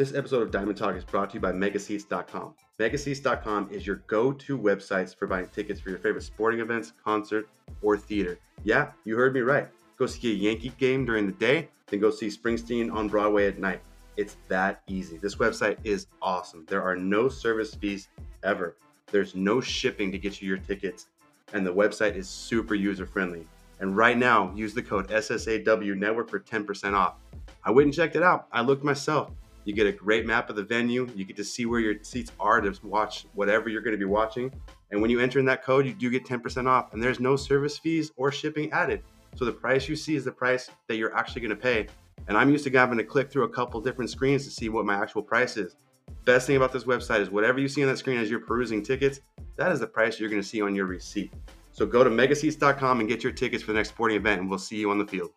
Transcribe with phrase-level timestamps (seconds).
[0.00, 2.54] This episode of Diamond Talk is brought to you by Megaseats.com.
[2.78, 7.50] Megaseats.com is your go-to website for buying tickets for your favorite sporting events, concert,
[7.82, 8.38] or theater.
[8.64, 9.68] Yeah, you heard me right.
[9.98, 13.58] Go see a Yankee game during the day, then go see Springsteen on Broadway at
[13.58, 13.82] night.
[14.16, 15.18] It's that easy.
[15.18, 16.64] This website is awesome.
[16.66, 18.08] There are no service fees
[18.42, 18.76] ever.
[19.12, 21.08] There's no shipping to get you your tickets,
[21.52, 23.44] and the website is super user friendly.
[23.80, 27.16] And right now, use the code SSAW Network for 10% off.
[27.62, 28.46] I went and checked it out.
[28.50, 29.30] I looked myself.
[29.64, 31.08] You get a great map of the venue.
[31.14, 34.04] You get to see where your seats are to watch whatever you're going to be
[34.04, 34.52] watching.
[34.90, 36.92] And when you enter in that code, you do get 10% off.
[36.92, 39.02] And there's no service fees or shipping added.
[39.36, 41.86] So the price you see is the price that you're actually going to pay.
[42.28, 44.84] And I'm used to having to click through a couple different screens to see what
[44.84, 45.76] my actual price is.
[46.24, 48.82] Best thing about this website is whatever you see on that screen as you're perusing
[48.82, 49.20] tickets,
[49.56, 51.32] that is the price you're going to see on your receipt.
[51.72, 54.58] So go to megaseats.com and get your tickets for the next sporting event, and we'll
[54.58, 55.30] see you on the field.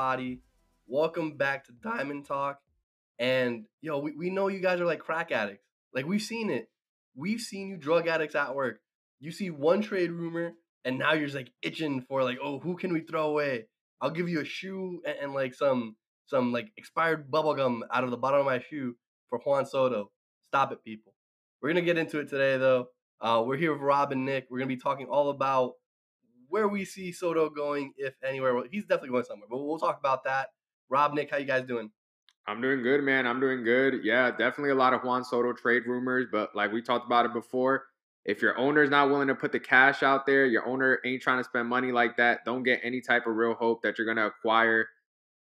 [0.00, 0.40] Everybody?
[0.86, 2.58] Welcome back to Diamond Talk.
[3.18, 5.66] And yo, we, we know you guys are like crack addicts.
[5.94, 6.70] Like we've seen it.
[7.14, 8.80] We've seen you drug addicts at work.
[9.20, 10.52] You see one trade rumor,
[10.86, 13.66] and now you're just like itching for like, oh, who can we throw away?
[14.00, 18.02] I'll give you a shoe and, and like some some like expired bubble gum out
[18.04, 18.96] of the bottom of my shoe
[19.28, 20.10] for Juan Soto.
[20.48, 21.12] Stop it, people.
[21.60, 22.86] We're gonna get into it today though.
[23.20, 24.46] Uh, we're here with Rob and Nick.
[24.50, 25.74] We're gonna be talking all about
[26.50, 28.62] where we see Soto going, if anywhere.
[28.70, 30.48] He's definitely going somewhere, but we'll talk about that.
[30.88, 31.90] Rob, Nick, how you guys doing?
[32.46, 33.26] I'm doing good, man.
[33.26, 34.00] I'm doing good.
[34.02, 37.32] Yeah, definitely a lot of Juan Soto trade rumors, but like we talked about it
[37.32, 37.84] before,
[38.24, 41.38] if your owner's not willing to put the cash out there, your owner ain't trying
[41.38, 44.16] to spend money like that, don't get any type of real hope that you're going
[44.16, 44.86] to acquire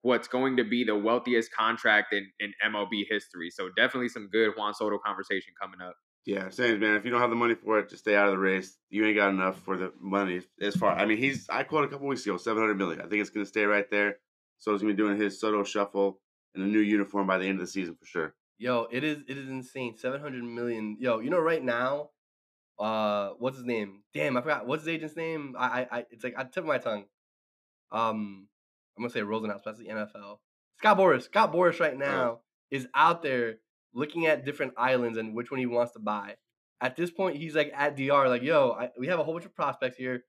[0.03, 3.51] what's going to be the wealthiest contract in, in MLB history.
[3.51, 5.97] So definitely some good Juan Soto conversation coming up.
[6.29, 6.95] Yeah, same man.
[6.95, 8.77] If you don't have the money for it, just stay out of the race.
[8.91, 10.93] You ain't got enough for the money as far.
[10.93, 13.01] I mean, he's I quoted a couple weeks ago, seven hundred million.
[13.01, 14.19] I think it's gonna stay right there.
[14.59, 16.21] So he's gonna be doing his Soto shuffle
[16.55, 18.35] in a new uniform by the end of the season for sure.
[18.59, 19.97] Yo, it is it is insane.
[19.97, 20.99] Seven hundred million.
[21.01, 22.11] Yo, you know right now,
[22.79, 24.03] uh, what's his name?
[24.13, 24.67] Damn, I forgot.
[24.67, 25.57] What's his agent's name?
[25.59, 27.07] I I, I it's like I tip of my tongue.
[27.91, 28.49] Um,
[28.99, 30.41] I'm gonna say Rosenhaus, but that's the NFL.
[30.77, 31.23] Scott Boras.
[31.23, 32.41] Scott Boras right now
[32.71, 33.61] is out there
[33.95, 36.37] looking at different islands and which one he wants to buy.
[36.81, 39.47] At this point, he's like at DR, like, yo, I, we have a whole bunch
[39.47, 40.25] of prospects here.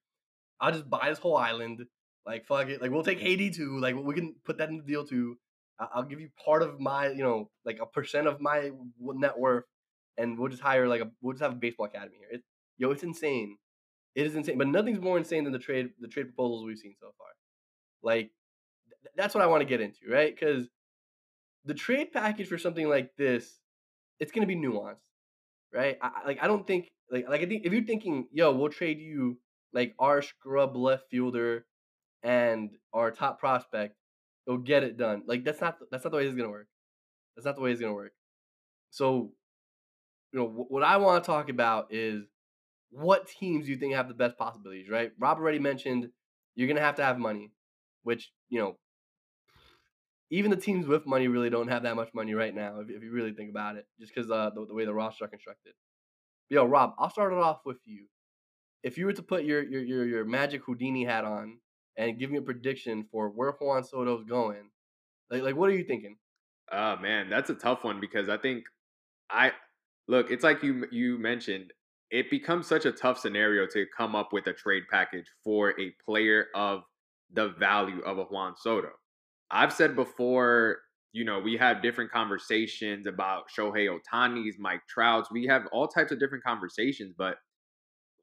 [0.59, 1.85] I'll just buy this whole island.
[2.25, 2.81] Like, fuck it.
[2.81, 3.79] Like, we'll take Haiti too.
[3.79, 5.37] Like, we can put that in the deal too.
[5.79, 9.63] I'll give you part of my, you know, like a percent of my net worth,
[10.17, 12.27] and we'll just hire like a, we'll just have a baseball academy here.
[12.31, 12.43] It,
[12.77, 13.57] yo, it's insane.
[14.15, 16.95] It is insane, but nothing's more insane than the trade, the trade proposals we've seen
[16.99, 17.27] so far.
[18.03, 18.31] Like,
[19.03, 20.35] th- that's what I want to get into, right?
[20.37, 20.67] Because
[21.65, 23.59] the trade package for something like this,
[24.19, 24.97] it's gonna be nuanced,
[25.73, 25.97] right?
[26.01, 28.99] I, like I don't think like like I think if you're thinking, yo, we'll trade
[28.99, 29.39] you
[29.73, 31.65] like our scrub left fielder
[32.23, 33.95] and our top prospect,
[34.47, 35.23] it'll get it done.
[35.27, 36.67] Like that's not that's not the way it's gonna work.
[37.35, 38.13] That's not the way it's gonna work.
[38.91, 39.31] So,
[40.31, 42.23] you know, wh- what I want to talk about is
[42.91, 45.11] what teams do you think have the best possibilities, right?
[45.19, 46.09] Rob already mentioned
[46.55, 47.51] you're gonna have to have money,
[48.03, 48.77] which you know
[50.29, 53.03] even the teams with money really don't have that much money right now, if, if
[53.03, 55.73] you really think about it, just because uh, the, the way the roster are constructed.
[56.49, 58.05] Yo, Rob, I'll start it off with you.
[58.83, 61.59] If you were to put your your your, your magic Houdini hat on
[61.97, 64.69] and give me a prediction for where Juan Soto's going,
[65.29, 66.17] like like what are you thinking?
[66.71, 68.63] Oh man, that's a tough one because I think
[69.29, 69.51] I
[70.07, 71.73] look, it's like you you mentioned,
[72.09, 75.93] it becomes such a tough scenario to come up with a trade package for a
[76.05, 76.83] player of
[77.33, 78.89] the value of a Juan Soto.
[79.51, 80.77] I've said before,
[81.11, 85.31] you know, we have different conversations about Shohei Ohtani's, Mike Trout's.
[85.31, 87.37] We have all types of different conversations, but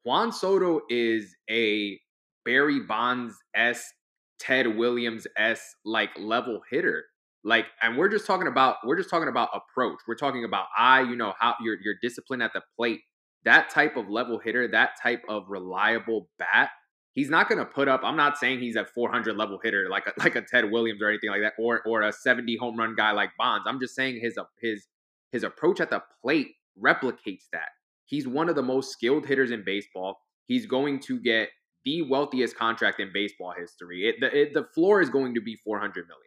[0.05, 1.99] Juan Soto is a
[2.45, 3.93] Barry Bonds s,
[4.39, 7.05] Ted Williams s like level hitter.
[7.43, 9.99] Like, and we're just talking about we're just talking about approach.
[10.07, 13.01] We're talking about I, you know, how your your discipline at the plate.
[13.45, 16.71] That type of level hitter, that type of reliable bat.
[17.17, 18.03] He's not going to put up.
[18.05, 21.09] I'm not saying he's a 400 level hitter like a, like a Ted Williams or
[21.09, 23.67] anything like that, or or a 70 home run guy like Bonds.
[23.67, 24.87] I'm just saying his his
[25.33, 27.71] his approach at the plate replicates that.
[28.05, 30.19] He's one of the most skilled hitters in baseball.
[30.47, 31.49] He's going to get
[31.85, 34.09] the wealthiest contract in baseball history.
[34.09, 36.23] It, the, it, the floor is going to be 400 million.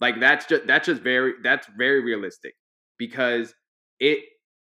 [0.00, 2.54] Like that's just that's just very that's very realistic
[2.98, 3.52] because
[3.98, 4.20] it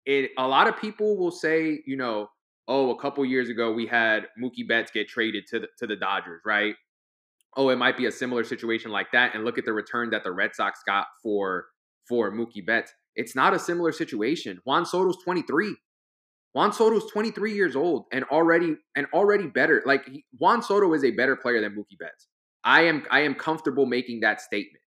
[0.05, 2.27] it a lot of people will say, you know,
[2.67, 5.95] oh, a couple years ago we had Mookie Betts get traded to the to the
[5.95, 6.75] Dodgers, right?
[7.57, 9.33] Oh, it might be a similar situation like that.
[9.33, 11.65] And look at the return that the Red Sox got for
[12.07, 12.91] for Mookie Betts.
[13.15, 14.59] It's not a similar situation.
[14.65, 15.75] Juan Soto's 23.
[16.53, 19.83] Juan Soto's 23 years old and already and already better.
[19.85, 22.27] Like Juan Soto is a better player than Mookie Betts.
[22.63, 24.83] I am I am comfortable making that statement.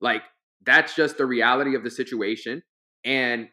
[0.00, 0.22] Like
[0.64, 2.62] that's just the reality of the situation
[3.04, 3.48] and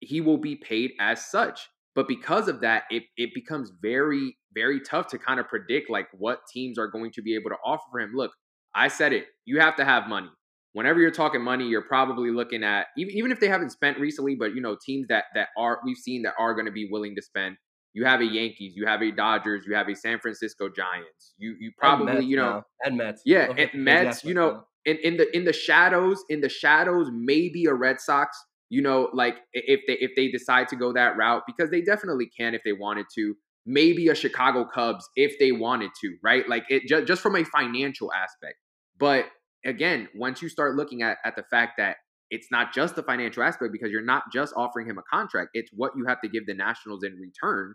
[0.00, 1.68] he will be paid as such.
[1.94, 6.06] But because of that, it it becomes very very tough to kind of predict like
[6.12, 8.12] what teams are going to be able to offer for him.
[8.14, 8.32] Look,
[8.74, 9.26] I said it.
[9.44, 10.30] You have to have money
[10.74, 14.34] whenever you're talking money, you're probably looking at even, even if they haven't spent recently,
[14.34, 17.14] but you know teams that that are we've seen that are going to be willing
[17.16, 17.56] to spend.
[17.94, 21.34] You have a Yankees, you have a Dodgers, you have a San Francisco Giants.
[21.38, 22.64] You you probably you know now.
[22.84, 23.22] and Mets.
[23.24, 24.24] Yeah, and Mets.
[24.24, 28.36] You know, in in the in the shadows, in the shadows, maybe a Red Sox.
[28.70, 32.30] You know, like if they if they decide to go that route because they definitely
[32.36, 33.34] can if they wanted to.
[33.66, 36.46] Maybe a Chicago Cubs if they wanted to, right?
[36.46, 38.56] Like it just just from a financial aspect.
[38.98, 39.24] But
[39.64, 41.96] again, once you start looking at, at the fact that
[42.28, 45.70] it's not just the financial aspect because you're not just offering him a contract, it's
[45.74, 47.74] what you have to give the Nationals in return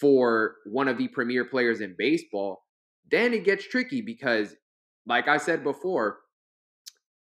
[0.00, 2.62] for one of the premier players in baseball,
[3.10, 4.54] then it gets tricky because,
[5.06, 6.18] like I said before,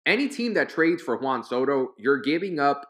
[0.08, 2.84] any team that trades for Juan Soto, you're giving up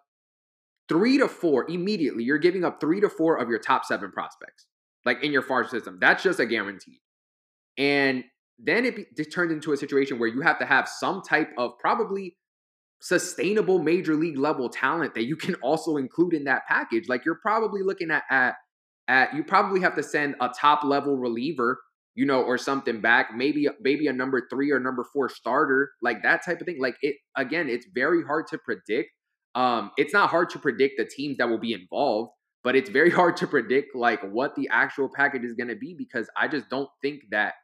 [0.88, 2.25] three to four immediately.
[2.25, 4.67] You're giving up three to four of your top seven prospects,
[5.05, 5.99] like in your farm system.
[6.00, 7.00] That's just a guarantee.
[7.76, 8.25] And
[8.59, 11.50] then it, be, it turned into a situation where you have to have some type
[11.59, 12.37] of probably
[13.00, 17.09] sustainable major league level talent that you can also include in that package.
[17.09, 18.55] Like you're probably looking at at
[19.09, 21.81] at you probably have to send a top level reliever,
[22.19, 23.29] you know, or something back.
[23.32, 26.81] Maybe maybe a number three or number four starter, like that type of thing.
[26.81, 29.11] Like it again, it's very hard to predict.
[29.55, 32.32] Um, it's not hard to predict the teams that will be involved,
[32.65, 35.94] but it's very hard to predict like what the actual package is going to be
[35.97, 37.55] because I just don't think that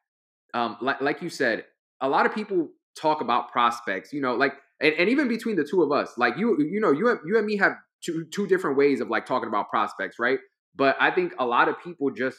[0.55, 1.65] um, like like you said,
[2.01, 4.13] a lot of people talk about prospects.
[4.13, 6.93] You know, like and, and even between the two of us, like you you know
[6.93, 7.73] you you and me have
[8.05, 10.39] two two different ways of like talking about prospects, right?
[10.77, 12.39] But I think a lot of people just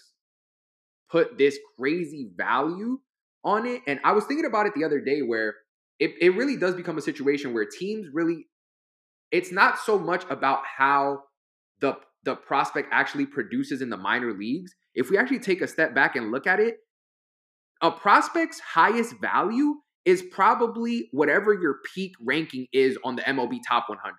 [1.09, 2.99] put this crazy value
[3.43, 3.81] on it.
[3.87, 5.55] And I was thinking about it the other day where
[5.99, 8.47] it, it really does become a situation where teams really
[9.31, 11.23] it's not so much about how
[11.81, 14.73] the the prospect actually produces in the minor leagues.
[14.93, 16.77] If we actually take a step back and look at it,
[17.81, 19.75] a prospect's highest value
[20.05, 24.15] is probably whatever your peak ranking is on the MLB top 100,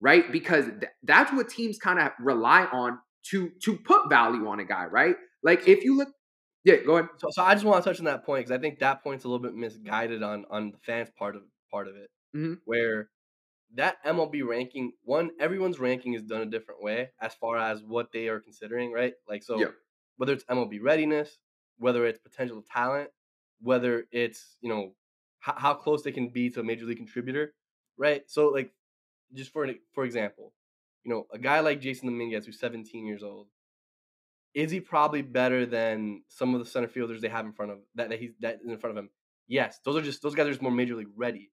[0.00, 0.30] right?
[0.30, 2.98] Because th- that's what teams kind of rely on
[3.30, 5.16] to to put value on a guy, right?
[5.42, 6.08] Like if you look,
[6.64, 7.10] yeah, go ahead.
[7.18, 9.24] So, so I just want to touch on that point because I think that point's
[9.24, 12.54] a little bit misguided on on the fans part of part of it, mm-hmm.
[12.64, 13.08] where
[13.74, 18.12] that MLB ranking, one, everyone's ranking is done a different way as far as what
[18.12, 19.14] they are considering, right?
[19.28, 19.58] Like so,
[20.18, 21.38] whether it's MLB readiness,
[21.78, 23.08] whether it's potential talent,
[23.60, 24.92] whether it's you know
[25.40, 27.54] how, how close they can be to a major league contributor,
[27.96, 28.22] right?
[28.26, 28.72] So like,
[29.34, 30.52] just for for example,
[31.04, 33.48] you know, a guy like Jasson Dominguez who's 17 years old,
[34.54, 37.78] is he probably better than some of the center fielders they have in front of
[37.94, 39.10] that, that he's that in front of him?
[39.48, 41.50] Yes, those are just those guys are just more major league ready,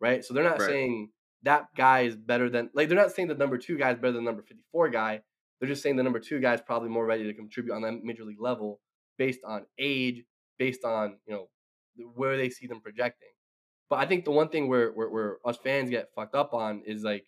[0.00, 0.24] right?
[0.24, 0.68] So they're not right.
[0.68, 1.10] saying
[1.42, 4.12] that guy is better than like they're not saying the number two guy is better
[4.12, 5.20] than the number 54 guy.
[5.60, 8.02] They're just saying the number two guy is probably more ready to contribute on that
[8.02, 8.80] major league level
[9.16, 10.24] based on age,
[10.58, 11.48] based on you know
[12.14, 13.28] where they see them projecting.
[13.88, 16.82] But I think the one thing where where, where us fans get fucked up on
[16.86, 17.24] is like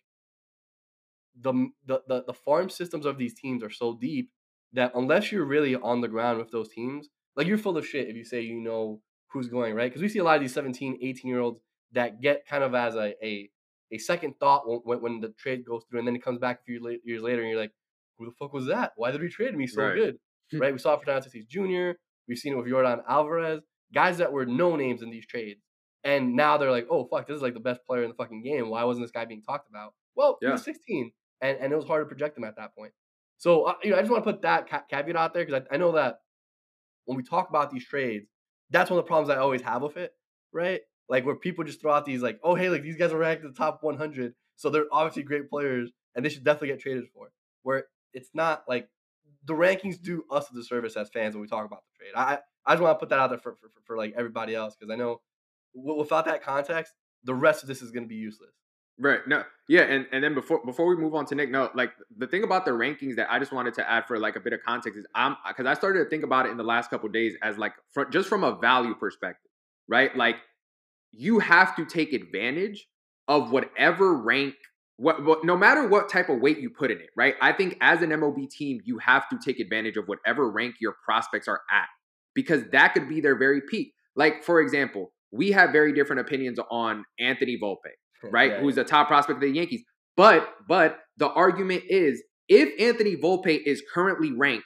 [1.39, 4.29] the, the the the farm systems of these teams are so deep
[4.73, 8.07] that unless you're really on the ground with those teams, like you're full of shit
[8.07, 9.89] if you say you know who's going right.
[9.89, 11.59] Because we see a lot of these 17, 18 year olds
[11.93, 13.49] that get kind of as a a,
[13.91, 16.63] a second thought when, when the trade goes through, and then it comes back a
[16.63, 17.73] few years later, and you're like,
[18.17, 18.93] who the fuck was that?
[18.95, 19.95] Why did we trade me so right.
[19.95, 20.17] good?
[20.59, 20.73] right?
[20.73, 21.97] We saw it for Tatis Jr.
[22.27, 23.61] We've seen it with Yordan Alvarez,
[23.93, 25.61] guys that were no names in these trades.
[26.03, 28.43] And now they're like, oh, fuck, this is like the best player in the fucking
[28.43, 28.69] game.
[28.69, 29.93] Why wasn't this guy being talked about?
[30.15, 30.49] Well, yeah.
[30.49, 32.93] he was 16, and, and it was hard to project him at that point.
[33.45, 35.61] So, uh, you know, I just want to put that ca- caveat out there because
[35.69, 36.21] I, I know that
[37.05, 38.25] when we talk about these trades,
[38.71, 40.13] that's one of the problems I always have with it,
[40.51, 40.81] right?
[41.09, 43.43] Like where people just throw out these like, oh hey, like these guys are ranked
[43.43, 47.03] in the top 100, so they're obviously great players and they should definitely get traded
[47.13, 47.29] for.
[47.61, 47.83] Where
[48.15, 48.89] it's not like
[49.45, 52.13] the rankings do us a disservice as fans when we talk about the trade.
[52.15, 54.55] I I just want to put that out there for for, for, for like everybody
[54.55, 55.21] else because I know
[55.75, 58.55] without that context, the rest of this is going to be useless.
[58.97, 59.19] Right.
[59.27, 59.43] No.
[59.67, 59.81] Yeah.
[59.81, 62.65] And and then before before we move on to Nick, no, like the thing about
[62.65, 65.05] the rankings that I just wanted to add for like a bit of context is
[65.13, 67.73] I'm because I started to think about it in the last couple days as like
[68.11, 69.51] just from a value perspective,
[69.89, 70.15] right?
[70.15, 70.37] Like
[71.11, 72.87] you have to take advantage
[73.27, 74.55] of whatever rank
[74.97, 77.35] what, what no matter what type of weight you put in it, right?
[77.41, 80.95] I think as an MLB team, you have to take advantage of whatever rank your
[81.03, 81.87] prospects are at
[82.33, 83.93] because that could be their very peak.
[84.15, 87.91] Like for example, we have very different opinions on Anthony Volpe,
[88.23, 88.51] right?
[88.51, 89.83] Yeah, Who's the top prospect of the Yankees.
[90.17, 94.65] But but the argument is if Anthony Volpe is currently ranked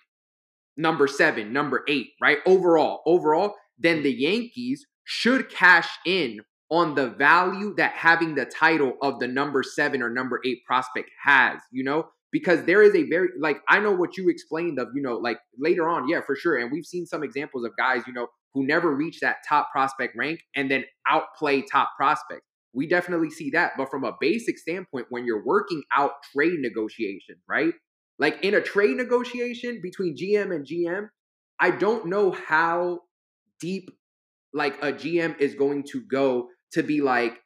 [0.77, 2.38] number 7, number 8, right?
[2.46, 6.39] Overall, overall, then the Yankees should cash in
[6.72, 11.10] on the value that having the title of the number 7 or number 8 prospect
[11.24, 12.08] has, you know?
[12.32, 15.39] Because there is a very like I know what you explained of, you know, like
[15.58, 16.58] later on, yeah, for sure.
[16.58, 20.15] And we've seen some examples of guys, you know, who never reach that top prospect
[20.15, 22.46] rank and then outplay top prospects.
[22.74, 23.74] We definitely see that.
[23.78, 27.74] But from a basic standpoint, when you're working out trade negotiations, right?
[28.20, 31.10] Like in a trade negotiation between GM and GM,
[31.60, 33.00] I don't know how
[33.60, 33.90] deep
[34.54, 37.40] like a GM is going to go to be like,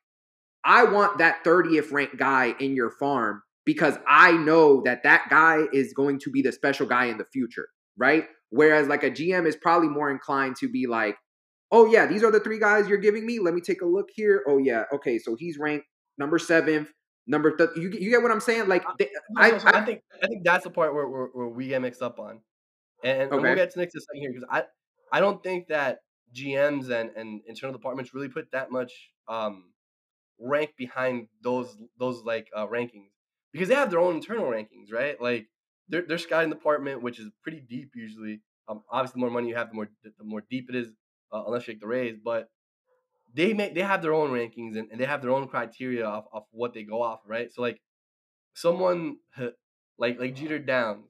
[0.65, 5.63] I want that 30th ranked guy in your farm because I know that that guy
[5.73, 8.25] is going to be the special guy in the future, right?
[8.49, 11.15] Whereas like a GM is probably more inclined to be like,
[11.73, 13.39] oh yeah, these are the three guys you're giving me.
[13.39, 14.43] Let me take a look here.
[14.47, 15.87] Oh yeah, okay, so he's ranked
[16.17, 16.89] number seventh,
[17.27, 18.67] number th- you you get what I'm saying?
[18.67, 21.49] Like they, I, so I, I think I think that's the part where, where, where
[21.49, 22.39] we get mixed up on,
[23.03, 24.63] and, and we'll get to next second here because I
[25.11, 25.99] I don't think that
[26.33, 28.91] GMs and, and internal departments really put that much
[29.27, 29.65] um
[30.39, 33.11] rank behind those those like uh, rankings
[33.51, 35.19] because they have their own internal rankings, right?
[35.21, 35.47] Like
[35.89, 38.41] their their scouting department, which is pretty deep usually.
[38.67, 40.87] Um, obviously, the more money you have, the more the more deep it is,
[41.33, 42.15] uh, unless you take the Rays.
[42.23, 42.49] But
[43.33, 46.25] they make they have their own rankings and, and they have their own criteria of,
[46.31, 47.51] of what they go off, right?
[47.51, 47.81] So like
[48.53, 49.17] someone
[49.97, 51.05] like like Jeter Downs,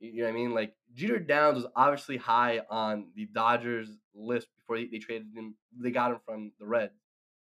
[0.00, 0.54] you know what I mean?
[0.54, 5.54] Like Jeter Downs was obviously high on the Dodgers list before they, they traded him.
[5.78, 6.92] They got him from the Reds,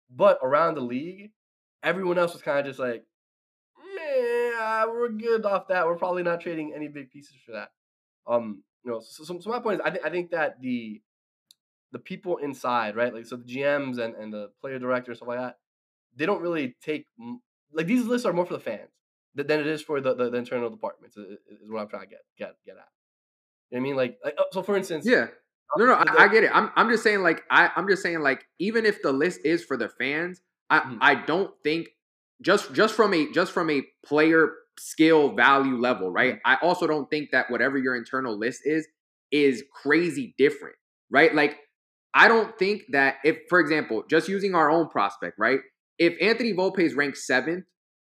[0.09, 1.31] but around the league,
[1.83, 3.03] everyone else was kind of just like,
[3.95, 5.85] man, we're good off that.
[5.85, 7.69] We're probably not trading any big pieces for that.
[8.27, 11.01] Um, you know, so, so, so my point is, I think I think that the
[11.92, 13.13] the people inside, right?
[13.13, 15.58] Like so the GMs and, and the player director stuff like that,
[16.15, 17.06] they don't really take
[17.74, 18.89] like these lists are more for the fans
[19.36, 21.18] than it is for the, the, the internal departments.
[21.18, 22.88] Is, is what I'm trying to get get get at.
[23.72, 23.96] You know what I mean?
[23.96, 25.27] Like, like oh, so for instance, yeah.
[25.77, 26.51] No, no, the- I, I get it.
[26.54, 29.63] I'm, I'm just saying, like, I, I'm just saying, like, even if the list is
[29.63, 30.39] for the fans,
[30.70, 30.98] I, Mhm.
[31.01, 31.88] I don't think
[32.42, 36.39] just, just from a, just from a player skill value level, right?
[36.46, 38.88] I also don't think that whatever your internal list is,
[39.32, 40.75] is crazy different,
[41.10, 41.34] right?
[41.34, 41.58] Like,
[42.15, 45.60] I don't think that if, for example, just using our own prospect, right?
[46.00, 47.65] If Anthony Volpe is ranked seventh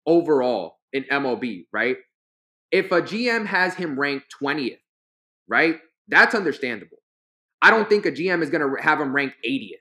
[0.05, 1.97] overall in MLB, right?
[2.71, 4.77] If a GM has him ranked 20th,
[5.47, 5.77] right?
[6.07, 6.97] That's understandable.
[7.61, 9.71] I don't think a GM is going to have him ranked 80th.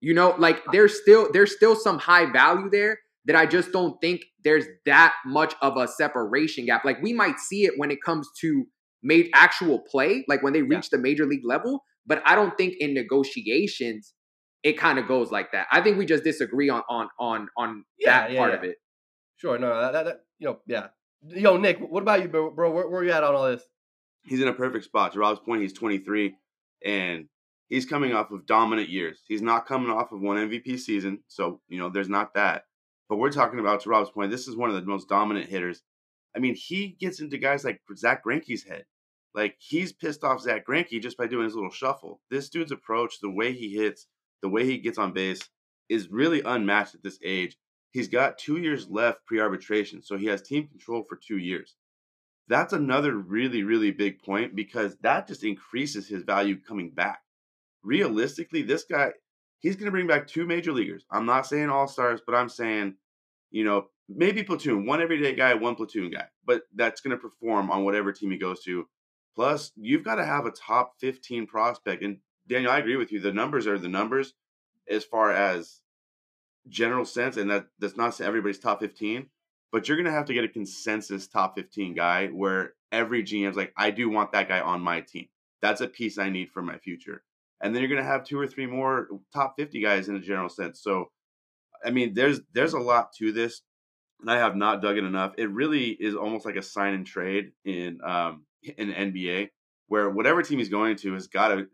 [0.00, 4.00] You know, like there's still there's still some high value there that I just don't
[4.00, 6.84] think there's that much of a separation gap.
[6.84, 8.66] Like we might see it when it comes to
[9.02, 10.76] made actual play, like when they Yeah.
[10.76, 14.14] reach the major league level, but I don't think in negotiations
[14.64, 15.68] it kind of goes like that.
[15.70, 18.58] I think we just disagree on on on on Yeah, that yeah, part yeah.
[18.58, 18.76] of it.
[19.36, 20.88] sure, no, no, that, that, that you know, yeah.
[21.22, 22.50] Yo, Nick, what about you, bro?
[22.50, 23.62] bro where, where you at on all this?
[24.24, 25.12] he's in a perfect spot.
[25.12, 26.34] To Rob's point, he's 23
[26.84, 27.26] and
[27.68, 29.22] he's coming off of dominant years.
[29.26, 32.64] He's not coming off of one MVP season, so you know there's not that.
[33.08, 34.30] But we're talking about to Rob's point.
[34.30, 35.82] This is one of the most dominant hitters.
[36.36, 38.84] I mean, he gets into guys like Zack Greinke's head.
[39.38, 42.20] Like he's pissed off Zack Greinke just by doing his little shuffle.
[42.30, 44.06] This dude's approach, the way he hits,
[44.42, 45.40] the way he gets on base,
[45.88, 47.56] is really unmatched at this age.
[47.92, 51.76] He's got two years left pre-arbitration, so he has team control for two years
[52.48, 57.20] that's another really really big point because that just increases his value coming back
[57.82, 59.10] realistically this guy
[59.60, 62.48] he's going to bring back two major leaguers i'm not saying all stars but i'm
[62.48, 62.94] saying
[63.50, 67.70] you know maybe platoon one everyday guy one platoon guy but that's going to perform
[67.70, 68.86] on whatever team he goes to
[69.38, 72.18] plus you've got to have a top 15 prospect and
[72.48, 74.34] daniel i agree with you the numbers are the numbers
[74.90, 75.80] as far as
[76.68, 79.26] general sense and that that's not everybody's top 15
[79.70, 83.72] but you're gonna have to get a consensus top 15 guy where every GM's like,
[83.76, 85.26] I do want that guy on my team.
[85.60, 87.22] That's a piece I need for my future.
[87.60, 90.48] And then you're gonna have two or three more top 50 guys in a general
[90.48, 90.80] sense.
[90.82, 91.10] So,
[91.84, 93.62] I mean, there's there's a lot to this,
[94.20, 95.34] and I have not dug in enough.
[95.36, 99.48] It really is almost like a sign and trade in um in NBA,
[99.88, 101.66] where whatever team he's going to has got to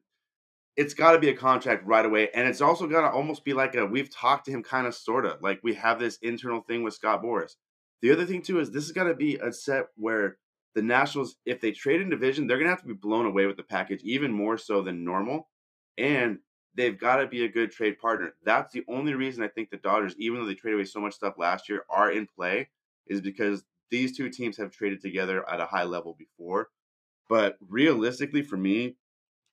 [0.77, 3.53] it's got to be a contract right away, and it's also got to almost be
[3.53, 6.63] like a we've talked to him kind of sort of like we have this internal
[6.63, 7.53] thing with Scott Boras.
[8.03, 10.39] The other thing too is this has got to be a set where
[10.75, 13.57] the Nationals, if they trade in division, they're gonna have to be blown away with
[13.57, 15.49] the package even more so than normal,
[15.97, 16.39] and
[16.75, 18.35] they've got to be a good trade partner.
[18.45, 21.15] That's the only reason I think the Dodgers, even though they traded away so much
[21.15, 22.69] stuff last year, are in play,
[23.07, 26.69] is because these two teams have traded together at a high level before.
[27.29, 28.97] But realistically, for me,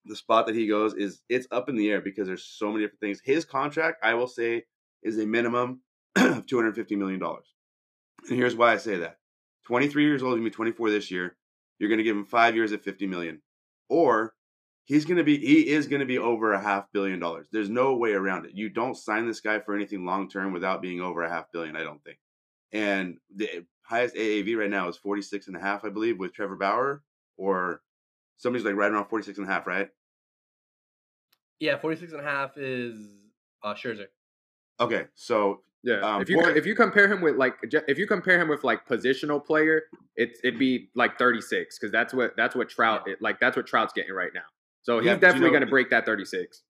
[0.05, 2.83] the spot that he goes is it's up in the air because there's so many
[2.83, 3.21] different things.
[3.23, 4.63] His contract, I will say,
[5.03, 5.81] is a minimum
[6.15, 7.53] of two hundred fifty million dollars.
[8.29, 9.17] And here's why I say that:
[9.65, 11.35] twenty three years old, he's gonna be twenty four this year.
[11.79, 13.41] You're gonna give him five years at fifty million,
[13.89, 14.33] or
[14.85, 17.47] he's gonna be he is gonna be over a half billion dollars.
[17.51, 18.51] There's no way around it.
[18.53, 21.75] You don't sign this guy for anything long term without being over a half billion.
[21.75, 22.17] I don't think.
[22.73, 26.55] And the highest AAV right now is 46 and a half, I believe, with Trevor
[26.55, 27.03] Bauer,
[27.37, 27.81] or
[28.37, 29.89] somebody's like right around 46 and a half, right?
[31.59, 32.95] Yeah, 46 and a half is
[33.63, 34.05] uh, Scherzer.
[34.79, 37.55] Okay, so Yeah, Um, if you for- if you compare him with like
[37.87, 39.83] if you compare him with like positional player,
[40.15, 43.65] it's it'd be like 36 because that's what that's what Trout it, like that's what
[43.65, 44.41] Trout's getting right now.
[44.83, 46.63] So he's Yeah, but you definitely know- going to break that 36.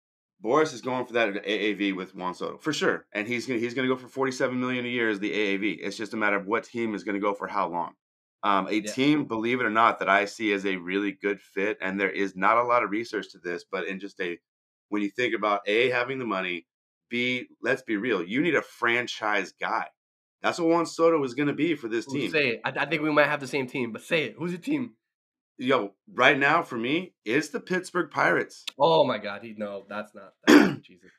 [0.43, 3.59] Boras is going for that at AAV with Juan Soto for sure, and he's gonna
[3.59, 5.79] he's gonna go for 47 million a year as the AAV.
[5.81, 7.93] It's just a matter of what team is gonna go for how long.
[8.43, 8.91] Um, a Yeah.
[8.91, 12.09] team, believe it or not, that I see as a really good fit, and there
[12.09, 14.39] is not a lot of research to this, but in just a
[14.89, 16.65] when you think about a having the money,
[17.09, 19.87] b let's be real, you need a franchise guy.
[20.41, 22.31] That's what Juan Soto is gonna be for this Ooh, team.
[22.31, 22.61] Say it.
[22.65, 24.35] I, I think we might have the same team, but say it.
[24.37, 24.93] Who's your team?
[25.59, 28.65] Yo, right now for me, it's the Pittsburgh Pirates.
[28.79, 30.33] Oh my God, he no, that's not.
[30.47, 31.11] That's, Jesus.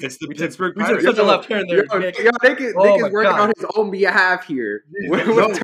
[0.00, 1.04] It's the We took- Pittsburgh we took Pirates.
[1.06, 1.84] such a left turn there.
[1.90, 2.18] Yo, Nick.
[2.18, 3.40] yo, Nick, is- Oh Nick my is working God.
[3.40, 4.82] on his own behalf here.
[4.92, 5.54] Yo,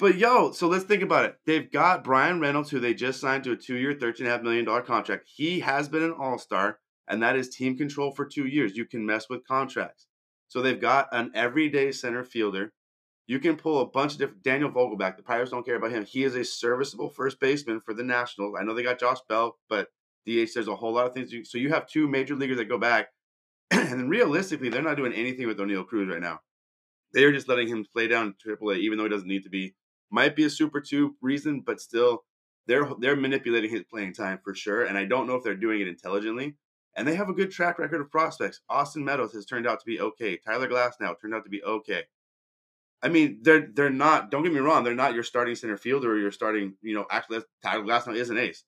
[0.00, 1.36] but yo, so let's think about it.
[1.46, 4.42] They've got Bryan Reynolds, who they just signed to a two-year, thirteen and a half
[4.42, 5.28] million dollar contract.
[5.32, 8.76] He has been an all-star, and that is team control for two years.
[8.76, 10.06] You can mess with contracts.
[10.48, 12.72] So they've got an everyday center fielder.
[13.28, 15.16] You can pull a bunch of different Daniel Vogelbach.
[15.16, 16.04] The Pirates don't care about him.
[16.04, 18.56] He is a serviceable first baseman for the Nationals.
[18.58, 19.88] I know they got Josh Bell, but
[20.26, 21.32] DH, there's a whole lot of things.
[21.32, 23.08] You, so you have two major leaguers that go back,
[23.70, 26.40] and realistically, they're not doing anything with Oneil Cruz right now.
[27.12, 29.74] They're just letting him play down AAA, even though he doesn't need to be.
[30.10, 32.24] Might be a Super Two reason, but still,
[32.66, 34.84] they're they're manipulating his playing time for sure.
[34.84, 36.56] And I don't know if they're doing it intelligently.
[36.96, 38.60] And they have a good track record of prospects.
[38.68, 40.36] Austin Meadows has turned out to be okay.
[40.36, 42.02] Tyler Glasnow turned out to be okay.
[43.02, 44.30] I mean, they're they're not.
[44.30, 44.84] Don't get me wrong.
[44.84, 46.74] They're not your starting center fielder or your starting.
[46.82, 48.64] You know, actually, Tyler Glasnow is an ace.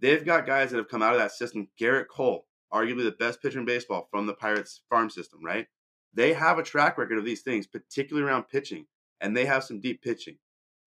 [0.00, 1.68] They've got guys that have come out of that system.
[1.80, 5.66] Gerrit Cole, arguably the best pitcher in baseball from the Pirates farm system, right?
[6.14, 8.86] They have a track record of these things, particularly around pitching,
[9.20, 10.38] and they have some deep pitching.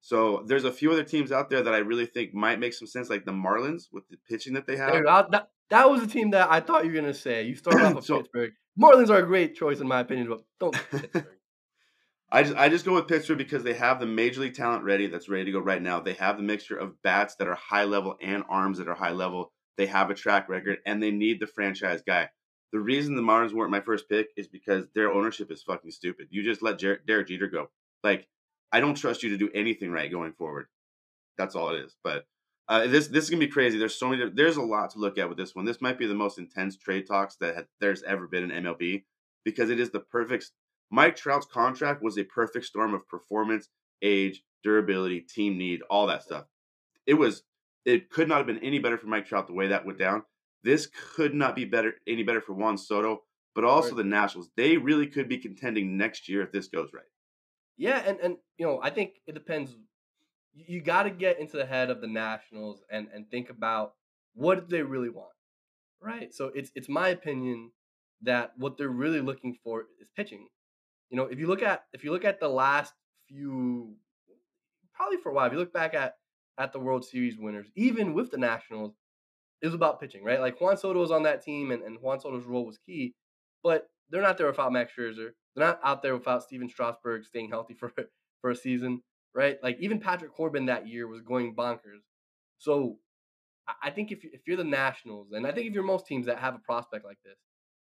[0.01, 2.87] So there's a few other teams out there that I really think might make some
[2.87, 4.91] sense, like the Marlins with the pitching that they have.
[4.93, 7.43] There, I- that, that was the team that I thought you were gonna say.
[7.43, 8.51] You started off with So- Pittsburgh.
[8.79, 11.25] Marlins are a great choice in my opinion, but don't Pittsburgh.
[12.31, 15.07] I just I just go with Pittsburgh because they have the major league talent ready
[15.07, 15.99] that's ready to go right now.
[16.01, 19.11] They have the mixture of bats that are high level and arms that are high
[19.13, 19.51] level.
[19.77, 22.29] They have a track record and they need the franchise guy.
[22.73, 26.27] The reason the Marlins weren't my first pick is because their ownership is fucking stupid.
[26.29, 27.69] You just let Jer- Derek Jeter go.
[28.03, 28.27] Like
[28.71, 30.67] I don't trust you to do anything right going forward.
[31.37, 31.95] That's all it is.
[32.03, 32.25] But
[32.67, 33.77] uh, this this is gonna be crazy.
[33.77, 34.29] There's so many.
[34.29, 35.65] There's a lot to look at with this one.
[35.65, 39.03] This might be the most intense trade talks that ha- there's ever been in MLB
[39.45, 40.51] because it is the perfect.
[40.89, 43.69] Mike Trout's contract was a perfect storm of performance,
[44.01, 46.45] age, durability, team need, all that stuff.
[47.05, 47.43] It was.
[47.85, 50.23] It could not have been any better for Mike Trout the way that went down.
[50.63, 53.23] This could not be better any better for Juan Soto,
[53.55, 53.97] but also Right.
[53.97, 54.49] the Nationals.
[54.57, 57.05] They really could be contending next year if this goes right.
[57.77, 59.75] Yeah, and and you know, I think it depends.
[60.53, 63.93] You, got to get into the head of the Nationals and and think about
[64.33, 65.33] what do they really want,
[66.01, 66.33] right?
[66.33, 67.71] So it's it's my opinion
[68.23, 70.47] that what they're really looking for is pitching.
[71.11, 72.93] You know, if you look at if you look at the last
[73.27, 73.95] few,
[74.93, 76.15] probably for a while, if you look back at
[76.57, 78.95] at the World Series winners, even with the Nationals,
[79.61, 80.41] it was about pitching, right?
[80.41, 83.13] Like Juan Soto was on that team, and, and Juan Soto's role was key,
[83.63, 85.31] but they're not there without Max Scherzer.
[85.57, 87.91] They're not out there without Stephen Strasburg staying healthy for
[88.41, 89.03] for a season,
[89.35, 89.57] right?
[89.63, 92.03] Like even Patrick Corbin that year was going bonkers.
[92.59, 92.99] So
[93.67, 96.39] I- think if if you're the Nationals, and I think if you're most teams that
[96.39, 97.37] have a prospect like this,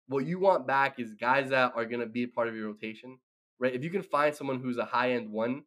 [0.08, 2.68] what you want back is guys that are going to be a part of your
[2.68, 3.18] rotation,
[3.60, 3.74] right?
[3.74, 5.64] If you can find someone who's a high end one,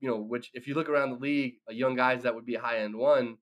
[0.00, 2.60] you know, which if you look around the league, young guys that would be a
[2.60, 3.36] high end one,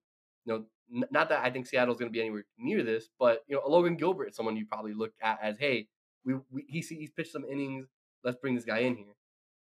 [0.45, 3.43] you know, n- not that I think Seattle's going to be anywhere near this, but
[3.47, 5.87] you know, Logan Gilbert is someone you probably look at as, hey,
[6.25, 7.87] we, we he see he's pitched some innings,
[8.23, 9.15] let's bring this guy in here.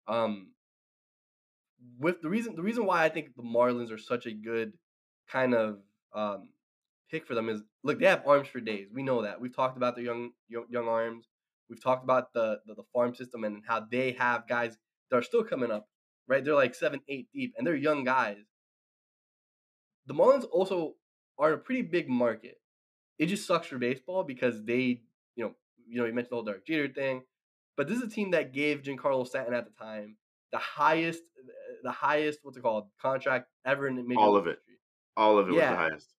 [0.08, 0.52] Um,
[2.00, 4.74] with the reason the reason why I think the Marlins are such a good
[5.30, 5.80] kind of
[6.14, 6.50] um,
[7.12, 8.88] pick for them is look, they have arms for days.
[8.94, 9.40] We know that.
[9.40, 11.28] We've talked about their young young, young arms.
[11.70, 14.78] We've talked about the, the the farm system and how they have guys
[15.10, 15.88] that are still coming up,
[16.28, 16.44] right?
[16.44, 18.38] They're like seven, eight deep, and they're young guys.
[20.08, 20.94] The Marlins also
[21.38, 22.56] are a pretty big market.
[23.18, 25.02] It just sucks for baseball because they,
[25.36, 25.56] you know,
[25.88, 27.24] you know, you mentioned the whole Derek Jeter thing,
[27.78, 30.18] but this is a team that gave Giancarlo Stanton at the time
[30.52, 31.52] the highest, uh,
[31.84, 34.52] the highest, what's it called, contract ever in the major All of it.
[34.52, 34.76] history.
[35.18, 35.72] All of it was Yeah.
[35.72, 36.14] the highest.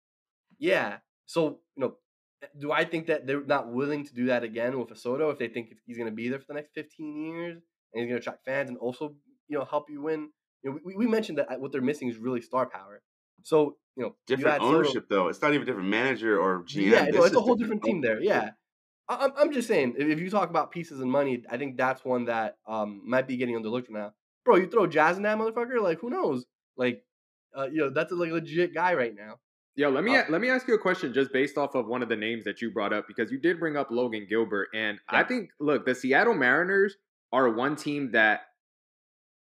[0.59, 0.99] Yeah.
[1.27, 1.97] So, you know,
[2.43, 5.31] eh, do I think that they're not willing to do that again with a Soto
[5.31, 7.63] if they think he's going to be there for the next 15 years
[7.95, 9.15] and he's going to attract fans and also,
[9.49, 10.31] you know, help you win?
[10.63, 13.03] You know, we, we mentioned that uh, what they're missing is really star power.
[13.43, 15.29] So, you know, you Different Soto- ownership though.
[15.29, 16.91] It's not even different manager or GM.
[16.91, 18.21] yeah, no, it's a whole different team there.
[18.21, 18.51] Yeah,
[19.09, 22.25] I'm, I'm just saying, if you talk about pieces and money, I think that's one
[22.27, 24.13] that um might be getting underlooked now.
[24.45, 26.47] Bro, you throw Jazz in that motherfucker, like who knows?
[26.77, 27.05] Like,
[27.57, 29.37] uh, you know, that's a like, legit guy right now.
[29.75, 32.03] Yo, let me Uh, let me ask you a question just based off of one
[32.03, 34.99] of the names that you brought up because you did bring up Logan Gilbert, and
[35.09, 36.97] I think look, the Seattle Mariners
[37.33, 38.41] are one team that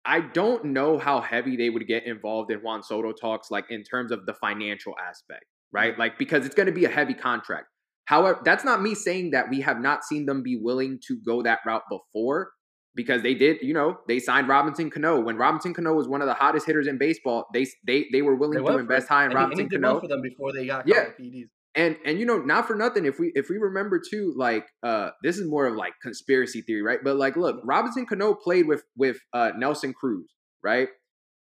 [0.03, 3.83] I don't know how heavy they would get involved in Juan Soto talks, like in
[3.83, 5.97] terms of the financial aspect, right?
[5.97, 7.67] Like because it's going to be a heavy contract.
[8.05, 11.41] However, that's not me saying that we have not seen them be willing to go
[11.43, 12.51] that route before
[12.95, 15.19] because they did, you know, they signed Robinson Cano.
[15.19, 18.35] When Robinson Cano was one of the hottest hitters in baseball, they they they were
[18.35, 19.91] willing They to invest high in And Robinson Cano.
[19.93, 21.05] well for them before they got Yeah.
[21.19, 21.49] PEDs.
[21.75, 25.09] And and you know, not for nothing, if we if we remember too, like uh
[25.23, 26.99] this is more of like conspiracy theory, right?
[27.03, 30.31] But like look, Robinson Cano played with with uh Nelson Cruz,
[30.63, 30.87] right?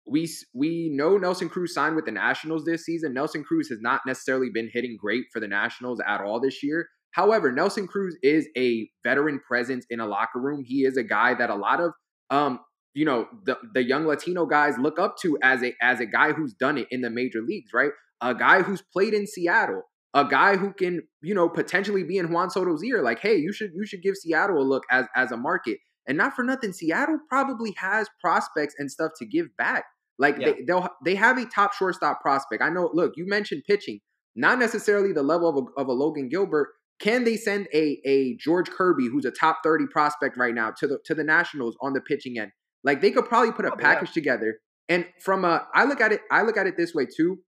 [0.05, 3.13] We we know Nelson Cruz signed with the Nationals this season.
[3.13, 6.87] Nelson Cruz has not necessarily been hitting great for the Nationals at all this year.
[7.11, 10.63] However, Nelson Cruz is a veteran presence in a locker room.
[10.65, 11.91] He is a guy that a lot of
[12.29, 12.59] um
[12.93, 16.33] you know the the young Latino guys look up to as a as a guy
[16.33, 17.91] who's done it in the major leagues, right?
[18.21, 19.83] A guy who's played in Seattle,
[20.13, 23.53] a guy who can you know potentially be in Juan Soto's ear, like, hey, you
[23.53, 25.77] should you should give Seattle a look as as a market.
[26.07, 29.85] And not for nothing, Seattle probably has prospects and stuff to give back.
[30.17, 30.51] Like Yeah.
[30.51, 32.61] they they'll they have a top shortstop prospect.
[32.61, 32.89] I know.
[32.93, 33.99] Look, you mentioned pitching,
[34.35, 36.69] not necessarily the level of a, of a Logan Gilbert.
[36.99, 40.87] Can they send a a George Kirby, who's a top thirty prospect right now, to
[40.87, 42.51] the to the Nationals on the pitching end?
[42.83, 43.75] Like they could probably put a yeah.
[43.75, 44.59] package together.
[44.89, 47.39] And from a, I look at it, I look at it this way too.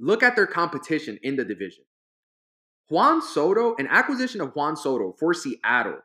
[0.00, 1.84] Look at their competition in the division.
[2.90, 6.00] Juan Soto, an acquisition of Juan Soto for Seattle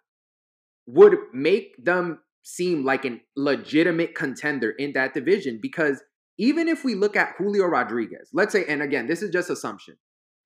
[0.93, 6.01] would make them seem like a legitimate contender in that division because
[6.37, 9.95] even if we look at Julio Rodriguez, let's say, and again, this is just assumption.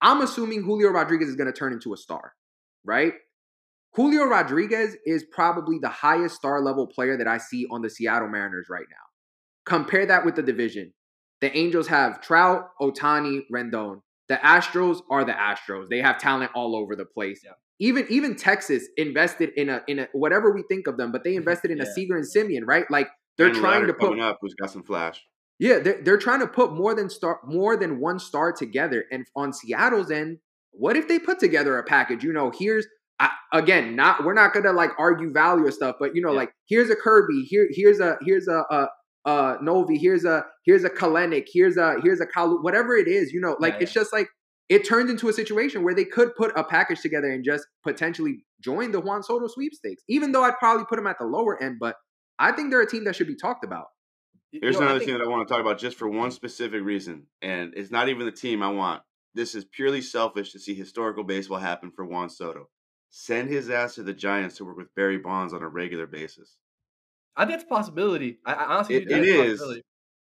[0.02, 2.34] I'm assuming Julio Rodriguez is going to turn into a star,
[2.84, 3.14] right?
[3.94, 8.28] Julio Rodriguez is probably the highest star level player that I see on the Seattle
[8.28, 8.98] Mariners right now.
[9.66, 10.94] Compare that with the division.
[11.40, 14.02] The Angels have Trout, Ohtani, Rendon.
[14.30, 15.90] The Astros are the Astros.
[15.90, 17.42] They have talent all over the place.
[17.44, 17.52] Yeah.
[17.80, 21.36] Even even Texas invested in a in a whatever we think of them, but they
[21.42, 21.92] invested in a Yeah.
[21.94, 22.90] Seager and Semien, right?
[22.90, 23.08] Like
[23.38, 25.22] they're And trying to put up, who's got some flash.
[25.60, 29.06] yeah, they're, they're trying to put more than star more than one star together.
[29.12, 30.38] And on Seattle's end,
[30.72, 32.24] what if they put together a package?
[32.24, 32.88] You know, here's
[33.20, 36.38] I, again, not we're not gonna like argue value or stuff, but you know, Yeah.
[36.40, 38.88] like here's a Kirby, here here's a here's a uh
[39.26, 43.32] uh Novi, here's a here's a Kelenic, here's a here's a Kalu, whatever it is,
[43.34, 44.28] you know, like Yeah, it's just like
[44.70, 48.44] it turns into a situation where they could put a package together and just potentially
[48.64, 50.02] join the Juan Soto sweepstakes.
[50.10, 51.96] Even though I'd probably put them at the lower end, but
[52.40, 53.86] I think they're a team that should be talked about.
[54.52, 56.08] You Here's know, I another think- team that I want to talk about just for
[56.10, 59.04] one specific reason, and it's not even the team I want.
[59.36, 62.70] This is purely selfish to see historical baseball happen for Juan Soto.
[63.10, 66.58] Send his ass to the Giants to work with Barry Bonds on a regular basis.
[67.38, 68.40] I think it's a possibility.
[68.46, 69.62] I, I honestly It- it is.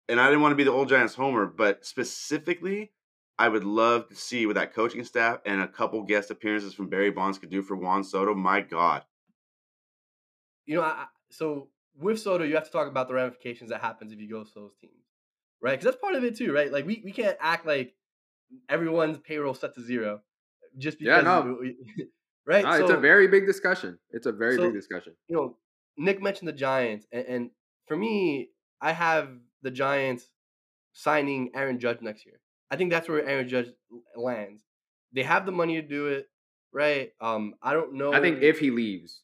[0.09, 2.93] And I didn't want to be the old Giants homer, but specifically,
[3.39, 6.89] I would love to see what that coaching staff and a couple guest appearances from
[6.89, 8.33] Barry Bonds could do for Juan Soto.
[8.35, 9.03] My God.
[10.65, 14.13] you know, I, so with Soto, you have to talk about the ramifications that happens
[14.13, 14.93] if you go to those teams,
[15.61, 15.73] right?
[15.73, 16.73] Because that's part of it too, right?
[16.73, 17.95] Like we, we can't act like
[18.69, 20.21] everyone's payroll set to zero
[20.79, 21.59] just Yeah, because, no.
[21.61, 21.77] we-
[22.47, 22.65] right?
[22.65, 23.99] No, it's a very big discussion.
[24.11, 25.15] It's a very So- big discussion.
[25.29, 25.57] you know,
[25.97, 27.51] Nick mentioned the Giants, and, and
[27.87, 29.29] for me, I have
[29.63, 30.31] the Giants
[30.93, 32.41] signing Aaron Judge next year.
[32.71, 33.69] I think that's where Aaron Judge
[34.17, 34.63] lands.
[35.13, 36.29] They have the money to do it,
[36.73, 37.11] right?
[37.21, 38.13] Um, I don't know.
[38.13, 39.23] I think if he leaves,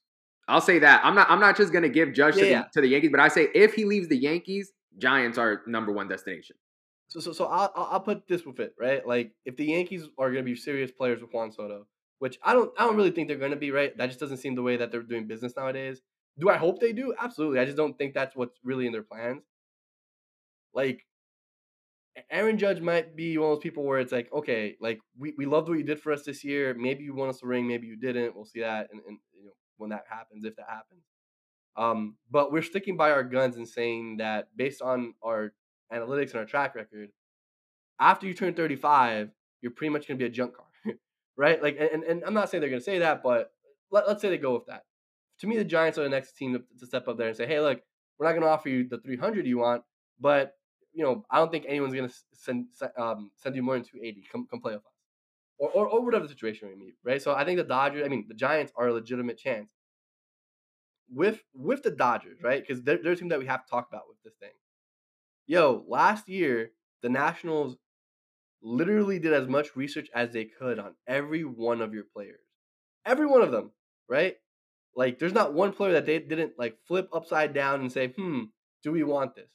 [0.49, 1.05] I'll say that.
[1.05, 1.31] I'm not.
[1.31, 2.65] I'm not just gonna give Judge to, the, yeah.
[2.73, 6.09] to the Yankees, but I say if he leaves the Yankees, Giants are number one
[6.09, 6.57] destination.
[7.09, 9.07] So, so, so I'll, I'll I'll put this with it, right?
[9.07, 11.87] Like, if the Yankees are going to be serious players with Juan Soto,
[12.21, 13.95] which I don't, I don't really think they're going to be, right?
[13.99, 16.01] That just doesn't seem the way that they're doing business nowadays.
[16.38, 17.14] Do I hope they do?
[17.18, 17.59] Absolutely.
[17.59, 19.42] I just don't think that's what's really in their plans.
[20.75, 21.05] Like,
[22.31, 25.47] Aaron Judge might be one of those people where it's like, okay, like we, we
[25.47, 26.75] loved what you did for us this year.
[26.75, 28.35] Maybe you won us a ring, maybe you didn't.
[28.35, 31.03] We'll see that, and, and you know when that happens, if that happens.
[31.77, 35.55] Um, but we're sticking by our guns and saying that based on our
[35.92, 37.11] analytics and our track record,
[37.99, 39.31] after you turn 35,
[39.62, 40.66] you're pretty much going to be a junk car,
[41.37, 41.62] right?
[41.62, 43.53] Like, and, and I'm not saying they're going to say that, but
[43.90, 44.85] let, us say they go with that.
[45.43, 47.49] To me, the Giants are the next team to, to step up there and say,
[47.49, 47.81] hey, look,
[48.17, 49.83] we're not going to offer you the 300 you want,
[50.21, 50.53] but
[50.93, 54.25] you know, I don't think anyone's going to send um, send you more than 280.
[54.31, 54.93] Come come play with us,
[55.59, 57.21] or, or or whatever the situation may be, right?
[57.21, 59.71] So I think the Dodgers, I mean, the Giants are a legitimate chance
[61.11, 62.63] with with the Dodgers, right?
[62.63, 64.55] Because they're, they're a team that we have to talk about with this thing.
[65.49, 66.71] Yo, last year
[67.03, 67.77] the Nationals
[68.63, 72.39] literally did as much research as they could on every one of your players,
[73.05, 73.73] every one of them,
[74.09, 74.37] right?
[74.95, 78.45] Like, there's not one player that they didn't like flip upside down and say, "Hmm,
[78.83, 79.51] do we want this?"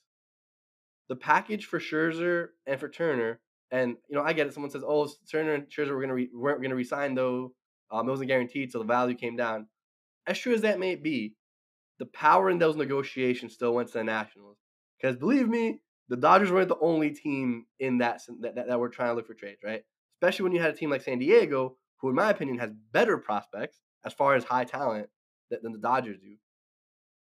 [1.10, 3.40] The package for Scherzer and for Turner,
[3.72, 4.54] and you know, I get it.
[4.54, 7.54] Someone says, "Oh, Turner and Scherzer were gonna re- weren't gonna resign though.
[7.92, 9.68] Um, it wasn't guaranteed, so the value came down."
[10.26, 11.36] As true as that may be,
[12.00, 14.58] the power in those negotiations still went to the Nationals.
[15.00, 18.90] Because believe me, the Dodgers weren't the only team in that, that, that, that were
[18.90, 19.84] trying to look for trades, right?
[20.16, 23.18] Especially when you had a team like San Diego, who, in my opinion, has better
[23.18, 25.10] prospects as far as high talent
[25.50, 26.36] than, the Dodgers do.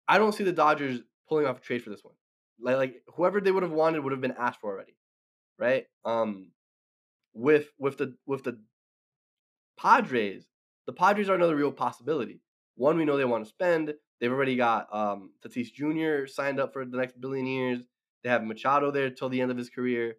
[0.09, 2.15] I don't see the Dodgers pulling off a trade for this one.
[2.61, 4.97] Like, like whoever they would have wanted would have been asked for already,
[5.59, 5.87] right?
[6.05, 6.53] Um,
[7.35, 8.61] with with the with the
[9.79, 10.45] Padres,
[10.87, 12.41] the Padres are another real possibility.
[12.77, 13.95] One, we know they want to spend.
[14.21, 16.27] They've already got um, Tatis Jr.
[16.27, 17.81] signed up for the next billion years.
[18.23, 20.17] They have Machado there till the end of his career.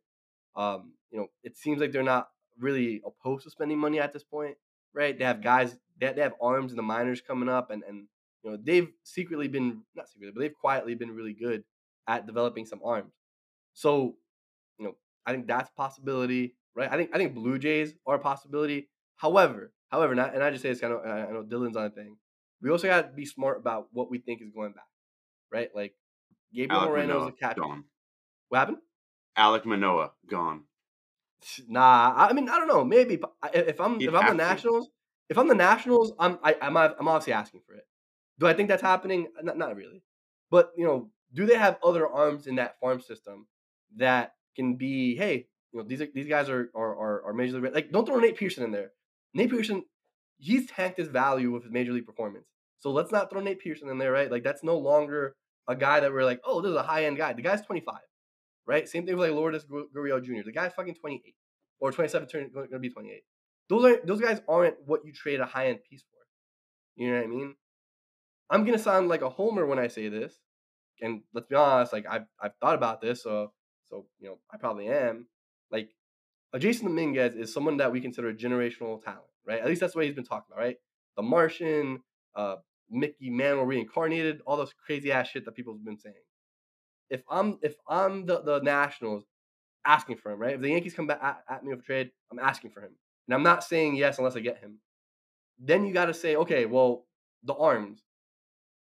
[0.55, 2.29] Um, you know, it seems like they're not
[2.60, 4.55] really opposed to spending money at this point,
[4.93, 5.17] right?
[5.17, 8.08] They have guys, they, they have arms in the minors coming up, and and
[8.43, 11.63] you know they've secretly been not secretly, but they've quietly been really good
[12.08, 13.13] at developing some arms.
[13.73, 14.15] So,
[14.77, 16.91] you know, I think that's a possibility, right?
[16.91, 18.89] I think I think Blue Jays are a possibility.
[19.17, 21.89] However, however, not and I just say this kind of I know Dylan's on a
[21.89, 22.17] thing
[22.65, 24.88] we also got to be smart about what we think is going back,
[25.51, 25.69] right?
[25.75, 25.93] Like
[26.53, 27.62] Gabriel Alek Moreno is a catcher.
[27.62, 27.84] Gone.
[28.49, 28.77] What happened?
[29.38, 30.63] Alek Manoah gone.
[31.67, 32.84] Nah, I mean I don't know.
[32.84, 33.19] Maybe
[33.53, 34.91] if I'm if I'm the Nationals, to.
[35.29, 37.85] If I'm the Nationals, I'm I, am i I'm obviously asking for it.
[38.39, 39.27] Do I think that's happening?
[39.41, 40.03] Not, not really.
[40.51, 43.47] But you know, do they have other arms in that farm system
[43.97, 45.15] that can be?
[45.15, 47.73] Hey, you know, these are, these guys are are are, are major league.
[47.73, 48.91] Like, don't throw Nate Pearson in there.
[49.33, 49.83] Nate Pearson
[50.38, 52.47] he's tanked his value with his major league performance.
[52.77, 54.29] So let's not throw Nate Pearson in there, right?
[54.29, 55.35] Like that's no longer
[55.67, 57.33] a guy that we're like, oh, this is a high end guy.
[57.33, 57.95] The guy's 25,
[58.65, 58.88] right?
[58.88, 60.43] Same thing with like Lourdes Gurriel Jr.
[60.45, 61.35] The guy's fucking 28
[61.79, 63.23] or 27, turn, going to be 28.
[63.69, 67.01] Those are those guys aren't what you trade a high end piece for.
[67.01, 67.56] You know what I mean?
[68.49, 70.39] I'm gonna sound like a homer when I say this,
[71.01, 73.51] and let's be honest, like I've I've thought about this, so
[73.89, 75.28] so you know I probably am.
[75.71, 75.89] Like,
[76.56, 79.60] Jasson Dominguez is someone that we consider a generational talent right?
[79.60, 80.78] At least that's what he's been talking about, right?
[81.17, 82.01] The Martian,
[82.36, 82.58] uh,
[82.89, 86.15] Mickey Mantle reincarnated, all those crazy ass shit that people have been saying.
[87.10, 89.23] If I'm if I'm the, the Nationals
[89.86, 90.56] asking for him, right?
[90.56, 92.91] If the Yankees come back at, at me with trade, I'm asking for him.
[93.27, 94.79] And I'm not saying yes unless I get him.
[95.59, 97.05] Then you gotta say, okay, well,
[97.43, 98.03] the arms.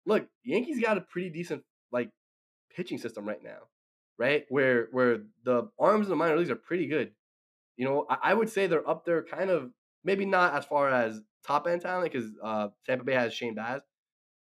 [0.05, 2.11] Look, Yankees got a pretty decent like
[2.75, 3.59] pitching system right now,
[4.19, 4.45] right?
[4.49, 7.13] Where where the arms in the minor leagues are pretty good.
[7.77, 9.71] You know, I, I would say they're up there kind of
[10.07, 13.83] Maybe not as far as top end talent because uh, Tampa Bay has Shane Baz,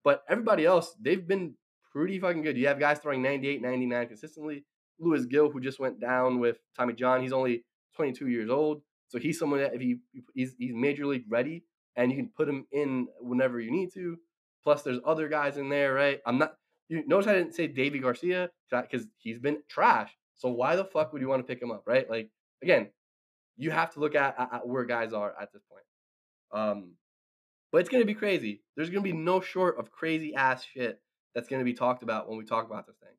[0.05, 1.53] but everybody else they've been
[1.91, 2.57] pretty fucking good.
[2.57, 4.63] You have guys throwing 98, 99 consistently.
[5.01, 7.65] Luis Gil, who just went down with Tommy John, he's only
[7.97, 9.97] 22 years old, so he's someone that if he
[10.33, 11.63] he's he's major league ready
[11.95, 14.17] and you can put him in whenever you need to.
[14.63, 16.19] Plus, there's other guys in there, right?
[16.25, 16.53] I'm not.
[16.87, 20.11] You notice I didn't say Deivi Garcia because he's been trash.
[20.35, 22.09] So why the fuck would you want to pick him up, right?
[22.09, 22.29] Like
[22.63, 22.89] again,
[23.57, 25.83] you have to look at, at, at where guys are at this point.
[26.51, 26.91] Um,
[27.71, 28.61] but it's gonna be crazy.
[28.75, 30.99] There's gonna be no short of crazy ass shit
[31.33, 33.13] that's gonna be talked about when we talk about this thing.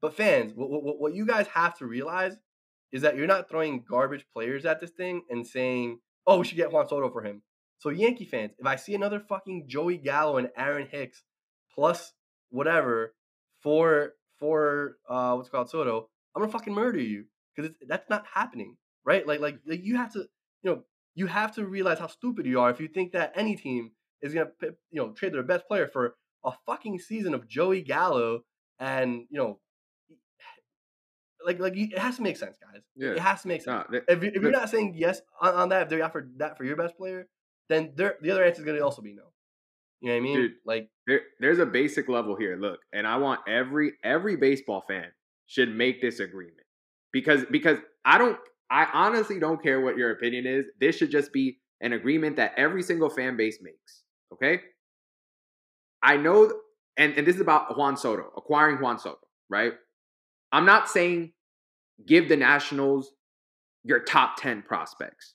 [0.00, 2.36] But fans, what, what, what you guys have to realize
[2.94, 6.56] is that you're not throwing garbage players at this thing and saying, "Oh, we should
[6.56, 7.42] get Juan Soto for him."
[7.78, 11.22] So Yankee fans, if I see another fucking Joey Gallo and Aaron Hicks
[11.74, 12.14] plus
[12.48, 13.14] whatever
[13.62, 18.78] for for uh what's called Soto, I'm gonna fucking murder you because that's not happening
[19.04, 19.26] right?
[19.26, 20.20] Like, like, like you have to,
[20.62, 20.82] you know,
[21.14, 24.34] you have to realize how stupid you are if you think that any team is
[24.34, 28.40] gonna, you know, trade their best player for a fucking season of Joey Gallo
[28.78, 29.60] and you know,
[31.44, 32.82] like, like it has to make sense, guys.
[32.96, 33.10] Yeah.
[33.10, 33.84] It has to make sense.
[33.90, 36.64] No, if, if you're not saying yes on, on that, if they're offered that for
[36.64, 37.26] your best player,
[37.68, 39.22] then the other answer is gonna also be no.
[40.00, 40.36] You know what I mean?
[40.36, 42.58] Dude, like there, there's a basic level here.
[42.60, 45.06] Look, and I want every every baseball fan
[45.46, 46.66] should make this agreement
[47.12, 48.38] because because I don't
[48.70, 50.64] I honestly don't care what your opinion is.
[50.80, 54.02] This should just be an agreement that every single fan base makes.
[54.32, 54.60] Okay.
[56.02, 56.52] I know,
[56.96, 59.72] and, and this is about Juan Soto, acquiring Juan Soto, right?
[60.54, 61.32] I'm not saying
[62.06, 63.10] give the Nationals
[63.82, 65.34] your top 10 prospects.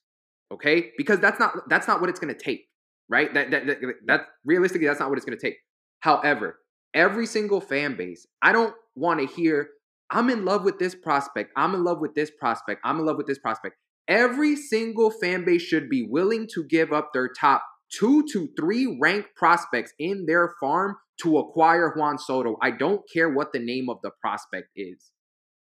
[0.51, 0.91] Okay?
[0.97, 2.65] Because that's not that's not what it's gonna take,
[3.10, 3.32] right?
[3.34, 3.77] That that, that,
[4.08, 5.58] that realistically, that's not what it's gonna take.
[5.99, 6.60] However,
[6.93, 9.67] every single fan base, I don't want to hear,
[10.10, 13.17] I'm in love with this prospect, I'm in love with this prospect, I'm in love
[13.17, 13.75] with this prospect.
[14.08, 18.97] Every single fan base should be willing to give up their top two to three
[19.02, 22.58] ranked prospects in their farm to acquire Juan Soto.
[22.62, 25.12] I don't care what the name of the prospect is.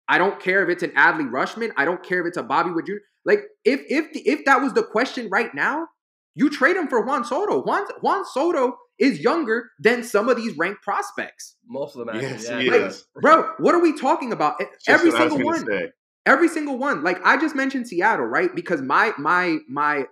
[0.08, 1.72] I don't care if it's an Adley Rutschman.
[1.78, 2.94] I don't care if it's a Bobby Witt Jr.
[3.26, 5.88] Like if if the, if that was the question right now,
[6.36, 7.62] you trade him for Juan Soto.
[7.64, 11.56] Juan Juan Soto is younger than some of these ranked prospects.
[11.68, 12.60] Most of them, actually, Yes, yeah.
[12.60, 13.06] he Like, is.
[13.22, 14.60] Bro, what are we talking about?
[14.60, 15.66] Just Every what I was single one.
[15.66, 15.90] say.
[16.26, 17.04] Every single one.
[17.04, 18.54] Like I just mentioned Seattle, right?
[18.56, 20.06] Because my my my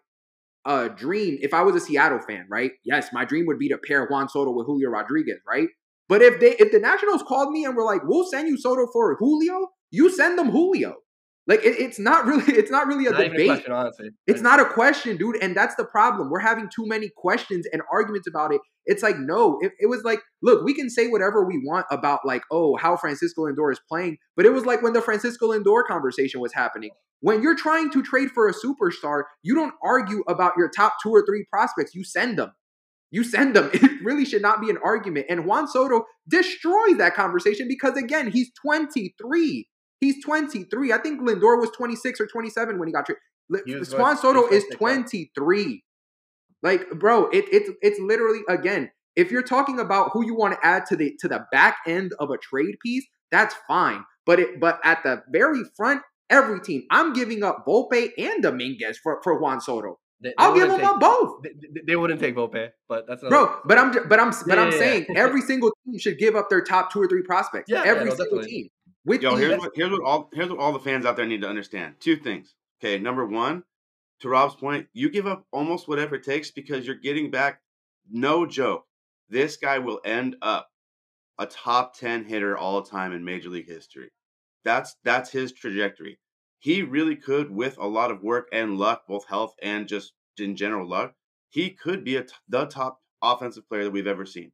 [0.66, 2.72] uh dream, if I was a Seattle fan, right?
[2.84, 5.68] Yes, my dream would be to pair Juan Soto with Julio Rodriguez, right?
[6.10, 8.88] But if they if the Nationals called me and were like, "We'll send you Soto
[8.92, 10.96] for Julio," you send them Julio.
[11.48, 13.48] Like it, it's not really it's not really a not even a debate.
[13.48, 14.10] question, honestly.
[14.28, 15.42] It's not a question, dude.
[15.42, 16.30] And that's the problem.
[16.30, 18.62] We're having too many questions and arguments about it.
[18.86, 22.20] It's like, no, it, it was like, look, we can say whatever we want about,
[22.26, 24.18] like, oh, how Francisco Lindor is playing.
[24.36, 26.92] But it was like when the Francisco Lindor conversation was happening.
[27.22, 31.12] When you're trying to trade for a superstar, you don't argue about your top two
[31.12, 31.96] or three prospects.
[31.96, 32.52] You send them.
[33.12, 33.70] You send them.
[33.74, 35.28] It really should not be an argument.
[35.30, 39.70] And Juan Soto destroys that conversation because, again, he's 23.
[40.02, 40.92] He's 23.
[40.92, 43.22] I think Lindor was 26 or 27 when he got traded.
[43.98, 45.84] Juan Soto is was going 23.
[46.64, 50.66] Like, bro, it, it's it's literally again, if you're talking about who you want to
[50.66, 54.04] add to the to the back end of a trade piece, that's fine.
[54.26, 58.98] But it but at the very front, every team, I'm giving up Volpe and Dominguez
[59.04, 60.00] for, for Juan Soto.
[60.22, 61.44] They- they I'll give wouldn't them up both.
[61.44, 64.58] They, they- they wouldn't take Volpe, but that's another- Bro, but I'm but I'm but
[64.58, 65.20] I'm Yeah, yeah, saying yeah.
[65.20, 67.70] every single team should give up their top two or three prospects.
[67.70, 68.50] Yeah, yeah, every no, single definitely.
[68.52, 68.70] team.
[69.06, 71.42] With Yo, here's what here's what all here's what all the fans out there need
[71.42, 71.96] to understand.
[72.00, 72.56] Two things.
[72.82, 73.64] Okay, number one,
[74.24, 77.62] to Rob's point, you give up almost whatever it takes because you're getting back.
[78.10, 78.86] No joke,
[79.30, 80.70] this guy will end up
[81.38, 84.12] a top ten hitter all time in Major League history.
[84.64, 86.20] That's that's his trajectory.
[86.60, 90.56] He really could, with a lot of work and luck, both health and just in
[90.56, 91.14] general luck,
[91.50, 94.54] he could be a t- the top offensive player that we've ever seen.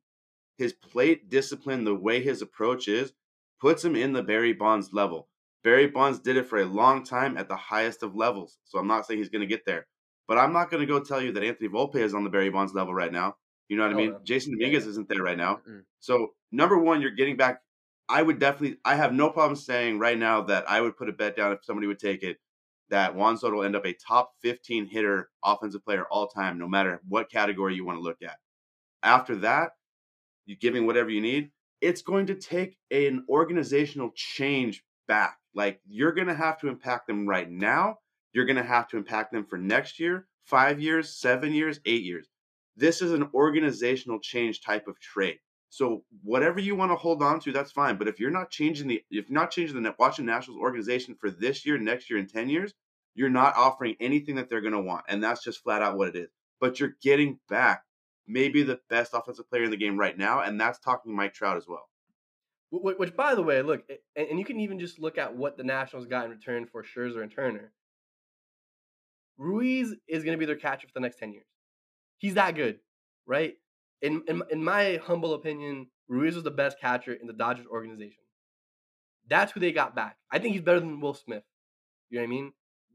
[0.58, 3.14] His plate discipline, the way his approach is,
[3.62, 5.29] puts him in the Barry Bonds level.
[5.64, 8.58] Barry Bonds did it for a long time at the highest of levels.
[8.66, 9.88] So I'm not saying he's going to get there.
[10.28, 12.50] But I'm not going to go tell you that Anthony Volpe is on the Barry
[12.50, 13.36] Bonds level right now.
[13.68, 14.14] You know what I Oh, mean?
[14.24, 15.60] Jasson Yeah, Dominguez isn't there right now.
[15.68, 15.84] Mm-mm.
[16.00, 17.62] So number one, you're getting back.
[18.08, 18.78] I would definitely.
[18.86, 21.64] I have no problem saying right now that I would put a bet down if
[21.64, 22.38] somebody would take it
[22.90, 26.68] that Juan Soto will end up a top 15 hitter, offensive player all time, no
[26.68, 28.38] matter what category you want to look at.
[29.04, 29.72] After that,
[30.46, 31.52] you're giving whatever you need.
[31.82, 35.38] It's going to take an organizational change back.
[35.54, 37.98] Like you're going to have to impact them right now.
[38.32, 42.04] You're going to have to impact them for next year, five years, seven years, eight
[42.04, 42.30] years.
[42.78, 45.40] This is an organizational change type of trade.
[45.70, 47.98] So whatever you want to hold on to, that's fine.
[47.98, 51.30] But if you're not changing the if you're not changing the Washington Nationals organization for
[51.30, 52.74] this year, next year, and ten years,
[53.16, 56.08] you're not offering anything that they're going to want, and that's just flat out what
[56.08, 56.30] it is.
[56.60, 57.84] But you're getting back
[58.28, 61.58] maybe the best offensive player in the game right now, and that's talking Mike Trout
[61.58, 61.90] as well.
[62.72, 63.84] Wh- wh- Which, by the way, look,
[64.16, 66.84] and, and you can even just look at what the Nationals got in return for
[66.84, 67.72] Scherzer and Turner.
[69.38, 71.46] Ruiz is going to be their catcher for the next 10 years.
[72.18, 72.80] He's that good,
[73.26, 73.56] right?
[74.02, 78.24] In, in, in my humble opinion, Ruiz was the best catcher in the Dodgers organization.
[79.28, 80.18] That's who they got back.
[80.32, 81.44] I think he's better than Will Smith.
[82.10, 82.54] You know what I mean?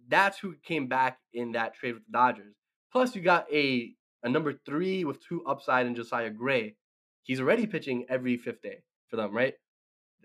[0.09, 2.55] That's who came back in that trade with the Dodgers.
[2.93, 6.77] Plus, you got a, a number three with two upside in Josiah Gray.
[7.23, 9.55] He's already pitching every fifth day for them, right?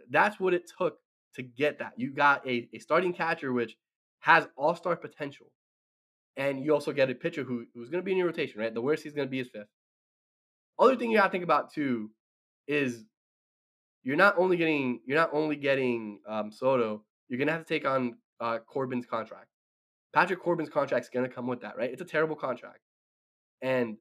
[0.10, 0.98] That's what it took
[1.36, 1.94] to get that.
[1.98, 3.76] You got a, a starting catcher which
[4.20, 5.48] has all star potential.
[6.38, 8.74] And you also get a pitcher who, who's going to be in your rotation, right?
[8.74, 9.68] The worst he's going to be is fifth.
[10.78, 12.12] Other thing you got to think about too
[12.68, 13.04] is
[14.04, 17.74] you're not only getting you're not only getting um, Soto, you're going to have to
[17.74, 19.48] take on uh, Corbin's contract.
[20.14, 21.92] Patrick Corbin's contract is going to come with that, right?
[21.92, 22.80] It's a terrible contract,
[23.62, 23.98] and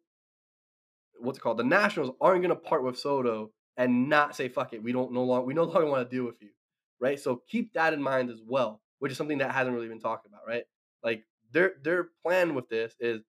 [1.18, 1.58] what's it called?
[1.58, 4.82] The Nationals aren't going to part with Soto and not say fuck it.
[4.82, 6.50] We don't no longer we no longer want to deal with you,
[7.00, 7.18] right?
[7.18, 10.26] So keep that in mind as well, which is something that hasn't really been talked
[10.26, 10.64] about, right?
[11.02, 13.22] Like their their plan with this is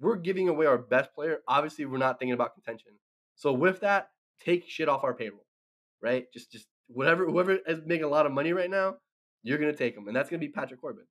[0.00, 1.40] we're giving away our best player.
[1.46, 2.92] Obviously, we're not thinking about contention.
[3.36, 4.08] So with that,
[4.44, 5.46] take shit off our payroll,
[6.02, 6.24] right?
[6.32, 8.96] Just just whatever whoever is making a lot of money right now,
[9.42, 11.04] you're to take them, and that's to be Patrick Corbin.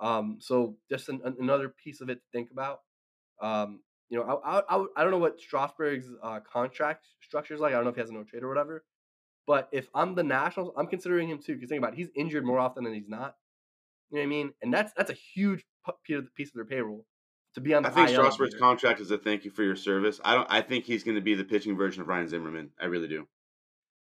[0.00, 2.80] Um, so just an, another piece of it to think about.
[3.42, 3.80] Um,
[4.10, 7.72] you know, I, I, I, don't know what Strasburg's uh, contract structure is like.
[7.72, 8.84] I don't know if he has a no trade or whatever.
[9.46, 11.54] But if I'm the Nationals, I'm considering him too.
[11.54, 13.36] Because think about it, he's injured more often than he's not.
[14.10, 14.52] You know what I mean?
[14.62, 15.64] And that's that's a huge
[16.04, 17.06] piece of their payroll
[17.54, 17.84] to be on.
[17.84, 20.20] The I think Strasburg's contract is a thank you for your service.
[20.24, 20.46] I don't.
[20.50, 22.70] I think he's going to be the pitching version of Ryan Zimmerman.
[22.80, 23.28] I really do.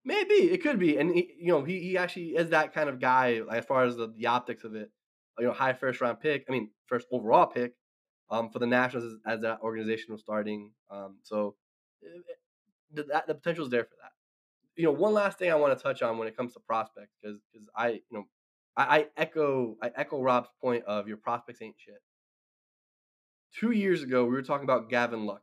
[0.03, 2.99] Maybe it could be, and he, you know, he, he actually is that kind of
[2.99, 4.89] guy as far as the, the optics of it.
[5.37, 6.45] You know, high first round pick.
[6.49, 7.73] I mean, first overall pick
[8.31, 10.71] um, for the Nationals as, as that organization was starting.
[10.89, 11.55] Um, so
[12.01, 14.11] it, eh, it, the, the potential is there for that.
[14.75, 17.13] You know, one last thing I want to touch on when it comes to prospects,
[17.21, 18.25] because because I you know
[18.77, 22.01] I, I echo I echo Rob's point of your prospects ain't shit.
[23.59, 25.41] Two years ago, we were talking about Gavin Lux,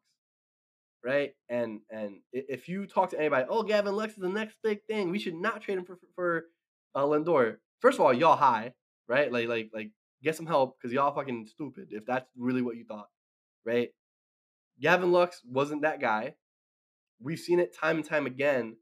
[1.05, 1.34] right?
[1.49, 5.11] And and if you talk to anybody, oh, Gavin Lux is the next big thing.
[5.11, 6.45] We should not trade him for for, for
[6.95, 7.59] uh, Lindor.
[7.80, 8.72] First of all, y'all high,
[9.07, 9.30] right?
[9.30, 9.91] Like like like
[10.23, 13.09] get some help because y'all fucking stupid if that's really what you thought,
[13.64, 13.91] right?
[14.81, 16.35] Gavin Lux wasn't that guy.
[17.21, 18.77] We've seen it time and time again.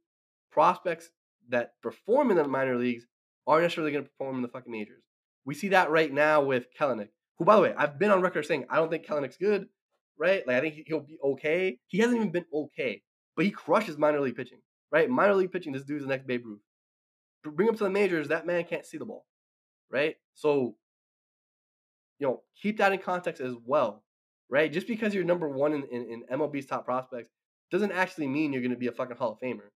[0.51, 1.11] Prospects
[1.49, 3.07] that perform in the minor leagues
[3.47, 5.03] aren't necessarily going to perform in the fucking majors.
[5.45, 7.09] We see that right now with Kelenic,
[7.39, 9.66] who, by the way, I've been on record saying I don't think Kelenic's good,
[10.18, 10.47] right?
[10.47, 11.78] Like I think he'll be okay.
[11.87, 13.03] He hasn't even been okay,
[13.37, 14.61] but he crushes minor league pitching,
[14.91, 15.11] right?
[15.11, 16.61] Minor league pitching, this dude's the next Babe Ruth.
[17.45, 19.26] Bring him to the majors, that man can't see the ball,
[19.91, 20.16] right?
[20.32, 20.76] So
[22.19, 24.05] you know, keep that in context as well,
[24.51, 24.73] right?
[24.73, 27.31] Just because you're number one in, in, in MLB's top prospects
[27.71, 29.69] doesn't actually mean you're going to be a fucking Hall of Famer,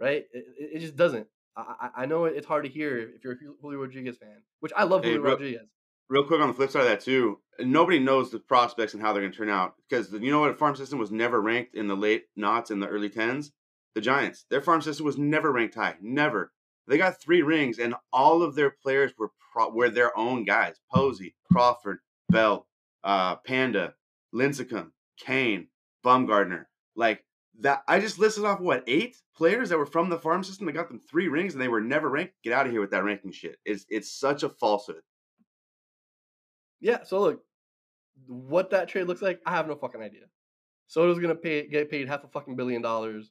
[0.00, 0.24] right?
[0.32, 1.26] It, it just doesn't.
[1.56, 4.84] I, I know it's hard to hear if you're a Julio Rodriguez fan, which I
[4.84, 5.68] love hey, Julio real, Rodriguez.
[6.08, 9.12] Real quick on the flip side of that too, nobody knows the prospects and how
[9.12, 10.50] they're going to turn out because you know what?
[10.50, 13.52] A farm system was never ranked in the late knots in the early tens.
[13.94, 16.52] The Giants, their farm system was never ranked high, never.
[16.86, 20.80] They got three rings, and all of their players were pro- were their own guys:
[20.92, 22.66] Posey, Crawford, Bell,
[23.02, 23.94] uh, Panda,
[24.34, 25.68] Lincecum, Cain,
[26.04, 26.66] Bumgarner.
[26.94, 27.24] Like
[27.60, 30.72] that, I just listed off what eight players that were from the farm system that
[30.72, 32.34] got them three rings, and they were never ranked.
[32.42, 33.56] Get out of here with that ranking shit.
[33.64, 35.02] It's it's such a falsehood.
[36.80, 37.04] Yeah.
[37.04, 37.44] So look,
[38.26, 40.24] what that trade looks like, I have no fucking idea.
[40.86, 43.30] Soto's gonna pay get paid half a fucking billion dollars,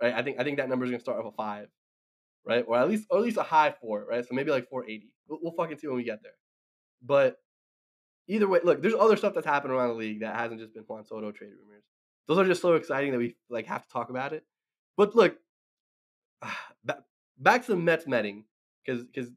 [0.00, 0.14] right?
[0.14, 1.68] I think I think that number is gonna start off a five
[2.46, 2.64] right?
[2.66, 4.24] Or at least or at least a high four, right?
[4.24, 5.10] So maybe like 480.
[5.28, 6.32] We'll, we'll fucking see when we get there.
[7.02, 7.36] But
[8.28, 10.84] either way, look, there's other stuff that's happened around the league that hasn't just been
[10.84, 11.84] Juan Soto trade rumors.
[12.28, 14.44] Those are just so exciting that we like have to talk about it.
[14.96, 15.36] But look,
[17.38, 18.44] back to the Mets metting
[18.84, 19.30] because because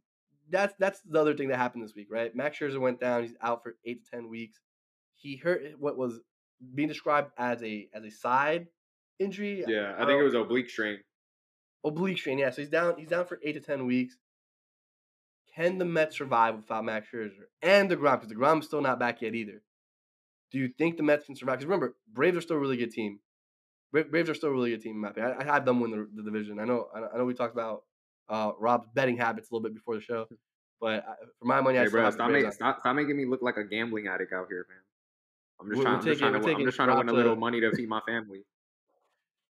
[0.49, 2.35] that's that's the other thing that happened this week, right?
[2.35, 3.23] Max Scherzer went down.
[3.23, 4.59] He's out for eight to ten weeks.
[5.15, 6.19] He hurt what was
[6.75, 8.67] being described as a as a side
[9.19, 9.63] injury.
[9.67, 10.99] Yeah, I, I think it was oblique strain
[11.83, 12.37] oblique strain.
[12.37, 12.95] Yeah, so he's down.
[12.97, 14.17] He's down for eight to ten weeks.
[15.55, 18.21] Can the Mets survive without Max Scherzer and Degrom?
[18.21, 19.61] Because Degrom's still not back yet either.
[20.51, 21.59] Do you think the Mets can survive?
[21.59, 23.19] Because remember, Braves are still a really good team.
[23.91, 25.35] Braves are still a really good team in my opinion.
[25.39, 26.59] I, I had them win the, the, division.
[26.59, 26.87] I know.
[26.95, 27.83] I know we talked about
[28.29, 30.27] uh, Rob's betting habits a little bit before the show,
[30.79, 33.41] but I, for my money, hey, I bro, stop, make, stop, stop making me look
[33.41, 34.77] like a gambling addict out here, man.
[35.59, 37.09] I'm just we're, trying, we're I'm taking, just trying, to, I'm just trying to win
[37.09, 38.43] a little money to feed my family.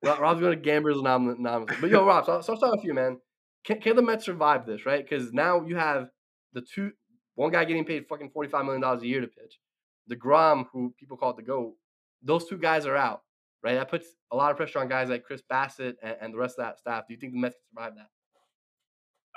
[0.03, 1.77] Rob's going to Gamblers Anonymous.
[1.79, 3.19] But yo, Rob, so, so I'll start with you, man.
[3.63, 5.07] Can, can the Mets survive this, right?
[5.07, 6.09] Because now you have
[6.53, 6.91] the two,
[7.35, 9.59] one guy getting paid fucking $45 million a year to pitch.
[10.11, 11.75] DeGrom, who people call it the GOAT,
[12.23, 13.21] those two guys are out,
[13.63, 13.75] right?
[13.75, 16.57] That puts a lot of pressure on guys like Chris Bassitt and, and the rest
[16.57, 17.03] of that staff.
[17.07, 18.09] Do you think the Mets can survive that?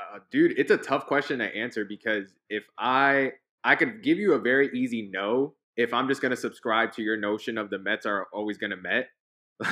[0.00, 4.32] Uh, dude, it's a tough question to answer because if I I could give you
[4.32, 8.04] a very easy no if I'm just gonna subscribe to your notion of the Mets
[8.06, 9.08] are always gonna Met.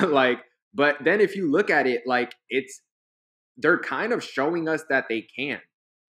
[0.07, 0.39] like
[0.73, 2.81] but then if you look at it, like it's
[3.57, 5.59] they're kind of showing us that they can.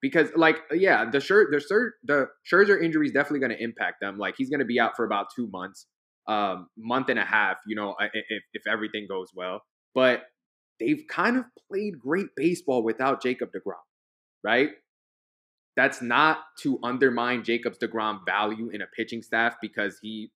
[0.00, 3.96] Because like yeah, the shirt the Scher, the Scherzer injury is definitely going to impact
[4.00, 4.18] them.
[4.18, 5.86] Like he's going to be out for about two months,
[6.28, 7.56] um, month and a half.
[7.66, 9.60] You know, if if everything goes well.
[9.94, 10.24] But
[10.80, 13.74] they've kind of played great baseball without Jacob Degrom,
[14.42, 14.70] right?
[15.76, 20.30] That's not to undermine Jacob's Degrom value in a pitching staff because he,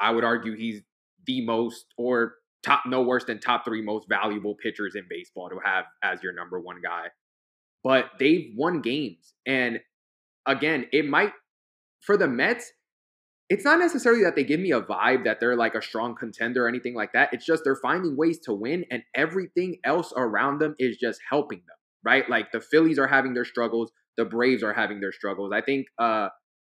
[0.00, 0.82] I would argue, he's
[1.26, 2.34] the most or
[2.64, 6.32] top no worse than top three most valuable pitchers in baseball to have as your
[6.32, 7.06] number one guy.
[7.82, 9.34] But they've won games.
[9.46, 9.80] And
[10.46, 11.32] again, it might
[12.00, 12.72] for the Mets,
[13.48, 16.64] it's not necessarily that they give me a vibe that they're like a strong contender
[16.64, 17.30] or anything like that.
[17.32, 21.58] It's just they're finding ways to win and everything else around them is just helping
[21.58, 22.28] them, right?
[22.28, 25.52] Like the Phillies are having their struggles, the Braves are having their struggles.
[25.54, 26.28] I think uh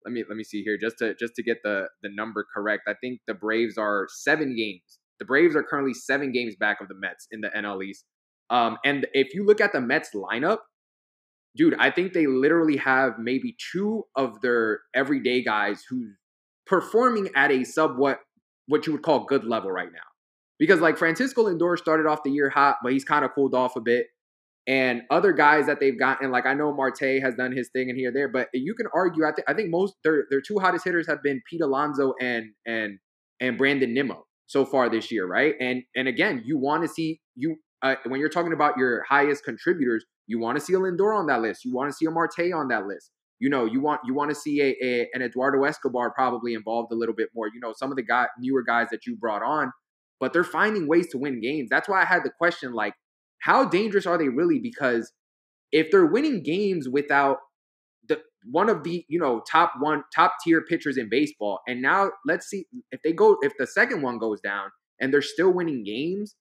[0.06, 2.84] let me let me see here just to just to get the the number correct.
[2.88, 6.88] I think the Braves are 7 games the Braves are currently seven games back of
[6.88, 8.06] the Mets in the NL East.
[8.50, 10.60] Um, and if you look at the Mets lineup,
[11.56, 16.12] dude, I think they literally have maybe two of their everyday guys who
[16.66, 18.20] performing at a sub what
[18.88, 20.00] you would call good level right now.
[20.60, 23.76] Because like Francisco Lindor started off the year hot, but he's kind of cooled off
[23.76, 24.08] a bit.
[24.66, 27.98] And other guys that they've gotten, like I know Marte has done his thing in
[27.98, 29.26] here there, but you can argue.
[29.26, 32.46] I think I think most their their two hottest hitters have been Pete Alonso and
[32.66, 33.00] and
[33.42, 34.24] and Brandon Nimmo
[34.54, 35.56] so far this year, right?
[35.60, 39.44] And and again, you want to see you uh, when you're talking about your highest
[39.44, 41.66] contributors, you want to see a Lindor on that list.
[41.66, 43.12] You want to see a Marte on that list.
[43.40, 46.94] You know, you want you want to see a, a, an Eduardo Escobar probably involved
[46.94, 47.48] a little bit more.
[47.48, 49.72] You know, some of the guy newer guys that you brought on,
[50.20, 51.70] but they're finding ways to win games.
[51.72, 52.94] That's why I had the question like,
[53.40, 54.60] how dangerous are they really?
[54.60, 55.12] Because
[55.72, 57.38] if they're winning games without
[58.50, 62.48] one of the you know top one top tier pitchers in baseball, and now let's
[62.48, 64.70] see if they go if the second one goes down
[65.00, 66.36] and they're still winning games.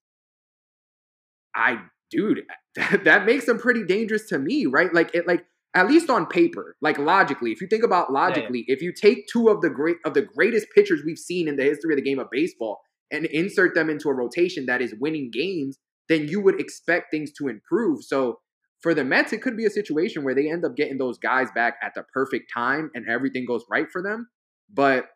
[1.54, 1.80] I
[2.10, 2.42] dude,
[2.76, 4.92] that, that makes them pretty dangerous to me, right?
[4.92, 5.44] Like it like
[5.74, 8.74] at least on paper, like logically, if you think about logically, yeah, yeah.
[8.74, 11.64] if you take two of the great of the greatest pitchers we've seen in the
[11.64, 12.80] history of the game of baseball
[13.10, 15.78] and insert them into a rotation that is winning games,
[16.08, 18.02] then you would expect things to improve.
[18.04, 18.38] So
[18.82, 21.48] for the Mets, it could be a situation where they end up getting those guys
[21.54, 24.28] back at the perfect time and everything goes right for them.
[24.72, 25.06] But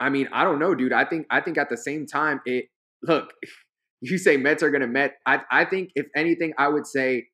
[0.00, 0.92] I mean, I don't know, dude.
[0.92, 2.66] I think I think at the same time, it
[3.02, 3.32] look,
[4.00, 5.14] you say Mets are gonna Met.
[5.26, 7.26] I I think if anything, I would say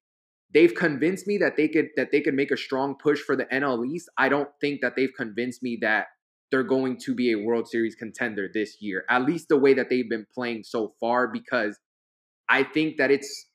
[0.53, 3.47] they've convinced me that they could that they could make a strong push for the
[3.47, 4.09] NL East.
[4.19, 6.07] I don't think that they've convinced me that
[6.51, 9.05] they're going to be a World Series contender this year.
[9.09, 11.79] At least the way that they've been playing so far because
[12.49, 13.49] I think that it's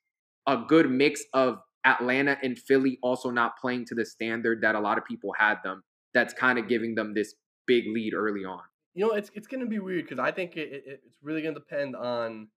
[0.47, 4.79] a good mix of Atlanta and Philly also not playing to the standard that a
[4.79, 5.83] lot of people had them.
[6.13, 7.33] That's kind of giving them this
[7.65, 8.61] big lead early on.
[8.93, 11.41] You know, it's it's going to be weird because I think it, it, it's really
[11.41, 12.47] going to depend on.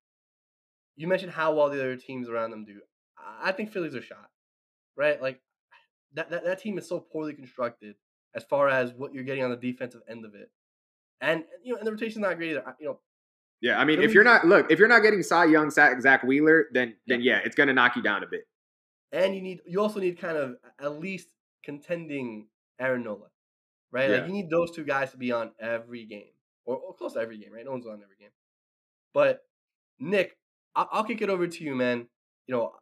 [0.96, 2.80] You mentioned how well the other teams around them do.
[3.42, 4.30] I think Phillies are shot,
[4.96, 5.20] right?
[5.20, 5.40] Like
[6.14, 7.94] that, that that team is so poorly constructed
[8.34, 10.50] as far as what you're getting on the defensive end of it,
[11.20, 12.74] and you know, and the rotation's not great either.
[12.80, 13.00] You know.
[13.60, 16.22] Yeah, I mean, Phillies, if you're not look, if you're not getting Cy Young, Zack
[16.22, 18.44] Wheeler, then then yeah, it's gonna knock you down a bit.
[19.12, 21.28] And you need you also need kind of at least
[21.64, 22.46] contending
[22.78, 23.26] Aaron Nola,
[23.90, 24.10] right?
[24.10, 24.16] Yeah.
[24.16, 26.32] Like you need those two guys to be on every game
[26.64, 27.64] or, or close to every game, right?
[27.64, 28.30] No one's on every game.
[29.12, 29.40] But
[29.98, 30.36] Nick,
[30.74, 32.06] I'll, I'll kick it over to you, man.
[32.46, 32.72] You know,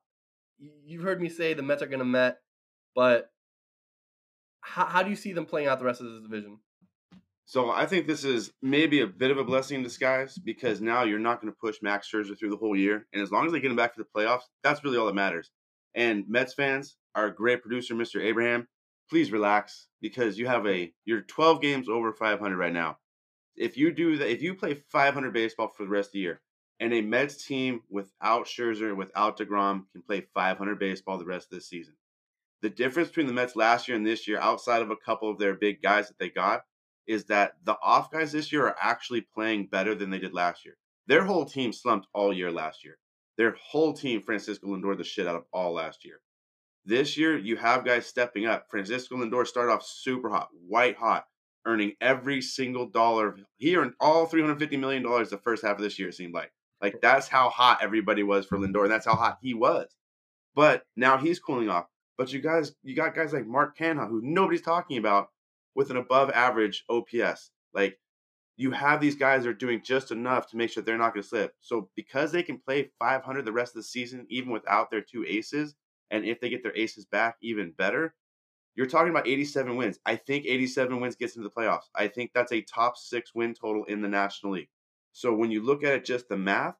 [0.58, 2.38] you've heard me say the Mets are going to Met,
[2.94, 3.30] but
[4.60, 6.58] how, how do you see them playing out the rest of this division?
[7.46, 11.04] So I think this is maybe a bit of a blessing in disguise because now
[11.04, 13.52] you're not going to push Max Scherzer through the whole year, and as long as
[13.52, 15.50] they get him back for the playoffs, that's really all that matters.
[15.98, 18.22] And Mets fans, our great producer, Mr.
[18.22, 18.68] Abraham,
[19.10, 22.98] please relax because you have a you're 12 games over 500 right now.
[23.56, 26.40] If you do that, if you play 500 baseball for the rest of the year,
[26.78, 31.58] and a Mets team without Scherzer, without DeGrom, can play 500 baseball the rest of
[31.58, 31.94] the season.
[32.62, 35.38] The difference between the Mets last year and this year, outside of a couple of
[35.40, 36.62] their big guys that they got,
[37.08, 40.64] is that the off guys this year are actually playing better than they did last
[40.64, 40.76] year.
[41.08, 42.98] Their whole team slumped all year last year.
[43.38, 46.20] Their whole team, Francisco Lindor, the shit out of all last year.
[46.84, 48.66] This year, you have guys stepping up.
[48.68, 51.24] Francisco Lindor started off super hot, white hot,
[51.64, 53.36] earning every single dollar.
[53.56, 56.52] He earned all $350 million the first half of this year, it seemed like.
[56.80, 59.86] Like that's how hot everybody was for Lindor, and that's how hot he was.
[60.54, 61.86] But now he's cooling off.
[62.16, 65.28] But you guys, you got guys like Mark Canha, who nobody's talking about,
[65.74, 67.50] with an above average OPS.
[67.72, 67.98] Like
[68.58, 71.22] you have these guys that are doing just enough to make sure they're not going
[71.22, 71.54] to slip.
[71.60, 75.24] So because they can play 500 the rest of the season, even without their two
[75.26, 75.76] aces,
[76.10, 78.14] and if they get their aces back, even better.
[78.74, 80.00] You're talking about 87 wins.
[80.04, 81.88] I think 87 wins gets into the playoffs.
[81.94, 84.70] I think that's a top six win total in the National League.
[85.12, 86.74] So when you look at it just the math,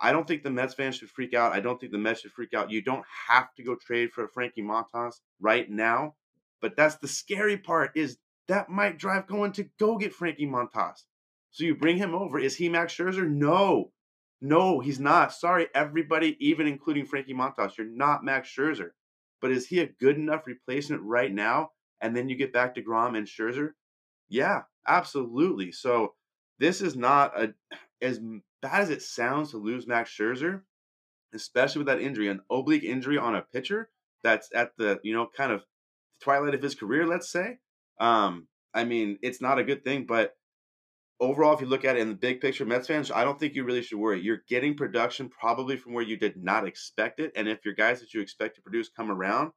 [0.00, 1.52] I don't think the Mets fans should freak out.
[1.52, 2.70] I don't think the Mets should freak out.
[2.70, 6.14] You don't have to go trade for Frankie Montas right now.
[6.62, 11.04] But that's the scary part is that might drive going to go get Frankie Montas.
[11.50, 12.38] So you bring him over.
[12.38, 13.28] Is he Max Scherzer?
[13.28, 13.92] No.
[14.40, 15.32] No, he's not.
[15.32, 17.76] Sorry, everybody, even including Frankie Montas.
[17.76, 18.90] You're not Max Scherzer.
[19.40, 21.70] But is he a good enough replacement right now?
[22.00, 23.70] And then you get back DeGrom and Scherzer?
[24.28, 25.72] Yeah, absolutely.
[25.72, 26.14] So
[26.58, 27.54] this is not a
[28.00, 28.20] as
[28.62, 30.62] bad as it sounds to lose Max Scherzer,
[31.34, 33.90] especially with that injury, an oblique injury on a pitcher
[34.22, 35.64] that's at the you know kind of
[36.20, 37.58] twilight of his career, let's say.
[38.00, 40.36] Um, I mean, it's not a good thing, but
[41.20, 43.54] overall, if you look at it in the big picture, Mets fans, I don't think
[43.54, 44.20] you really should worry.
[44.20, 48.00] You're getting production probably from where you did not expect it, and if your guys
[48.00, 49.52] that you expect to produce come around,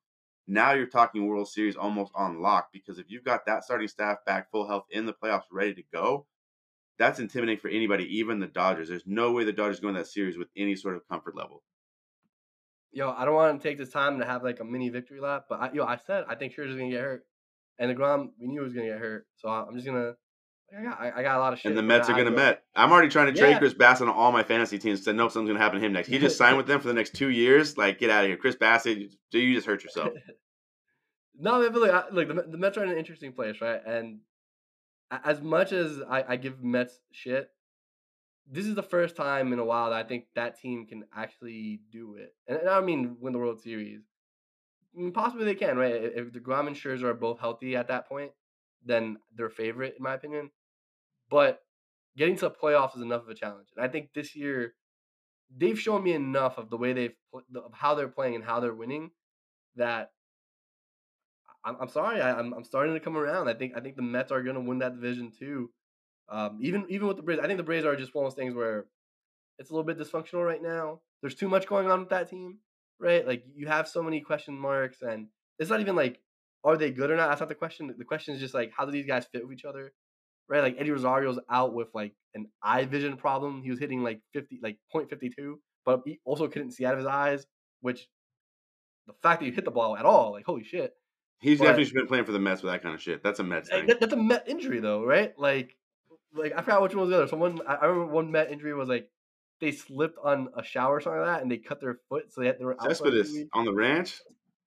[0.48, 4.18] now you're talking World Series almost on lock because if you've got that starting staff
[4.26, 6.26] back full health in the playoffs ready to go,
[6.98, 8.90] that's intimidating for anybody, even the Dodgers.
[8.90, 11.64] There's no way the Dodgers go in that series with any sort of comfort level.
[12.92, 15.46] Yo, I don't want to take this time to have like a mini victory lap,
[15.50, 17.26] but I, yo, I said I think Scherzer's gonna get hurt,
[17.80, 20.16] and the Degrom we knew he was gonna get hurt, so I'm just gonna.
[20.78, 21.70] I got, I got a lot of shit.
[21.70, 22.64] And the Mets are going to Met.
[22.76, 23.60] I'm already trying to trade Yeah.
[23.60, 25.04] Chris Bassitt on all my fantasy teams.
[25.04, 26.08] Said no, something's going to happen to him next.
[26.08, 27.78] He just signed with them for the next two years.
[27.78, 29.10] Like, get out of here, Chris Bassitt.
[29.32, 30.14] You, you just hurt yourself.
[31.44, 33.82] No, but look, I, look, the, the Mets are in an interesting place, right?
[33.84, 34.20] And
[35.10, 37.50] as much as I, I give Mets shit,
[38.48, 41.82] this is the first time in a while that I think that team can actually
[41.92, 42.36] do it.
[42.48, 44.02] And, and I don't mean win the World Series.
[44.96, 45.96] I mean, possibly they can, right?
[45.96, 48.34] If if DeGrom and Scherzer are both healthy at that point,
[48.86, 50.52] then they're favorite, in my opinion.
[51.32, 51.60] But
[52.16, 53.70] getting to the playoffs is enough of a challenge.
[53.76, 54.74] And I think this year,
[55.56, 58.76] they've shown me enough of the way they've, of how they're playing and how they're
[58.76, 59.12] winning
[59.78, 60.12] that
[61.64, 62.22] I'm, I'm sorry.
[62.22, 63.48] I, I'm I'm starting to come around.
[63.48, 65.70] I think I think the Mets are going to win that division too.
[66.30, 68.38] Um, even even with the Braves, I think the Braves are just one of those
[68.38, 68.86] things where
[69.60, 71.02] it's a little bit dysfunctional right now.
[71.22, 72.60] There's too much going on with that team,
[73.00, 73.26] right?
[73.28, 75.28] Like you have so many question marks, and
[75.60, 76.20] it's not even like
[76.64, 77.30] are they good or not.
[77.30, 77.94] That's not the question.
[77.96, 79.94] The question is just like how do these guys fit with each other,
[80.52, 80.62] right?
[80.62, 83.64] Like Eddie Rosario's out with like an eye vision problem.
[83.64, 87.08] He was hitting like 50, like .52, but he also couldn't see out of his
[87.08, 87.48] eyes,
[87.80, 88.08] which
[89.08, 90.94] the fact that you hit the ball at all, like holy shit.
[91.40, 93.24] He's But- definitely been playing for the Mets with that kind of shit.
[93.24, 93.88] That's a Mets eh, thing.
[93.88, 95.34] that, that's a Met injury though, right?
[95.40, 95.76] Like,
[96.36, 97.28] like I forgot which one was the other.
[97.28, 99.10] Someone I, remember one Met injury was like
[99.62, 102.42] they slipped on a shower or something like that, and they cut their foot, so
[102.42, 104.20] they, had, they were out for a few Cespedes on the ranch.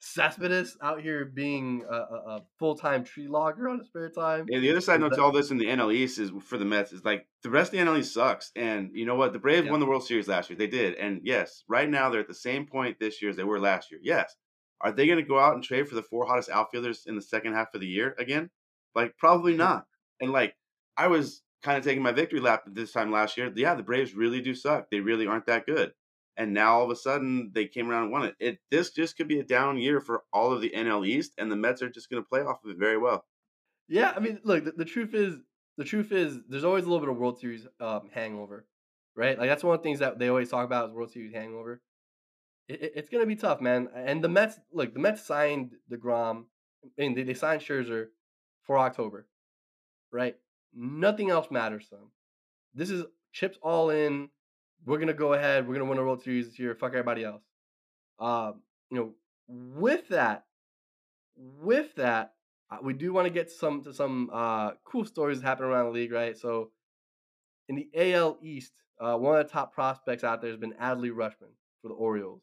[0.05, 1.97] Cespedes out here being a, a,
[2.37, 4.47] a full time tree logger on his spare time.
[4.53, 6.65] And the other side note to all this in the NL East is for the
[6.67, 8.53] Mets is like the rest of the NL East sucks.
[8.55, 9.33] And you know what?
[9.33, 9.71] The Braves Yeah.
[9.71, 10.59] won the World Series last year.
[10.59, 10.95] They did.
[10.97, 13.91] And yes, right now they're at the same point this year as they were last
[13.91, 14.01] year.
[14.03, 14.37] Yes.
[14.83, 17.23] Are they going to go out and trade for the four hottest outfielders in the
[17.23, 18.51] second half of the year again?
[18.95, 19.87] Like probably not.
[20.21, 20.55] And like
[20.99, 23.51] I was kind of taking my victory lap this time last year.
[23.57, 24.91] Yeah, the Braves really do suck.
[24.91, 25.93] They really aren't that good.
[26.37, 28.37] And now all of a sudden they came around and won it.
[28.41, 31.51] It this just could be a down year for all of the NL East, and
[31.51, 33.27] the Mets are just going to play off of it very well.
[33.89, 35.41] Yeah, I mean, look, the, the truth is,
[35.77, 38.67] the truth is, there's always a little bit of World Series um, hangover,
[39.15, 39.39] right?
[39.39, 41.83] Like that's one of the things that they always talk about is World Series hangover.
[42.69, 43.89] It, it- it's gonna be tough, man.
[43.95, 46.47] And the Mets, look, the Mets signed Degrom,
[46.99, 48.09] and they, they signed Scherzer
[48.63, 49.29] for October,
[50.13, 50.37] right?
[50.75, 52.11] Nothing else matters to them.
[52.75, 54.31] This is chips all in.
[54.87, 55.67] We're gonna go ahead.
[55.67, 56.75] We're gonna win a World Series this year.
[56.75, 57.43] Fuck everybody else.
[58.19, 59.15] Um, you know,
[59.49, 60.45] with that,
[61.37, 62.35] with that,
[62.71, 65.87] uh, we do want to get some to some uh, cool stories that happen around
[65.87, 66.37] the league, right?
[66.37, 66.71] So,
[67.69, 71.11] in the AL East, uh, one of the top prospects out there has been Adley
[71.11, 72.43] Rutschman for the Orioles.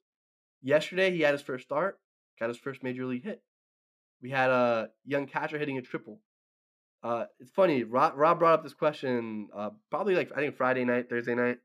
[0.62, 2.00] Yesterday, he had his first start,
[2.40, 3.42] got his first major league hit.
[4.22, 6.22] We had a young catcher hitting a triple.
[7.04, 7.84] Uh, it's funny.
[7.84, 11.58] Rob, Rob brought up this question uh, probably like I think Friday night, Thursday night.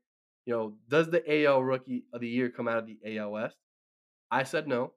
[0.47, 3.57] You know, does the AL Rookie of the Year come out of the AL West?
[4.31, 4.93] I said no.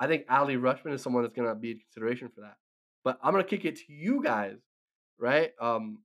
[0.00, 2.56] I think Adley Rutschman is someone that's going to be in consideration for that.
[3.04, 4.56] But I'm going to kick it to you guys,
[5.18, 5.50] right?
[5.60, 5.98] Um,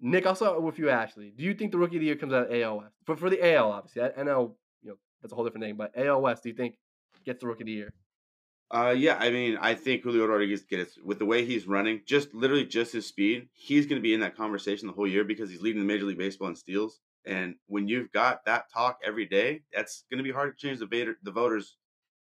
[0.00, 1.32] Nick, I'll start with you, Ashley.
[1.34, 2.94] Do you think the Rookie of the Year comes out of AL West?
[3.06, 4.02] For, for the AL, obviously.
[4.22, 5.76] Know, you know, that's a whole different thing.
[5.76, 6.74] But AL West, do you think
[7.24, 7.90] gets the Rookie of the Year?
[8.70, 12.34] Uh, yeah, I mean, I think Julio Rodriguez gets with the way he's running, just
[12.34, 13.48] literally just his speed.
[13.54, 16.04] He's going to be in that conversation the whole year because he's leading the Major
[16.04, 17.00] League Baseball in steals.
[17.26, 20.78] And when you've got that talk every day, that's going to be hard to change
[20.78, 21.76] the vader, the voters'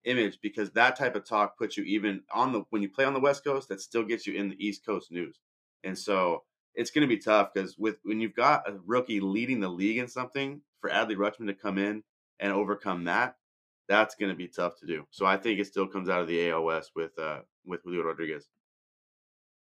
[0.04, 3.14] image because that type of talk puts you even on the when you play on
[3.14, 5.40] the West Coast, that still gets you in the East Coast news.
[5.84, 9.60] And so it's going to be tough because with when you've got a rookie leading
[9.60, 12.02] the league in something, for Adley Rutschman to come in
[12.38, 13.36] and overcome that,
[13.88, 15.06] that's going to be tough to do.
[15.10, 18.48] So I think it still comes out of the AOS with uh with Julio Rodriguez.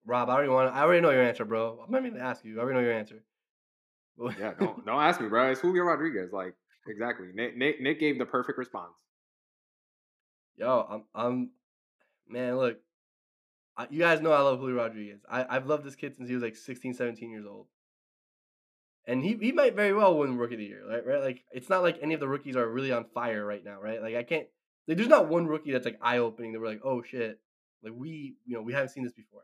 [0.04, 0.74] Rob, I already want.
[0.74, 1.80] I already know your answer, bro.
[1.84, 2.58] I'm not even ask you.
[2.58, 3.22] I already know your answer.
[4.38, 5.50] Yeah, don't don't ask me, bro.
[5.50, 6.30] It's Julio Rodriguez.
[6.32, 6.54] Like
[6.86, 7.28] exactly.
[7.34, 8.96] Nick Nick, Nick gave the perfect response.
[10.56, 11.50] Yo, I'm, I'm,
[12.28, 12.78] man, look,
[13.78, 15.20] I, you guys know I love Julio Rodriguez.
[15.30, 17.66] I, I've loved this kid since he was like 16, 17 years old.
[19.06, 21.06] And he, he might very well win Rookie of the Year, right?
[21.06, 21.22] Right?
[21.22, 24.02] Like, it's not like any of the rookies are really on fire right now, right?
[24.02, 24.46] Like, I can't,
[24.86, 27.40] like, there's not one rookie that's like eye opening that we're like, oh shit,
[27.82, 29.42] like we, you know, we haven't seen this before.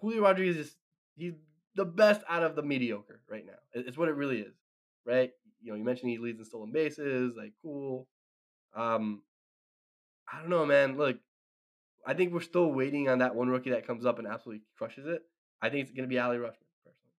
[0.00, 0.76] Julio Rodriguez is,
[1.16, 1.34] he's
[1.76, 3.58] the best out of the mediocre right now.
[3.72, 4.54] It's what it really is,
[5.04, 5.30] right?
[5.62, 8.08] You know, you mentioned he leads in stolen bases, like, cool.
[8.74, 9.22] Um,
[10.32, 10.96] I don't know, man.
[10.96, 11.18] Look,
[12.06, 15.06] I think we're still waiting on that one rookie that comes up and absolutely crushes
[15.06, 15.22] it.
[15.60, 17.14] I think it's to be Adley Rutschman, personally.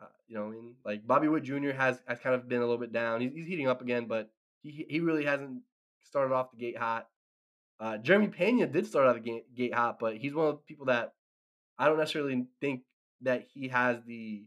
[0.00, 0.74] Uh, you know what I mean?
[0.84, 1.70] Like Bobby Witt Jr.
[1.70, 3.20] has has kind of been a little bit down.
[3.20, 4.30] He's, he's heating up again, but
[4.62, 5.62] he he really hasn't
[6.04, 7.08] started off the gate hot.
[7.78, 10.62] Uh, Jeremy Pena did start out the gate, gate hot, but he's one of the
[10.66, 11.12] people that
[11.78, 12.82] I don't necessarily think
[13.22, 14.44] that he has the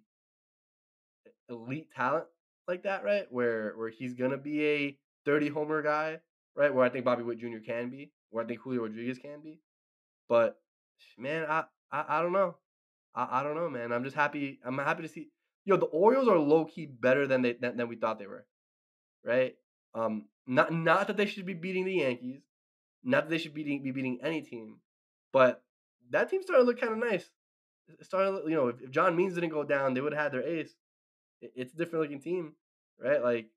[1.50, 2.26] elite talent
[2.68, 3.26] like that, right?
[3.30, 6.20] Where where he's gonna be a 30 homer guy,
[6.56, 6.74] right?
[6.74, 7.60] Where I think Bobby Witt Jr.
[7.66, 9.60] can be, where I think Julio Rodriguez can be.
[10.28, 10.60] But
[11.18, 12.56] man, I I, I don't know.
[13.16, 13.92] I, I don't know, man.
[13.92, 14.60] I'm just happy.
[14.64, 15.30] I'm happy to see.
[15.66, 18.46] Yo, the Orioles are low key better than they than, than we thought they were,
[19.24, 19.56] right?
[19.94, 22.42] Um, not not that they should be beating the Yankees,
[23.04, 24.78] not that they should be be beating any team,
[25.34, 25.64] but
[26.12, 27.30] that team started to look kind of nice.
[28.02, 30.48] Starting, you know, if, if John Means didn't go down, they would have had their
[30.48, 30.74] ace.
[31.42, 32.54] It, it's a different looking team,
[33.00, 33.22] right?
[33.22, 33.48] Like,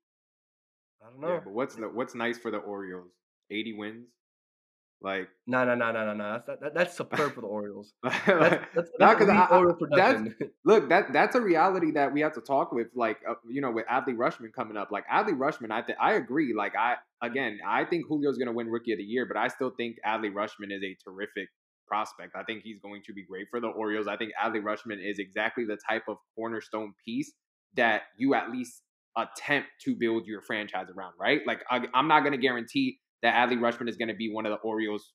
[1.01, 1.33] I don't know.
[1.33, 3.11] Yeah, but what's the, what's nice for the Orioles?
[3.51, 4.07] 80 wins.
[5.03, 6.41] Like no, no, no, no, no, no.
[6.47, 7.93] That's that, that's superb for the Orioles.
[8.03, 10.21] That's, that's, that's, not that's because Oriole that's
[10.63, 13.69] look that that's a reality that we have to talk with like uh, you know
[13.69, 17.59] with Adley Rutschman coming up like Adley Rutschman I th- I agree like I again
[17.67, 20.31] I think Julio's going to win rookie of the year but I still think Adley
[20.31, 21.49] Rutschman is a terrific
[21.93, 24.99] prospect I think he's going to be great for the Orioles I think Adley Rutschman
[25.03, 27.31] is exactly the type of cornerstone piece
[27.75, 28.81] that you at least
[29.15, 33.33] attempt to build your franchise around right like I, I'm not going to guarantee that
[33.35, 35.13] Adley Rutschman is going to be one of the Orioles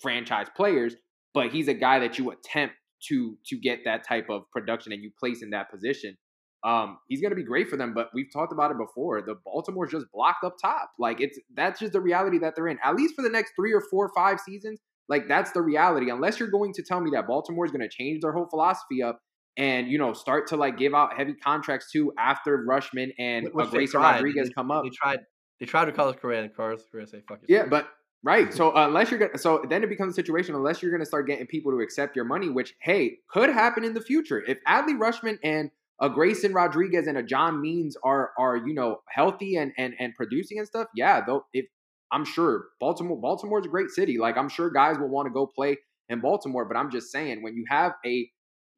[0.00, 0.96] franchise players,
[1.32, 2.74] but he's a guy that you attempt
[3.08, 6.16] to to get that type of production and you place in that position.
[6.62, 9.22] Um, he's going to be great for them, but we've talked about it before.
[9.22, 10.90] The Baltimore's just blocked up top.
[10.98, 12.78] Like it's that's just the reality that they're in.
[12.84, 16.10] At least for the next three or four or five seasons, like that's the reality.
[16.10, 19.02] Unless you're going to tell me that Baltimore is going to change their whole philosophy
[19.02, 19.20] up
[19.56, 23.66] and you know start to like give out heavy contracts to Adley Rutschman and uh,
[23.66, 24.84] Grayson Rodriguez they, come up.
[24.84, 25.18] They tried.
[25.58, 27.88] They tried to Carlos Correa, and Carlos Correa say "fuck Yeah, but
[28.22, 28.52] Right.
[28.52, 31.46] So unless you're gonna, so then it becomes a situation unless you're gonna start getting
[31.46, 34.42] people to accept your money, which hey could happen in the future.
[34.46, 35.70] If Adley Rutschman and
[36.02, 40.14] a Grayson Rodriguez and a John Means are are you know healthy and and and
[40.16, 41.64] producing and stuff, yeah, though if
[42.12, 44.18] I'm sure Baltimore Baltimore's a great city.
[44.18, 47.42] Like I'm sure guys will want to go play in Baltimore, but I'm just saying
[47.42, 48.28] when you have a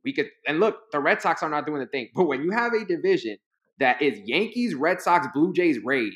[0.05, 2.51] we could and look, the Red Sox are not doing the thing, but when you
[2.51, 3.37] have a division
[3.79, 6.15] that is Yankees, Red Sox, Blue Jays, Rays,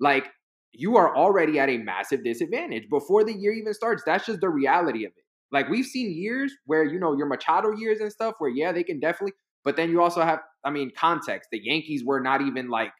[0.00, 0.28] like
[0.72, 4.02] you are already at a massive disadvantage before the year even starts.
[4.04, 5.24] That's just the reality of it.
[5.52, 8.82] Like we've seen years where, you know, your Machado years and stuff where, yeah, they
[8.82, 11.50] can definitely, but then you also have, I mean, context.
[11.52, 12.90] The Yankees were not even like,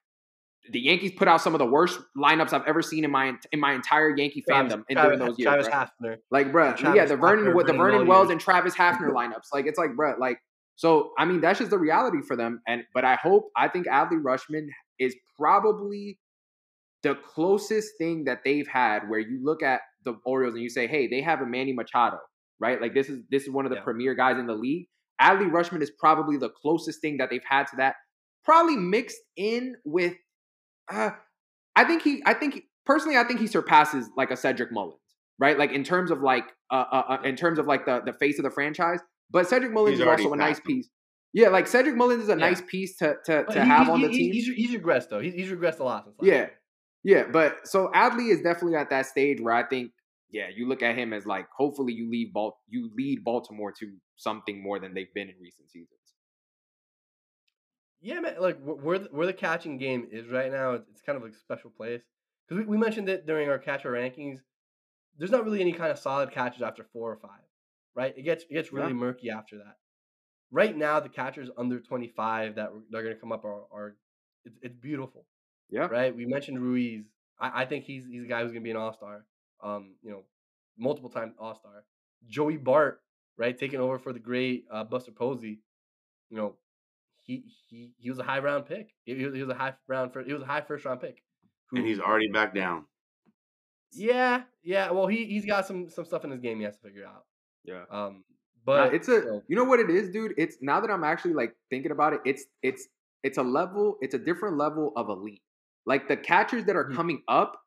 [0.70, 3.60] the Yankees put out some of the worst lineups I've ever seen in my in
[3.60, 5.66] my entire Yankee fandom in during those years.
[5.66, 6.10] Travis bro.
[6.10, 6.16] Hafner.
[6.30, 9.48] Like, bro, yeah, the Vernon, Hafner, the Vernon Wells and Travis Hafner lineups.
[9.52, 10.38] Like, it's like, bro, like,
[10.76, 12.60] so I mean, that's just the reality for them.
[12.66, 16.18] And but I hope, I think Adley Rutschman is probably
[17.02, 20.86] the closest thing that they've had where you look at the Orioles and you say,
[20.86, 22.18] hey, they have a Manny Machado,
[22.58, 22.80] right?
[22.80, 23.84] Like this is this is one of the yeah.
[23.84, 24.86] premier guys in the league.
[25.20, 27.96] Adley Rutschman is probably the closest thing that they've had to that.
[28.44, 30.14] Probably mixed in with
[30.92, 31.10] uh
[31.76, 35.00] I think he I think he, personally I think he surpasses like a Cedric Mullins,
[35.38, 35.58] right?
[35.58, 38.38] Like in terms of like uh, uh, uh in terms of like the the face
[38.38, 39.00] of the franchise.
[39.30, 40.64] But Cedric Mullins He's is also a nice him.
[40.66, 40.88] piece.
[41.32, 42.36] Yeah, like Cedric Mullins is a yeah.
[42.36, 44.32] nice piece to to, to have on the team.
[44.32, 45.20] He's, he's regressed though.
[45.20, 46.06] He's, he's regressed a lot.
[46.22, 46.46] Yeah,
[47.04, 49.92] yeah, but so Adley is definitely at that stage where I think,
[50.30, 53.96] yeah, you look at him as like, hopefully you lead Bal- you lead Baltimore to
[54.16, 55.90] something more than they've been in recent seasons.
[58.04, 58.34] Yeah, man.
[58.38, 61.38] Like where the, where the catching game is right now, it's kind of like a
[61.38, 62.02] special place
[62.46, 64.40] because we, we mentioned it during our catcher rankings.
[65.16, 67.40] There's not really any kind of solid catches after four or five,
[67.94, 68.12] right?
[68.14, 68.94] It gets it gets really yeah.
[68.94, 69.78] murky after that.
[70.50, 73.96] Right now, the catchers under 25 that they're going to come up are, are
[74.44, 75.24] it's, it's beautiful.
[75.70, 75.86] Yeah.
[75.86, 76.14] Right.
[76.14, 77.06] We mentioned Ruiz.
[77.40, 79.24] I, I think he's he's a guy who's gonna be an all star.
[79.62, 80.24] Um, you know,
[80.76, 81.84] multiple time all star.
[82.28, 83.00] Joey Bart,
[83.38, 85.60] right, taking over for the great uh, Buster Posey.
[86.28, 86.56] You know,
[87.24, 88.90] he he he was a high round pick.
[89.04, 90.26] He, he was a high round first.
[90.26, 91.22] He was a high first round pick.
[91.70, 92.84] Who, and he's already back down.
[93.92, 94.90] Yeah, yeah.
[94.90, 97.24] Well, he he's got some some stuff in his game he has to figure out.
[97.64, 97.84] Yeah.
[97.90, 98.24] Um,
[98.66, 100.34] but it's a so, you know what it is, dude.
[100.36, 102.20] It's now that I'm actually like thinking about it.
[102.24, 102.88] It's it's
[103.22, 103.96] it's a level.
[104.00, 105.42] It's a different level of elite.
[105.86, 106.96] Like the catchers that are mm-hmm.
[106.96, 107.58] coming up,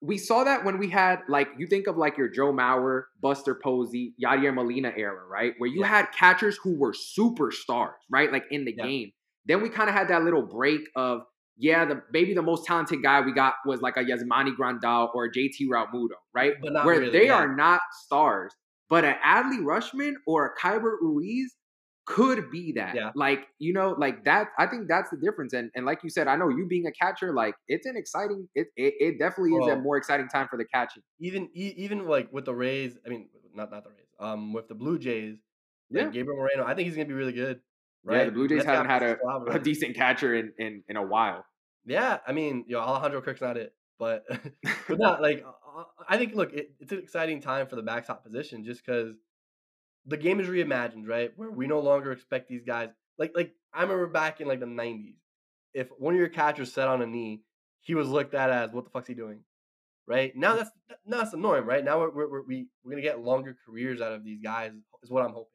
[0.00, 3.54] we saw that when we had like you think of like your Joe Mauer, Buster
[3.54, 5.54] Posey, Yadier Molina era, right?
[5.58, 5.88] Where you yeah.
[5.88, 8.32] had catchers who were superstars, right?
[8.32, 8.84] Like in the yeah.
[8.84, 9.12] game.
[9.46, 11.22] Then we kind of had that little break of
[11.56, 15.28] yeah, the maybe the most talented guy we got was like a Yasmani Grandal or
[15.28, 16.52] JT Realmuto, right?
[16.62, 17.34] But Where really, they yeah.
[17.34, 18.54] are not stars.
[18.88, 21.54] But an Adley Rutschman or a Keibert Ruiz,
[22.08, 22.94] could be that.
[22.94, 23.10] Yeah.
[23.14, 25.52] Like, you know, like that, I think that's the difference.
[25.52, 28.48] And and like you said, I know you being a catcher, like it's an exciting,
[28.54, 31.02] it it, it definitely well, is a more exciting time for the catching.
[31.20, 34.74] Even even like with the Rays, I mean not not the Rays, um with the
[34.74, 35.36] Blue Jays,
[35.90, 36.04] yeah.
[36.04, 37.60] Like Gabriel Moreno, I think he's gonna be really good.
[38.04, 38.18] Right.
[38.18, 39.18] Yeah, the Blue Jays haven't had a,
[39.50, 41.44] a decent catcher in, in in a while.
[41.84, 44.24] Yeah, I mean, yo, Alejandro Kirk's not it, but
[44.88, 45.44] but not like
[46.08, 49.14] I think look, it, it's an exciting time for the backstop position just because
[50.08, 51.30] the game is reimagined, right?
[51.36, 52.88] Where we no longer expect these guys.
[53.18, 55.16] Like like I remember back in like the '90s,
[55.74, 57.42] if one of your catchers set on a knee,
[57.82, 59.40] he was looked at as what the fuck's he doing,
[60.06, 60.34] right?
[60.34, 60.70] Now that's
[61.06, 61.84] now that's the norm, right?
[61.84, 65.24] Now we're we're we, we're gonna get longer careers out of these guys, is what
[65.24, 65.52] I'm hoping.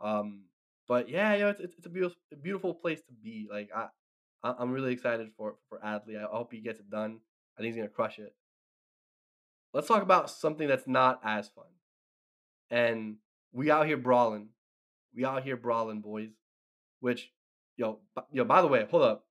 [0.00, 0.44] Um,
[0.86, 3.48] but yeah, you know, it's it's, it's a beautiful a beautiful place to be.
[3.50, 3.88] Like I,
[4.44, 6.16] I I'm really excited for for Adley.
[6.16, 7.18] I hope he gets it done.
[7.58, 8.34] I think he's gonna crush it.
[9.72, 11.64] Let's talk about something that's not as fun.
[12.70, 13.16] And
[13.54, 14.48] we out here brawling.
[15.14, 16.30] We out here brawling, boys.
[17.00, 17.30] Which,
[17.76, 18.00] yo,
[18.32, 18.44] yo.
[18.44, 19.24] By the way, hold up.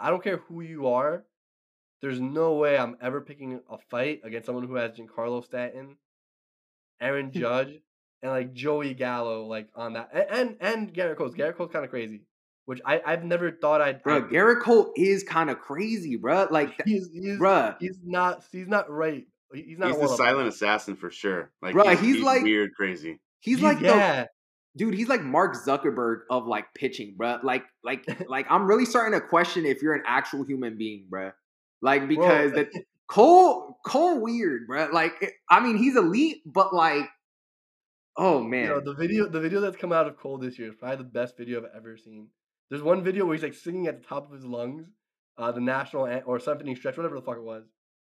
[0.00, 1.24] I don't care who you are.
[2.00, 5.96] There's no way I'm ever picking a fight against someone who has Giancarlo Stanton,
[7.00, 7.80] Aaron Judge,
[8.22, 11.30] and like Joey Gallo, like on that, and and, and Gerrit Cole.
[11.30, 12.22] Gerrit Cole's kind of crazy,
[12.64, 14.02] which I I've never thought I'd.
[14.02, 16.46] Bro, I'd, Gerrit Cole is kind of crazy, bro.
[16.50, 17.76] Like, he's he's bruh.
[17.80, 19.26] he's not he's not right.
[19.52, 19.88] He's not.
[19.88, 20.48] He's one the of silent them.
[20.48, 21.50] assassin for sure.
[21.62, 23.18] Like, Bruh, he's like- weird, crazy.
[23.40, 24.24] he's, like the yeah.
[24.76, 24.94] dude.
[24.94, 27.38] He's like Mark Zuckerberg of like pitching, bro.
[27.42, 31.32] Like, like, like, I'm really starting to question if you're an actual human being, bro.
[31.80, 34.88] Like, because Bro, the Cole, Cole, weird, bro.
[34.92, 37.08] Like, I mean, he's elite, but like,
[38.16, 40.68] oh man, You know, the video the video that's come out of Cole this year
[40.68, 42.28] is probably the best video I've ever seen.
[42.68, 44.88] There's one video where he's like singing at the top of his lungs,
[45.38, 47.64] uh, the national an- or symphony stretch, whatever the fuck it was.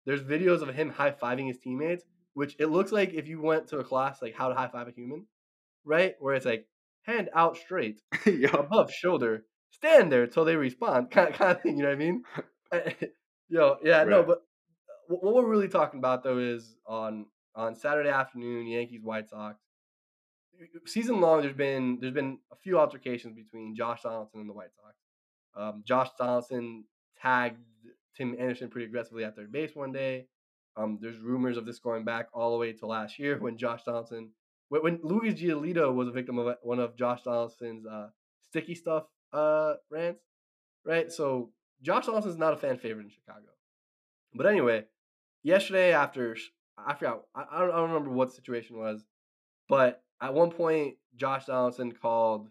[0.07, 3.69] There's videos of him high fiving his teammates, which it looks like if you went
[3.69, 5.27] to a class like how to high five a human,
[5.85, 6.15] right?
[6.19, 6.67] Where it's like
[7.03, 11.63] hand out straight, yo, above shoulder, stand there till they respond, kind of, kind of
[11.63, 11.77] thing.
[11.77, 12.23] You know what I mean?
[13.53, 14.43] Yo, yeah, no, but
[15.09, 17.27] what we're really talking about though is on
[17.57, 19.59] on Saturday afternoon, Yankees White Sox.
[20.87, 24.73] Season long, there's been there's been a few altercations between Josh Donaldson and the White
[24.77, 24.95] Sox.
[25.57, 26.85] Um, Josh Donaldson
[27.21, 27.59] tagged
[28.21, 30.27] Tim Anderson pretty aggressively at third base one day.
[30.77, 33.83] Um, there's rumors of this going back all the way to last year when Josh
[33.85, 34.31] Donaldson,
[34.69, 38.09] when, when Lucas Giolito was a victim of one of Josh Donaldson's uh,
[38.51, 40.21] sticky stuff uh, rants,
[40.85, 41.11] right?
[41.11, 41.51] So
[41.81, 43.47] Josh Donaldson's not a fan favorite in Chicago.
[44.35, 44.85] But anyway,
[45.43, 46.37] yesterday after
[46.77, 49.03] I forgot I, I don't I don't remember what the situation was,
[49.67, 52.49] but at one point Josh Donaldson called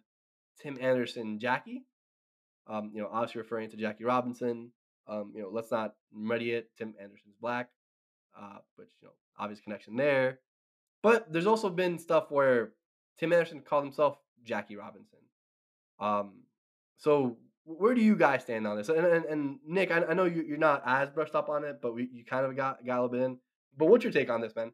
[0.64, 1.86] Tim Anderson Jackie.
[2.66, 4.72] Um, you know, obviously referring to Jackie Robinson.
[5.10, 6.70] Um, you know, let's not muddy it.
[6.78, 7.70] Tim Anderson's black,
[8.40, 10.40] uh, which you know, obvious connection there.
[11.02, 12.74] But there's also been stuff where
[13.18, 15.20] Tim Anderson called himself Jackie Robinson.
[16.00, 16.44] Um,
[16.98, 18.90] so where do you guys stand on this?
[18.90, 21.80] And, and, and Nick, I, I know you, you're not as brushed up on it,
[21.82, 23.38] but we, you kind of got got a little bit in.
[23.78, 24.72] But what's your take on this, man?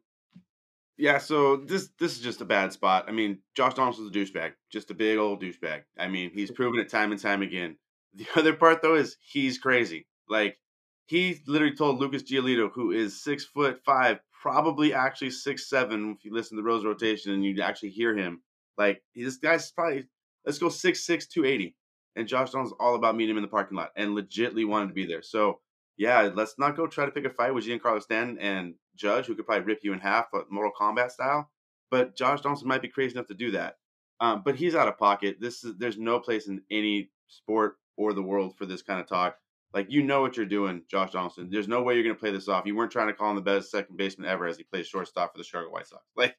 [0.98, 3.04] Yeah, so this this is just a bad spot.
[3.06, 5.82] I mean, Josh Donaldson's a douchebag, just a big old douchebag.
[5.98, 7.76] I mean, he's proven it time and time again.
[8.14, 10.06] The other part though is he's crazy.
[10.28, 10.58] Like
[11.06, 16.24] he literally told Lucas Giolito, who is six foot five, probably actually six seven, if
[16.24, 18.42] you listen to the Rose rotation and you actually hear him.
[18.76, 20.06] Like this guy's probably
[20.44, 21.74] let's go six six two eighty.
[22.16, 24.94] And Josh Donaldson's all about meeting him in the parking lot and legitly wanted to
[24.94, 25.22] be there.
[25.22, 25.60] So
[25.98, 29.34] yeah, let's not go try to pick a fight with Giancarlo Stanton and Judge, who
[29.34, 31.50] could probably rip you in half, but Mortal Kombat style.
[31.90, 33.76] But Josh Donaldson might be crazy enough to do that.
[34.20, 35.36] Um, but he's out of pocket.
[35.40, 39.06] This is there's no place in any sport or the world for this kind of
[39.06, 39.36] talk.
[39.76, 41.50] Like you know what you're doing, Josh Donaldson.
[41.50, 42.64] There's no way you're gonna play this off.
[42.64, 45.32] You weren't trying to call him the best second baseman ever as he plays shortstop
[45.32, 46.02] for the Chicago White Sox.
[46.16, 46.34] Like,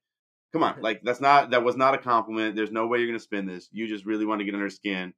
[0.52, 2.56] come on, like that's not that was not a compliment.
[2.56, 3.70] There's no way you're gonna spin this.
[3.72, 5.14] You just really want to get under his skin.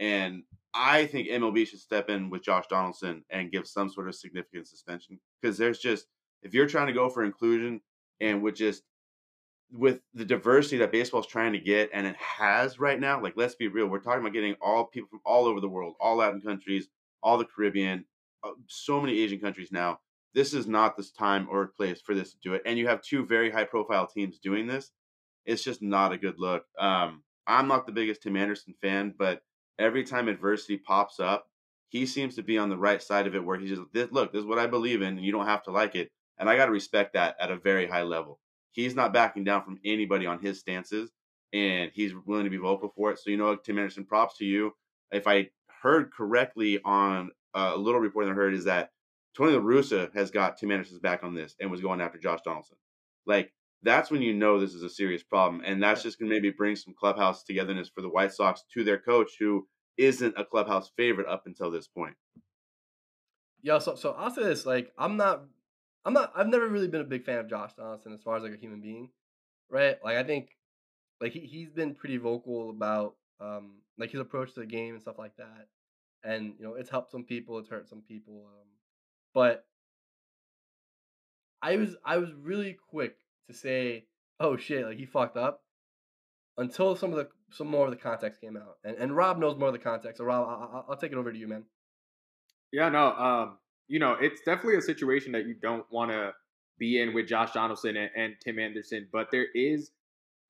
[0.00, 0.42] And
[0.74, 4.66] I think MLB should step in with Josh Donaldson and give some sort of significant
[4.66, 6.06] suspension because there's just
[6.42, 7.82] if you're trying to go for inclusion
[8.20, 8.82] and with just
[9.72, 13.54] with the diversity that baseball's trying to get and it has right now, like let's
[13.54, 16.34] be real, we're talking about getting all people from all over the world, all out
[16.34, 16.88] in countries,
[17.22, 18.04] all the Caribbean,
[18.44, 19.98] uh, so many Asian countries now.
[20.34, 22.62] This is not this time or place for this to do it.
[22.64, 24.92] And you have two very high profile teams doing this.
[25.44, 26.64] It's just not a good look.
[26.78, 29.42] Um, I'm not the biggest Tim Anderson fan, but
[29.78, 31.46] every time adversity pops up,
[31.88, 34.40] he seems to be on the right side of it where he's just, look, this
[34.40, 36.10] is what I believe in, and you don't have to like it.
[36.38, 38.38] And I got to respect that at a very high level.
[38.70, 41.10] He's not backing down from anybody on his stances,
[41.52, 43.18] and he's willing to be vocal for it.
[43.18, 44.72] So, you know, Tim Anderson, props to you.
[45.10, 45.48] If I
[45.82, 48.90] heard correctly on uh, a little report that I heard, is that
[49.36, 52.40] Tony La Russa has got Tim Anderson's back on this and was going after Josh
[52.44, 52.76] Donaldson.
[53.26, 53.52] Like,
[53.82, 55.62] that's when you know this is a serious problem.
[55.64, 58.84] And that's just going to maybe bring some clubhouse togetherness for the White Sox to
[58.84, 59.66] their coach, who
[59.96, 62.16] isn't a clubhouse favorite up until this point.
[63.62, 65.44] Yo, so so I'll say this: like, I'm not,
[66.04, 68.42] I'm not, I've never really been a big fan of Josh Donaldson as far as
[68.42, 69.10] like a human being,
[69.68, 69.96] right?
[70.02, 70.48] Like, I think,
[71.20, 75.02] like he he's been pretty vocal about um like his approach to the game and
[75.02, 75.68] stuff like that,
[76.24, 78.66] and you know it's helped some people, it's hurt some people, um,
[79.34, 79.66] but
[81.62, 84.06] I was I was really quick to say,
[84.40, 85.62] oh shit, like he fucked up,
[86.56, 89.58] until some of the some more of the context came out, and and Rob knows
[89.58, 91.64] more of the context, so Rob, I, I, I'll take it over to you, man.
[92.72, 93.12] Yeah, no.
[93.12, 96.32] Um, you know, it's definitely a situation that you don't want to
[96.78, 99.08] be in with Josh Donaldson and, and Tim Anderson.
[99.12, 99.90] But there is,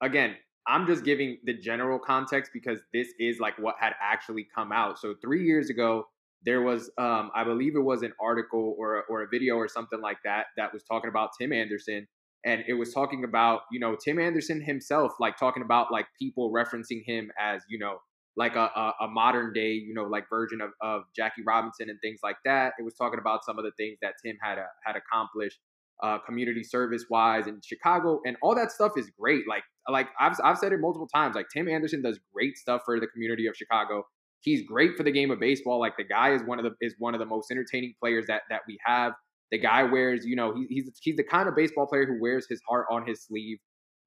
[0.02, 0.36] again,
[0.70, 4.98] I'm just giving the general context because this is like what had actually come out.
[4.98, 6.04] So three years ago,
[6.44, 10.00] there was, um, I believe it was an article or or a video or something
[10.00, 12.06] like that that was talking about Tim Anderson,
[12.46, 16.52] and it was talking about you know Tim Anderson himself, like talking about like people
[16.52, 17.98] referencing him as you know
[18.36, 21.98] like a, a, a, modern day, you know, like version of, of Jackie Robinson and
[22.00, 22.74] things like that.
[22.78, 25.58] It was talking about some of the things that Tim had uh, had accomplished,
[26.02, 29.42] uh, community service wise in Chicago, and all that stuff is great.
[29.48, 31.34] Like like I've I've said it multiple times.
[31.34, 34.04] Like Tim Anderson does great stuff for the community of Chicago.
[34.40, 35.78] He's great for the game of baseball.
[35.78, 38.42] Like the guy is one of the is one of the most entertaining players that
[38.50, 39.12] that we have.
[39.50, 42.46] The guy wears, you know, he, he's he's the kind of baseball player who wears
[42.48, 43.58] his heart on his sleeve.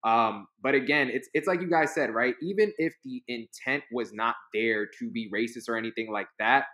[0.03, 2.35] Um, but again, it's it's like you guys said, right?
[2.41, 6.65] Even if the intent was not there to be racist or anything like that,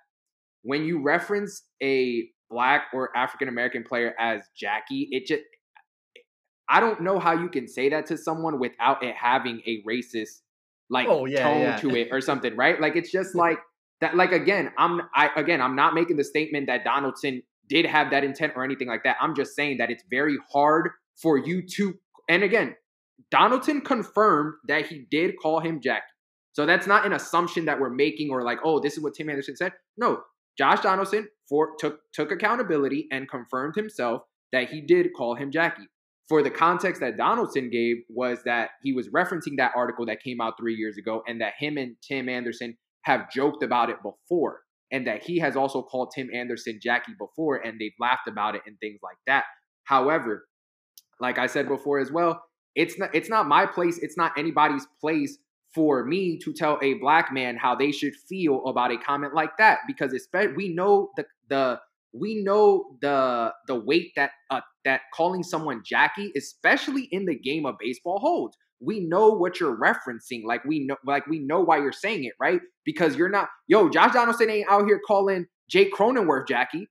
[0.64, 5.44] when you reference a black or African American player as Jackie, it just
[6.70, 10.42] I don't know how you can say that to someone without it having a racist
[10.90, 11.78] like oh, yeah, tone yeah.
[11.78, 12.80] to it or something, right?
[12.80, 13.60] Like it's just like
[14.02, 14.16] that.
[14.16, 18.24] Like again, I'm I again I'm not making the statement that Donaldson did have that
[18.24, 19.18] intent or anything like that.
[19.22, 20.90] I'm just saying that it's very hard
[21.22, 21.94] for you to.
[22.28, 22.76] And again,
[23.32, 26.04] Donaldson confirmed that he did call him Jackie.
[26.54, 29.30] So that's not an assumption that we're making or like, oh, this is what Tim
[29.30, 29.74] Anderson said.
[29.98, 30.22] No,
[30.58, 34.22] Josh Donaldson for, took took accountability and confirmed himself
[34.52, 35.88] that he did call him Jackie.
[36.28, 40.40] For the context that Donaldson gave was that he was referencing that article that came
[40.40, 44.60] out three years ago, and that him and Tim Anderson have joked about it before,
[44.92, 48.62] and that he has also called Tim Anderson Jackie before, and they've laughed about it
[48.68, 49.46] and things like that.
[49.86, 50.46] However,
[51.20, 52.44] like I said before as well,
[52.76, 55.38] it's not it's not my place, it's not anybody's place
[55.74, 59.52] for me to tell a black man how they should feel about a comment like
[59.58, 61.80] that because especially we know the the
[62.14, 67.66] we know the the weight that uh, that calling someone Jackie, especially in the game
[67.66, 68.58] of baseball, holds.
[68.82, 70.44] We know what you're referencing.
[70.46, 72.62] Like we know, like we know why you're saying it, right?
[72.86, 76.88] Because you're not, yo, Josh Donaldson ain't out here calling Jake Cronenworth Jackie,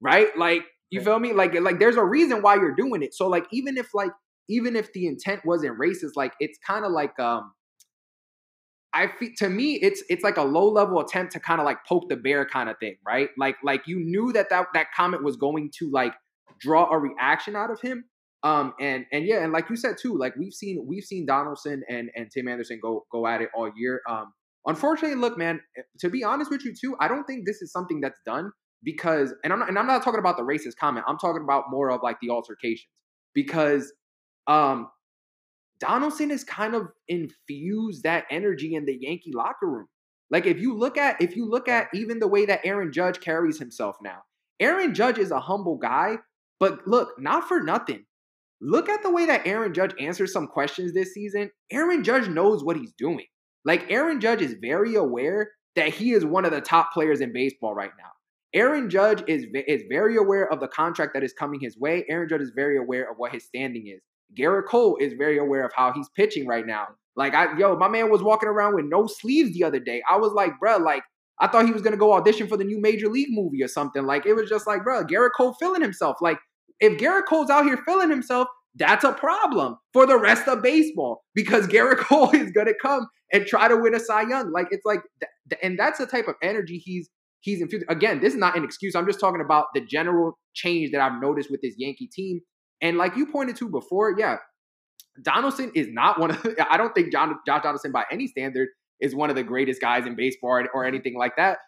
[0.00, 0.28] right?
[0.36, 1.32] Like you feel me?
[1.32, 3.14] Like like there's a reason why you're doing it.
[3.14, 4.10] So like even if like
[4.48, 7.52] even if the intent wasn't racist, like it's kind of like um
[8.94, 11.78] I feel to me it's it's like a low level attempt to kind of like
[11.86, 13.28] poke the bear kind of thing, right?
[13.36, 16.14] Like like you knew that that that comment was going to like
[16.60, 18.04] draw a reaction out of him.
[18.42, 21.82] Um and and yeah, and like you said too, like we've seen we've seen Donaldson
[21.88, 24.00] and and Tim Anderson go go at it all year.
[24.08, 24.32] Um
[24.66, 27.70] unfortunately, look, man, eh, to be honest with you too, I don't think this is
[27.72, 31.04] something that's done because and I'm not, and I'm not talking about the racist comment.
[31.08, 32.88] I'm talking about more of like the altercations
[33.34, 33.92] because
[34.46, 34.88] um,
[35.80, 39.86] Donaldson has kind of infused that energy in the Yankee locker room.
[40.30, 43.20] Like if you look at if you look at even the way that Aaron Judge
[43.20, 44.22] carries himself now.
[44.60, 46.16] Aaron Judge is a humble guy,
[46.58, 48.04] but look, not for nothing.
[48.60, 51.50] Look at the way that Aaron Judge answers some questions this season.
[51.70, 53.26] Aaron Judge knows what he's doing.
[53.64, 57.32] Like Aaron Judge is very aware that he is one of the top players in
[57.32, 58.10] baseball right now.
[58.54, 62.04] Aaron Judge is is very aware of the contract that is coming his way.
[62.08, 64.00] Aaron Judge is very aware of what his standing is.
[64.36, 66.86] Gerrit Cole is very aware of how he's pitching right now.
[67.16, 70.02] Like I yo, my man was walking around with no sleeves the other day.
[70.08, 71.02] I was like, bro, like
[71.40, 74.04] I thought he was gonna go audition for the new Major League movie or something.
[74.04, 76.18] Like it was just like, bro, Gerrit Cole feeling himself.
[76.20, 76.38] Like
[76.80, 81.24] if Gerrit Cole's out here feeling himself, that's a problem for the rest of baseball
[81.34, 84.52] because Gerrit Cole is gonna come and try to win a Cy Young.
[84.52, 85.00] Like it's like,
[85.62, 87.08] and that's the type of energy he's
[87.40, 87.86] he's infused.
[87.88, 88.94] Again, this is not an excuse.
[88.94, 92.40] I'm just talking about the general change that I've noticed with this Yankee team
[92.80, 94.36] and like you pointed to before, yeah,
[95.22, 96.42] Donaldson is not one of.
[96.42, 98.68] The, I don't think John Josh Donaldson by any standard
[99.00, 101.58] is one of the greatest guys in baseball or anything like that.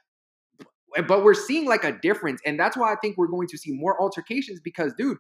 [1.06, 3.72] But we're seeing like a difference, and that's why I think we're going to see
[3.72, 5.18] more altercations because, dude,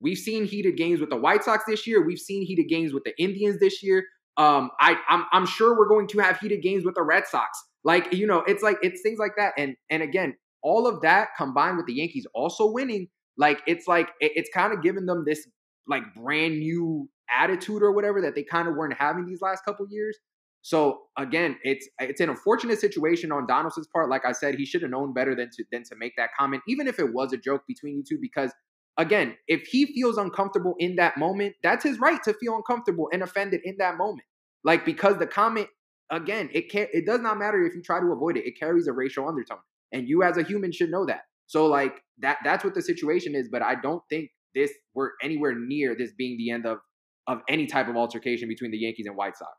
[0.00, 2.04] we've seen heated games with the White Sox this year.
[2.04, 4.04] We've seen heated games with the Indians this year.
[4.38, 7.62] Um, I I'm, I'm sure we're going to have heated games with the Red Sox.
[7.84, 11.28] Like you know, it's like it's things like that, and and again, all of that
[11.36, 15.24] combined with the Yankees also winning like it's like it, it's kind of given them
[15.26, 15.46] this
[15.88, 19.86] like brand new attitude or whatever that they kind of weren't having these last couple
[19.90, 20.18] years.
[20.62, 24.08] So again, it's it's an unfortunate situation on Donaldson's part.
[24.08, 26.62] Like I said, he should have known better than to than to make that comment,
[26.68, 28.18] even if it was a joke between you two.
[28.20, 28.52] Because
[28.96, 33.22] again, if he feels uncomfortable in that moment, that's his right to feel uncomfortable and
[33.22, 34.24] offended in that moment.
[34.62, 35.66] Like because the comment
[36.10, 38.46] again, it can't it does not matter if you try to avoid it.
[38.46, 39.58] It carries a racial undertone,
[39.90, 41.22] and you as a human should know that.
[41.52, 43.50] So like that that's what the situation is.
[43.50, 46.78] But I don't think this we're anywhere near this being the end of
[47.26, 49.52] of any type of altercation between the Yankees and White Sox.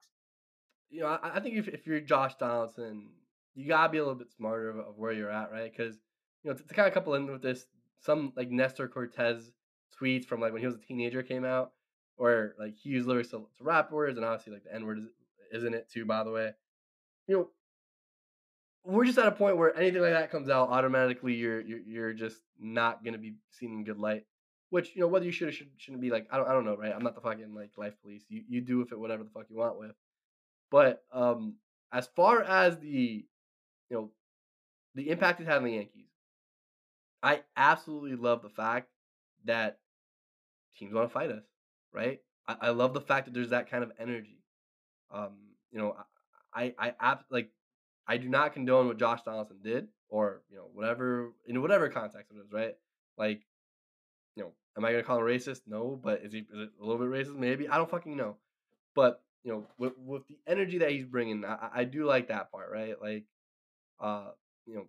[0.90, 3.10] You know, I, I think if, if you're Josh Donaldson,
[3.54, 5.72] you gotta be a little bit smarter of, of where you're at, right?
[5.72, 5.96] Because
[6.44, 7.68] you know, to, to, kind of couple in with this
[8.00, 9.52] some like Nestor Cortes
[10.02, 11.74] tweets from like when he was a teenager came out,
[12.18, 14.98] or like he used lyrics to, to rap words, and obviously like the N word
[14.98, 15.12] is,
[15.54, 16.54] isn't it too, by the way.
[17.28, 17.50] You know,
[18.86, 22.14] we're just at a point where anything like that comes out, automatically you're you're, you're
[22.14, 24.26] just not gonna be seen in good light.
[24.70, 26.66] Which you know whether you should or should, shouldn't be like I don't I don't
[26.66, 26.92] know right.
[26.94, 28.24] I'm not the fucking like life police.
[28.28, 29.92] You you do with it whatever the fuck you want with.
[30.72, 31.56] But um,
[31.92, 33.26] as far as the
[33.90, 34.12] you know
[34.96, 36.10] the impact it had on the Yankees,
[37.22, 38.90] I absolutely love the fact
[39.46, 39.78] that
[40.78, 41.44] teams want to fight us.
[41.94, 42.22] Right.
[42.48, 44.40] I, I love the fact that there's that kind of energy.
[45.12, 45.38] Um,
[45.72, 45.96] you know,
[46.54, 47.52] I I, I like
[48.08, 52.32] I do not condone what Josh Donaldson did, or you know, whatever in whatever context
[52.32, 52.76] it is, right?
[53.18, 53.42] Like,
[54.36, 55.62] you know, am I gonna call him racist?
[55.68, 57.38] No, but is he is a little bit racist?
[57.38, 58.38] Maybe I don't fucking know.
[58.96, 62.52] But you know, with with the energy that he's bringing, I, I do like that
[62.52, 62.96] part, right?
[63.02, 63.24] Like,
[64.00, 64.32] uh,
[64.66, 64.86] you know,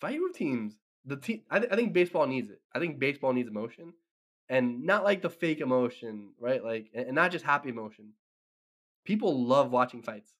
[0.00, 0.74] fight with teams.
[1.04, 2.60] The team, I, th- I think baseball needs it.
[2.72, 3.92] I think baseball needs emotion,
[4.48, 6.62] and not like the fake emotion, right?
[6.62, 8.10] Like, and not just happy emotion.
[9.04, 10.32] People love watching fights,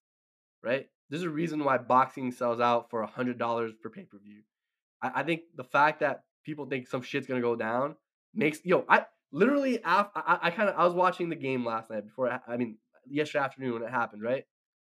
[0.63, 0.89] right?
[1.13, 4.41] There's a reason why boxing sells out for hundred dollars per pay per view.
[5.03, 7.97] I, I, think the fact that people think some shit's gonna go down
[8.35, 8.87] makes yo.
[8.89, 12.57] I literally I I kind of I was watching the game last night before I
[12.57, 14.45] mean yesterday afternoon when it happened, right?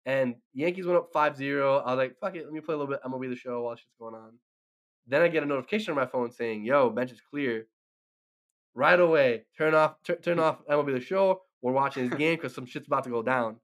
[0.06, 1.82] And Yankees went up 5-0.
[1.84, 3.76] I was like, fuck it, let me play a little bit MLB the show while
[3.76, 4.38] shit's going on.
[5.06, 7.66] Then I get a notification on my phone saying, yo, bench is clear.
[8.74, 11.42] Right away, turn off t- turn off MLB the show.
[11.60, 13.56] We're watching this game because some shit's about to go down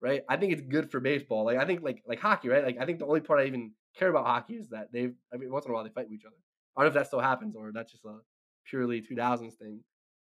[0.00, 0.22] right?
[0.28, 1.44] I think it's good for baseball.
[1.44, 2.64] Like I think like like hockey, right?
[2.64, 5.36] Like I think the only part I even care about hockey is that they've I
[5.36, 6.36] mean once in a while they fight with each other.
[6.76, 8.18] I don't know if that still happens or that's just a
[8.64, 9.80] purely 2000s thing.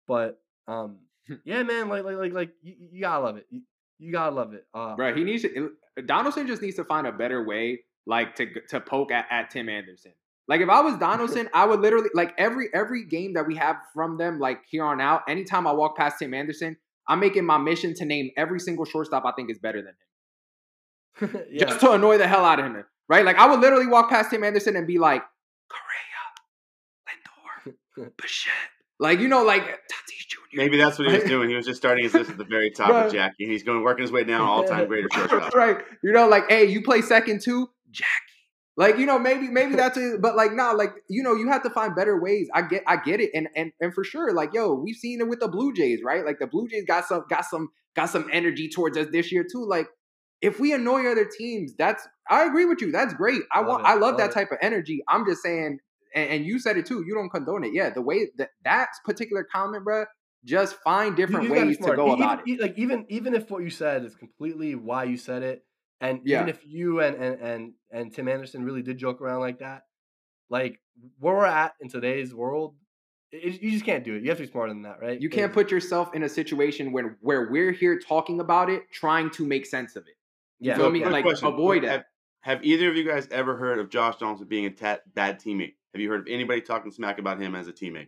[0.07, 0.97] But um
[1.45, 3.47] yeah, man, like like like like you, you gotta love it.
[3.49, 3.61] You,
[3.99, 4.65] you gotta love it.
[4.73, 5.15] Uh, right.
[5.15, 5.71] He needs to.
[6.05, 9.69] Donaldson just needs to find a better way, like to to poke at, at Tim
[9.69, 10.11] Anderson.
[10.47, 13.77] Like if I was Donaldson, I would literally like every every game that we have
[13.93, 15.21] from them, like here on out.
[15.27, 16.75] Anytime I walk past Tim Anderson,
[17.07, 21.43] I'm making my mission to name every single shortstop I think is better than him.
[21.51, 21.65] yeah.
[21.65, 22.83] Just to annoy the hell out of him.
[23.09, 23.25] Right?
[23.25, 25.21] Like I would literally walk past Tim Anderson and be like,
[25.69, 28.53] Correa, Lindor, Bichette.
[28.99, 30.37] Like, you know, like Tatis Jr.
[30.53, 31.49] Maybe that's what he was doing.
[31.49, 33.05] He was just starting his list at the very top right.
[33.07, 33.43] of Jackie.
[33.43, 35.53] And he's going working his way down all time greater shortstop.
[35.53, 35.77] right.
[36.03, 38.09] You know, like, hey, you play second too, Jackie.
[38.75, 41.63] Like you know, maybe maybe that's it, but like nah, like you know, you have
[41.63, 42.49] to find better ways.
[42.53, 45.27] I get I get it, and and and for sure, like yo, we've seen it
[45.27, 46.25] with the Blue Jays, right?
[46.25, 49.45] Like the Blue Jays got some got some got some energy towards us this year
[49.49, 49.65] too.
[49.65, 49.87] Like
[50.41, 52.91] if we annoy other teams, that's I agree with you.
[52.91, 53.41] That's great.
[53.51, 53.85] I love want it.
[53.85, 54.33] I love, love that it.
[54.33, 55.03] type of energy.
[55.07, 55.79] I'm just saying,
[56.15, 57.03] and, and, you said it too.
[57.05, 57.73] You don't condone it.
[57.73, 60.05] Yeah, the way that that particular comment, bro,
[60.45, 62.59] just find different ways to go even, about it.
[62.59, 65.63] Like even even if what you said is completely why you said it
[66.01, 66.37] and yeah.
[66.37, 69.83] even if you and, and and and Tim Anderson really did joke around like that,
[70.49, 70.79] like
[71.19, 72.75] where we're at in today's world,
[73.31, 74.23] it, you just can't do it.
[74.23, 75.19] You have to be smarter than that, right?
[75.19, 79.29] You can't put yourself in a situation where where we're here talking about it, trying
[79.31, 80.15] to make sense of it.
[80.59, 81.03] Yeah, so, me?
[81.05, 81.47] Like question.
[81.47, 82.05] avoid have, it.
[82.41, 85.75] Have either of you guys ever heard of Josh Johnson being a ta- bad teammate?
[85.93, 88.07] Have you heard of anybody talking smack about him as a teammate?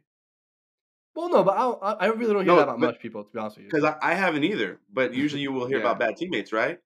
[1.16, 3.40] Well, no, but I, I really don't hear no, that about much people, to be
[3.40, 3.72] honest with you.
[3.72, 4.80] Because I, I, haven't either.
[4.92, 5.84] But usually you will hear yeah.
[5.84, 6.80] about bad teammates, right?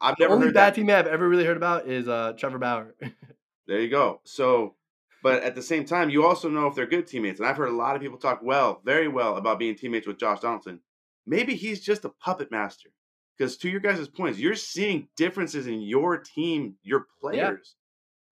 [0.00, 0.80] I've never only heard bad that.
[0.80, 2.94] teammate I've ever really heard about is uh, Trevor Bauer.
[3.66, 4.20] there you go.
[4.24, 4.74] So,
[5.22, 7.40] but at the same time, you also know if they're good teammates.
[7.40, 10.18] And I've heard a lot of people talk well, very well, about being teammates with
[10.18, 10.80] Josh Donaldson.
[11.26, 12.90] Maybe he's just a puppet master.
[13.36, 17.74] Because to your guys' points, you're seeing differences in your team, your players.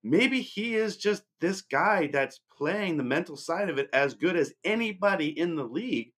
[0.03, 0.11] Yeah.
[0.11, 4.37] Maybe he is just this guy that's playing the mental side of it as good
[4.37, 6.13] as anybody in the league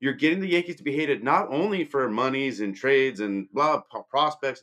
[0.00, 3.80] you're getting the Yankees to be hated not only for monies and trades and blah,
[4.10, 4.62] prospects,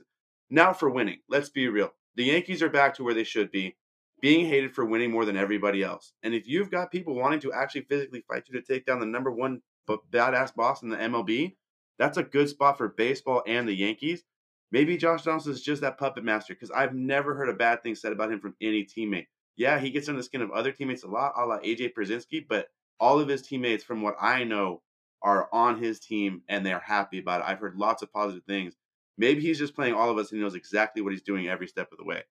[0.49, 1.19] now for winning.
[1.29, 1.91] Let's be real.
[2.15, 3.75] The Yankees are back to where they should be,
[4.21, 6.13] being hated for winning more than everybody else.
[6.21, 9.05] And if you've got people wanting to actually physically fight you to take down the
[9.07, 11.55] number one badass boss in the MLB,
[11.97, 14.23] that's a good spot for baseball and the Yankees.
[14.71, 17.95] Maybe Josh Johnson is just that puppet master because I've never heard a bad thing
[17.95, 19.27] said about him from any teammate.
[19.55, 22.45] Yeah, he gets under the skin of other teammates a lot, a la AJ Pierzynski,
[22.47, 22.67] but
[22.99, 24.81] all of his teammates, from what I know,
[25.23, 27.47] are on his team and they're happy about it.
[27.47, 28.75] I've heard lots of positive things.
[29.17, 31.67] Maybe he's just playing all of us and he knows exactly what he's doing every
[31.67, 32.23] step of the way.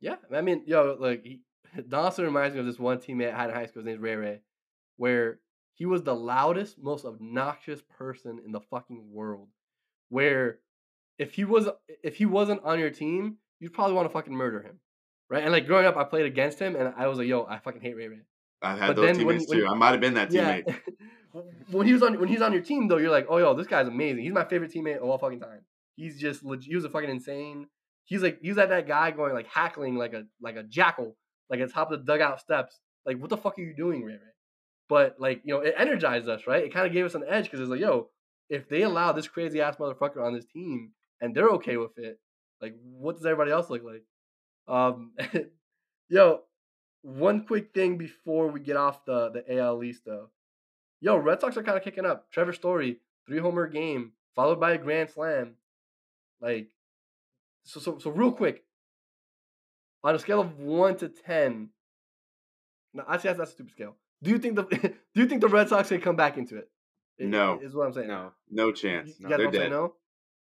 [0.00, 1.40] Yeah, I mean, yo, like he,
[1.88, 3.82] Dawson reminds me of this one teammate I had in high school.
[3.82, 4.40] His name's Ray Ray,
[4.96, 5.38] where
[5.74, 9.48] he was the loudest, most obnoxious person in the fucking world.
[10.08, 10.58] Where
[11.18, 11.68] if he was
[12.02, 14.80] if he wasn't on your team, you'd probably want to fucking murder him,
[15.30, 15.42] right?
[15.42, 17.80] And like growing up, I played against him, and I was like, yo, I fucking
[17.80, 18.20] hate Ray Ray.
[18.60, 19.68] I've had but those teammates when, too.
[19.68, 20.64] I might have been that teammate.
[20.66, 20.74] Yeah.
[21.70, 23.66] when he was on when he's on your team though, you're like, oh yo, this
[23.66, 24.24] guy's amazing.
[24.24, 25.60] He's my favorite teammate of all fucking time.
[25.96, 27.66] He's just legit, he was a fucking insane.
[28.04, 31.16] He's like he's like that guy going like hackling like a like a jackal,
[31.48, 34.14] like at top of the dugout steps, Like, what the fuck are you doing, Ray
[34.14, 34.18] Ray?
[34.88, 36.64] But like, you know, it energized us, right?
[36.64, 38.08] It kind of gave us an edge because it's like, yo,
[38.48, 42.18] if they allow this crazy ass motherfucker on this team and they're okay with it,
[42.60, 44.04] like, what does everybody else look like?
[44.68, 45.12] Um,
[46.08, 46.40] yo,
[47.02, 50.30] one quick thing before we get off the the AL East though.
[51.02, 52.30] Yo, Red Sox are kind of kicking up.
[52.30, 55.56] Trevor Story, three homer game, followed by a grand slam.
[56.40, 56.68] Like,
[57.64, 58.64] so so so real quick.
[60.04, 61.70] On a scale of one to ten,
[62.94, 63.96] no, actually that's, that's a stupid scale.
[64.22, 64.62] Do you think the
[65.14, 66.70] do you think the Red Sox can come back into it?
[67.20, 67.58] I- No.
[67.60, 68.08] is what I'm saying.
[68.08, 68.32] No.
[68.50, 69.18] No chance.
[69.18, 69.70] you No, They're dead.
[69.70, 69.94] no.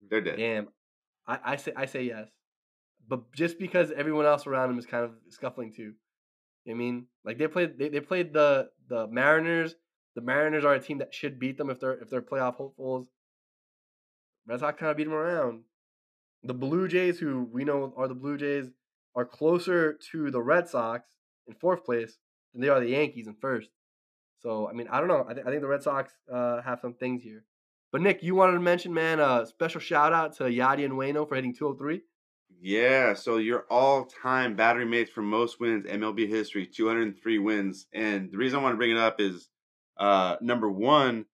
[0.08, 0.36] They're dead.
[0.36, 0.68] Damn,
[1.26, 2.28] I, I say I say yes,
[3.08, 5.94] but just because everyone else around him is kind of scuffling too.
[6.64, 9.74] You know what I mean, like they played they, they played the the Mariners.
[10.14, 13.08] The Mariners are a team that should beat them if they're if they're playoff hopefuls.
[14.46, 15.62] Red Sox kind of beat them around.
[16.42, 18.70] The Blue Jays, who we know are the Blue Jays,
[19.14, 21.08] are closer to the Red Sox
[21.46, 22.18] in fourth place
[22.52, 23.70] than they are the Yankees in first.
[24.40, 25.26] So I mean, I don't know.
[25.28, 27.44] I, th- I think the Red Sox uh, have some things here.
[27.92, 31.28] But Nick, you wanted to mention, man, a special shout out to Yadi and Wayno
[31.28, 32.00] for hitting 203.
[32.60, 37.86] Yeah, so your all-time battery mates for most wins MLB history, 203 wins.
[37.92, 39.48] And the reason I want to bring it up is
[40.00, 41.24] uh number 1,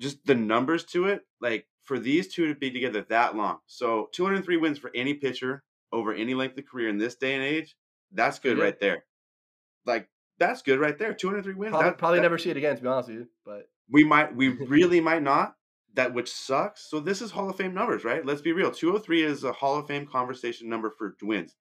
[0.00, 3.58] just the numbers to it, like for these two to be together that long.
[3.66, 5.62] So 203 wins for any pitcher
[5.92, 7.76] over any length of career in this day and age,
[8.12, 8.64] that's good Yeah.
[8.64, 9.04] right there.
[9.84, 10.08] Like
[10.38, 11.14] that's good right there.
[11.14, 11.70] 203 wins.
[11.72, 13.28] Probably, that- probably that- never see it again, to be honest with you.
[13.44, 15.56] But we might we really might not
[15.94, 19.22] that which sucks so this is hall of fame numbers right let's be real 203
[19.22, 21.56] is a hall of fame conversation number for wins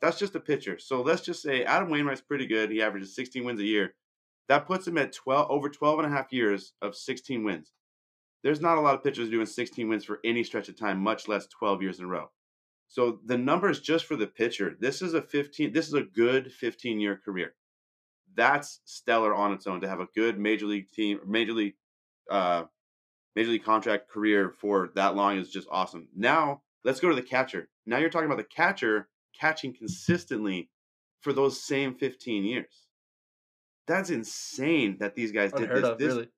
[0.00, 3.44] that's just a pitcher so let's just say adam wainwright's pretty good he averages 16
[3.44, 3.94] wins a year
[4.48, 7.72] that puts him at 12 over 12 and a half years of 16 wins
[8.42, 11.28] there's not a lot of pitchers doing 16 wins for any stretch of time much
[11.28, 12.30] less 12 years in a row
[12.88, 16.52] so the numbers just for the pitcher this is a 15 this is a good
[16.52, 17.54] 15 year career
[18.36, 21.74] that's stellar on its own to have a good major league team, major league,
[22.30, 22.64] uh,
[23.36, 26.08] major league contract career for that long is just awesome.
[26.14, 27.68] Now let's go to the catcher.
[27.86, 29.08] Now you're talking about the catcher
[29.38, 30.70] catching consistently
[31.20, 32.83] for those same 15 years.
[33.86, 35.84] That's insane that these guys did this.
[35.84, 36.28] of, This- really.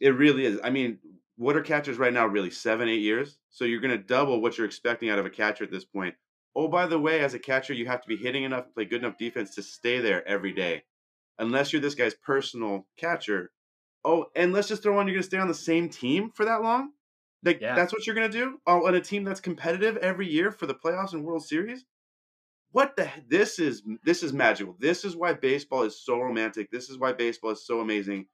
[0.00, 0.58] It really is.
[0.62, 0.98] I mean,
[1.36, 2.26] what are catchers right now?
[2.26, 3.38] Really, seven, eight years.
[3.50, 6.14] So you're going to double what you're expecting out of a catcher at this point.
[6.56, 9.02] Oh, by the way, as a catcher, you have to be hitting enough, play good
[9.02, 10.84] enough defense to stay there every day
[11.38, 13.50] unless you're this guy's personal catcher.
[14.04, 16.44] Oh, and let's just throw on you're going to stay on the same team for
[16.44, 16.90] that long?
[17.42, 17.74] Like Yeah.
[17.74, 18.60] that's what you're going to do?
[18.66, 21.84] Oh, on a team that's competitive every year for the playoffs and World Series?
[22.74, 24.74] What the this is this is magical.
[24.80, 26.72] This is why baseball is so romantic.
[26.72, 28.26] This is why baseball is so amazing.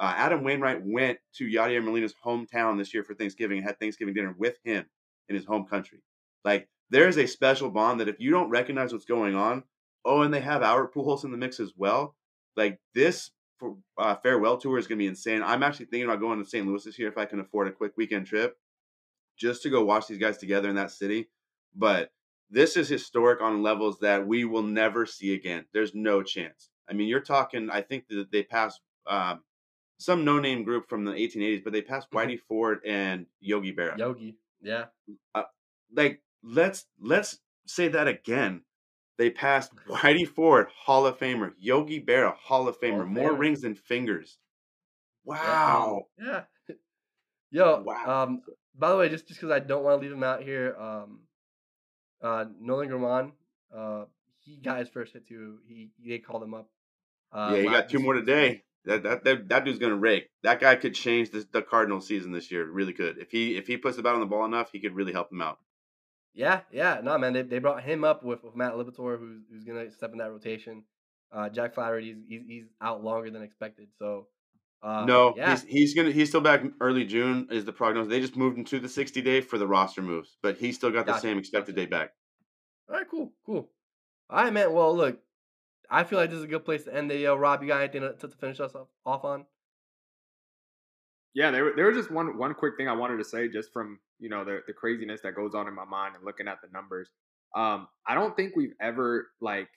[0.00, 4.12] Uh, Adam Wainwright went to Yadier Molina's hometown this year for Thanksgiving and had Thanksgiving
[4.12, 4.84] dinner with him
[5.28, 6.02] in his home country.
[6.44, 9.62] Like there is a special bond that if you don't recognize what's going on,
[10.04, 12.16] oh, and they have our Pujols in the mix as well.
[12.56, 13.30] Like this
[13.60, 15.40] for, uh, farewell tour is going to be insane.
[15.40, 16.66] I'm actually thinking about going to St.
[16.66, 18.56] Louis this year if I can afford a quick weekend trip,
[19.38, 21.28] just to go watch these guys together in that city.
[21.76, 22.10] But
[22.50, 25.64] this is historic on levels that we will never see again.
[25.72, 26.68] There's no chance.
[26.88, 27.70] I mean, you're talking.
[27.70, 29.40] I think that they passed um,
[29.98, 34.36] some no-name group from the 1880s, but they passed Whitey Ford and Yogi Berra Yogi.
[34.62, 34.84] Yeah.
[35.94, 38.62] like let's let's say that again.
[39.16, 43.38] They passed Whitey Ford, Hall of Famer, Yogi Berra, Hall of Famer, of more Famer.
[43.38, 44.38] rings than fingers.
[45.24, 46.06] Wow.
[46.18, 46.42] Yeah.
[47.50, 48.24] Yo, Wow.
[48.24, 48.42] um,
[48.76, 51.20] by the way, just just because I don't want to leave him out here, um,
[52.24, 53.32] uh, Nolan Gorman,
[53.74, 54.04] uh,
[54.40, 55.58] he got his first hit too.
[55.68, 56.68] He they called him up.
[57.32, 58.62] Uh, yeah, he got two more today.
[58.86, 60.28] That that that, that dude's gonna rake.
[60.42, 62.68] That guy could change the, the Cardinal season this year.
[62.68, 63.18] Really could.
[63.18, 65.30] If he if he puts the bat on the ball enough, he could really help
[65.30, 65.58] them out.
[66.34, 69.64] Yeah, yeah, no man, they, they brought him up with, with Matt Liberatore, who's who's
[69.64, 70.82] gonna step in that rotation.
[71.32, 73.88] Uh, Jack Flaherty, he's, he's he's out longer than expected.
[73.98, 74.26] So,
[74.84, 78.10] uh, no, yeah, he's he's gonna he's still back early June is the prognosis.
[78.10, 80.90] They just moved him to the 60 day for the roster moves, but he's still
[80.90, 81.86] got the Gotcha, same expected gotcha.
[81.86, 82.10] day back.
[82.90, 83.70] all right, cool, cool.
[84.28, 84.74] All right, man.
[84.74, 85.20] Well, look,
[85.90, 87.28] I feel like this is a good place to end the.
[87.28, 89.46] Uh, Rob, you got anything to, to finish us off, off on?
[91.32, 93.98] Yeah, there, there was just one one quick thing I wanted to say, just from
[94.18, 96.68] you know the the craziness that goes on in my mind and looking at the
[96.74, 97.08] numbers.
[97.56, 99.68] Um, I don't think we've ever like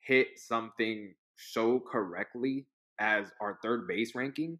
[0.00, 2.66] hit something so correctly
[2.98, 4.58] as our third base ranking,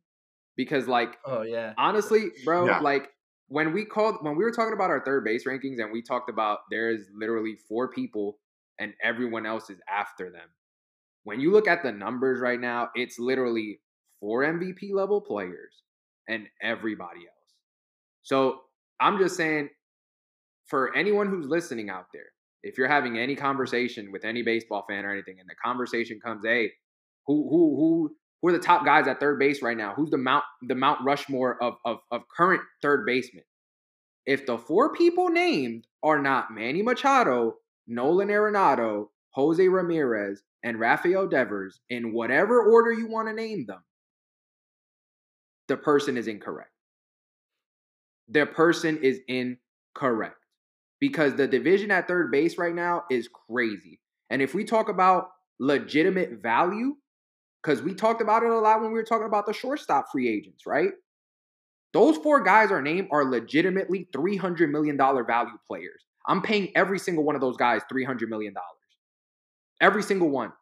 [0.57, 2.81] because like Oh yeah, honestly, bro, Yeah.
[2.81, 3.11] like
[3.49, 6.31] when we called when we were talking about our third base rankings and we talked
[6.31, 8.39] about there is literally four people
[8.79, 10.49] and everyone else is after them.
[11.25, 13.81] When you look at the numbers right now, it's literally
[14.21, 15.83] four MVP level players
[16.29, 17.55] and everybody else.
[18.23, 18.63] So
[19.01, 19.71] I'm just saying,
[20.67, 22.27] for anyone who's listening out there,
[22.63, 26.45] if you're having any conversation with any baseball fan or anything, and the conversation comes,
[26.45, 26.73] hey,
[27.27, 29.95] Who who who who are the top guys at third base right now?
[29.95, 33.45] Who's the Mount the Mount Rushmore of of, of current third baseman?
[34.27, 37.55] If the four people named are not Manny Machado,
[37.87, 43.83] Nolan Arenado, Jose Ramirez, and Rafael Devers, in whatever order you want to name them,
[45.67, 46.71] the person is incorrect.
[48.29, 50.37] The person is incorrect
[51.01, 54.01] because the division at third base right now is crazy.
[54.31, 55.29] And if we talk about
[55.59, 56.97] legitimate value,
[57.63, 60.29] because we talked about it a lot when we were talking about the shortstop free
[60.29, 60.91] agents, right?
[61.93, 66.05] Those four guys are named are legitimately $300 million value players.
[66.27, 68.55] I'm paying every single one of those guys $300 million.
[69.81, 70.53] Every single one.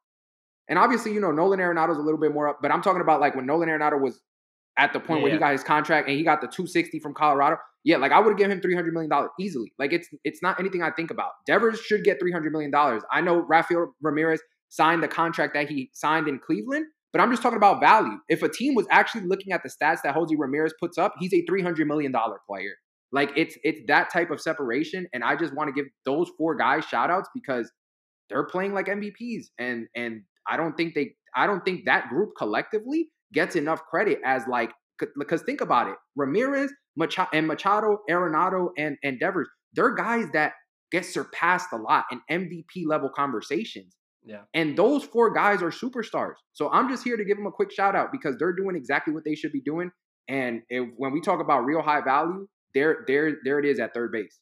[0.68, 3.20] And obviously, you know, Nolan Arenado's a little bit more up, but I'm talking about
[3.20, 4.20] like when Nolan Arenado was
[4.78, 5.24] at the point yeah.
[5.24, 7.56] where he got his contract and he got the 260 from Colorado.
[7.85, 9.73] Yeah, like I would have given him 300 million dollars easily.
[9.78, 11.32] Like it's it's not anything I think about.
[11.47, 13.02] Devers should get 300 million dollars.
[13.12, 17.43] I know Rafael Ramirez signed the contract that he signed in Cleveland, but I'm just
[17.43, 18.18] talking about value.
[18.28, 21.32] If a team was actually looking at the stats that Jose Ramirez puts up, he's
[21.32, 22.74] a 300 million dollar player.
[23.12, 26.56] Like it's it's that type of separation and I just want to give those four
[26.56, 27.70] guys shout outs because
[28.28, 32.30] they're playing like MVPs and and I don't think they I don't think that group
[32.36, 34.72] collectively gets enough credit as like
[35.18, 40.52] because think about it, Ramirez, Machado, and Machado, Arenado, and and Devers, they're guys that
[40.90, 43.94] get surpassed a lot in MVP level conversations.
[44.27, 44.43] Yeah.
[44.53, 46.35] And those four guys are superstars.
[46.53, 49.15] So I'm just here to give them a quick shout out because they're doing exactly
[49.15, 49.90] what they should be doing.
[50.28, 53.94] And if, when we talk about real high value, there, there, there it is at
[53.94, 54.39] third base.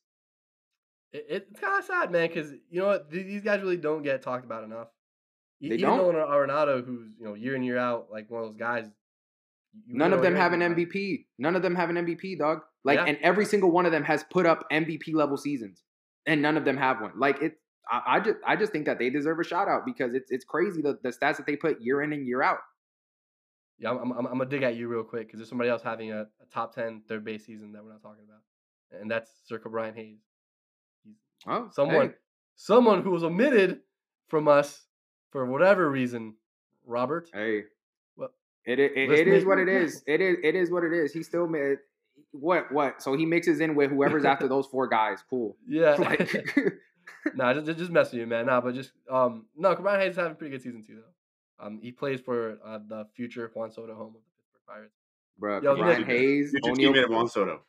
[1.13, 3.11] It, it's kind of sad, man, because you know what?
[3.11, 4.89] These guys really don't get talked about enough.
[5.61, 6.15] They Even don't.
[6.15, 8.87] Arenado, uh, who's you know year in year out like one of those guys.
[9.87, 11.27] None of them have an MVP.
[11.39, 12.61] None of them have an MVP, dog.
[12.85, 13.07] Like, yeah.
[13.07, 15.83] and every single one of them has put up MVP level seasons,
[16.27, 17.13] and none of them have one.
[17.19, 17.55] Like it,
[17.91, 20.45] I, I just, I just think that they deserve a shout out because it's, it's
[20.45, 22.59] crazy the, the stats that they put year in and year out.
[23.79, 26.13] Yeah, I'm, I'm, I'm gonna dig at you real quick because there's somebody else having
[26.13, 29.59] a, a, top 10 third base season that we're not talking about, and that's Sir
[29.59, 30.21] Ke'Bryan Hayes.
[31.03, 31.17] He's
[31.47, 32.15] oh, someone, hey.
[32.55, 33.81] someone who was omitted
[34.29, 34.87] from us
[35.31, 36.37] for whatever reason,
[36.87, 37.29] Robert.
[37.35, 37.65] Hey,
[38.17, 38.31] well,
[38.65, 40.05] it it, it, it is what it is.
[40.07, 41.13] It is it is what it is.
[41.13, 41.79] He still made
[42.31, 43.03] what what?
[43.03, 45.19] So he mixes in with whoever's after those four guys.
[45.29, 45.57] Cool.
[45.67, 45.97] Yeah.
[46.05, 46.55] Like,
[47.35, 48.47] nah, just just messing you, man.
[48.47, 49.75] Nah, but just um, no.
[49.75, 51.67] Ke'Bryan Hayes is having a pretty good season too, though.
[51.67, 54.95] Um, he plays for uh, the future Juan Soto home of the Pittsburgh Pirates.
[55.39, 57.61] Bro, Yo, Ke'Bryan Hayes, future Oneil, teammate Juan Soto.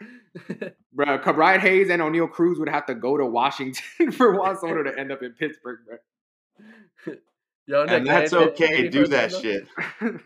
[0.92, 4.82] bro, Ke'Bryan Hayes and Oneil Cruz would have to go to Washington for Juan Soto
[4.82, 5.98] to end up in Pittsburgh, bro.
[7.66, 8.88] Yo, Nick, and that's okay.
[8.88, 9.66] Do that shit.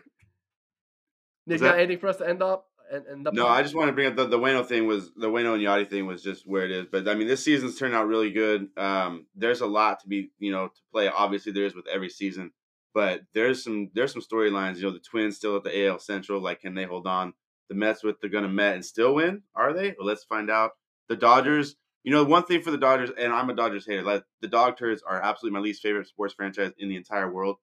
[1.45, 2.68] Nick, got anything for us to end up?
[2.91, 5.29] End, up no, I just want to bring up the, the Wayno thing was the
[5.29, 6.87] Wayno and Yadi thing was just where it is.
[6.91, 8.69] But I mean, this season's turned out really good.
[8.77, 11.07] Um, there's a lot to be, you know, to play.
[11.07, 12.51] Obviously, there is with every season,
[12.93, 14.77] but there's some there's some storylines.
[14.77, 16.41] You know, the Twins still at the AL Central.
[16.41, 17.33] Like, can they hold on?
[17.69, 19.43] The Mets with they're gonna Met and still win?
[19.55, 19.95] Are they?
[19.97, 20.71] Well, let's find out.
[21.07, 24.03] The Dodgers you know, one thing for the Dodgers, and I'm a Dodgers hater.
[24.03, 27.57] Like the Dog Turds are absolutely my least favorite sports franchise in the entire world.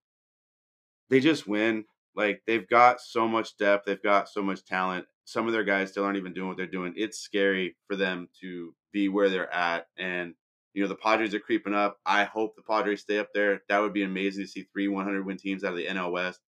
[1.09, 1.85] They just win.
[2.17, 5.07] Like they've got so much depth, they've got so much talent.
[5.25, 6.95] Some of their guys still aren't even doing what they're doing.
[6.97, 9.87] It's scary for them to be where they're at.
[9.99, 10.35] And
[10.73, 11.99] you know, the Padres are creeping up.
[12.05, 13.63] I hope the Padres stay up there.
[13.69, 16.41] That would be amazing to see three 100 win teams out of the NL West.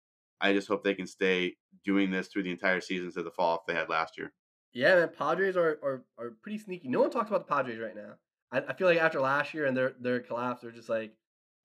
[0.41, 3.57] I just hope they can stay doing this through the entire season to the fall
[3.57, 4.33] if they had last year.
[4.73, 6.89] Yeah, man, Padres are, are are pretty sneaky.
[6.89, 8.15] No one talks about the Padres right now.
[8.53, 11.13] I, I feel like after last year and their their collapse, they're just like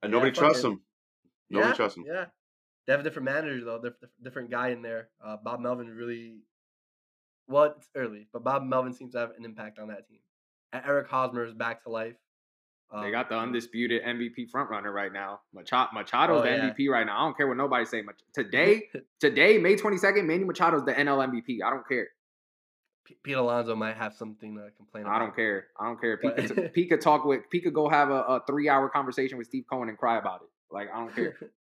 [0.01, 0.81] and nobody trusts them.
[1.49, 2.05] Nobody yeah, trusts them.
[2.07, 2.25] Yeah,
[2.85, 3.79] they have a different manager though.
[3.81, 5.09] They're different guy in there.
[5.23, 6.39] Uh, Bob Melvin really.
[7.47, 10.19] Well, it's early, but Bob Melvin seems to have an impact on that team.
[10.73, 12.15] Eric Hosmer is back to life.
[12.93, 15.39] Um, they got the undisputed MVP frontrunner right now.
[15.53, 16.69] Machado, Machado's oh, the yeah.
[16.69, 17.21] MVP right now.
[17.21, 18.03] I don't care what nobody say.
[18.33, 18.89] Today,
[19.19, 21.59] today, May twenty second, Manny Machado's the NL MVP.
[21.65, 22.07] I don't care.
[23.23, 25.15] Pete Alonso might have something to complain about.
[25.15, 25.67] I don't care.
[25.79, 26.17] I don't care.
[26.17, 29.37] Pete, could, Pete could talk with Pete could go have a, a three hour conversation
[29.37, 30.49] with Steve Cohen and cry about it.
[30.69, 31.37] Like I don't care.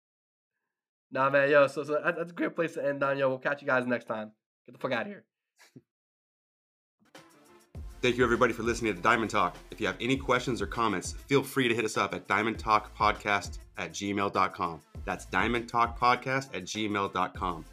[1.11, 1.67] nah, man, yo.
[1.67, 3.19] So, so that's a great place to end on.
[3.19, 4.33] Yo, we'll catch you guys next time.
[4.67, 5.25] Get the fuck out of here.
[8.01, 9.57] Thank you, everybody, for listening to Diamond Talk.
[9.73, 13.59] If you have any questions or comments, feel free to hit us up at diamondtalkpodcast
[13.77, 14.81] at gmail.com.
[15.05, 17.65] That's diamondtalkpodcast at gmail.com.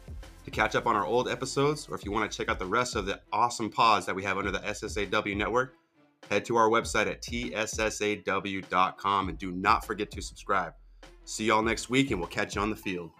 [0.44, 2.66] To catch up on our old episodes, or if you want to check out the
[2.66, 5.74] rest of the awesome pods that we have under the SSAW network,
[6.28, 10.72] head to our website at tssaw.com and do not forget to subscribe.
[11.24, 13.12] See y'all next week, and we'll catch you on the field.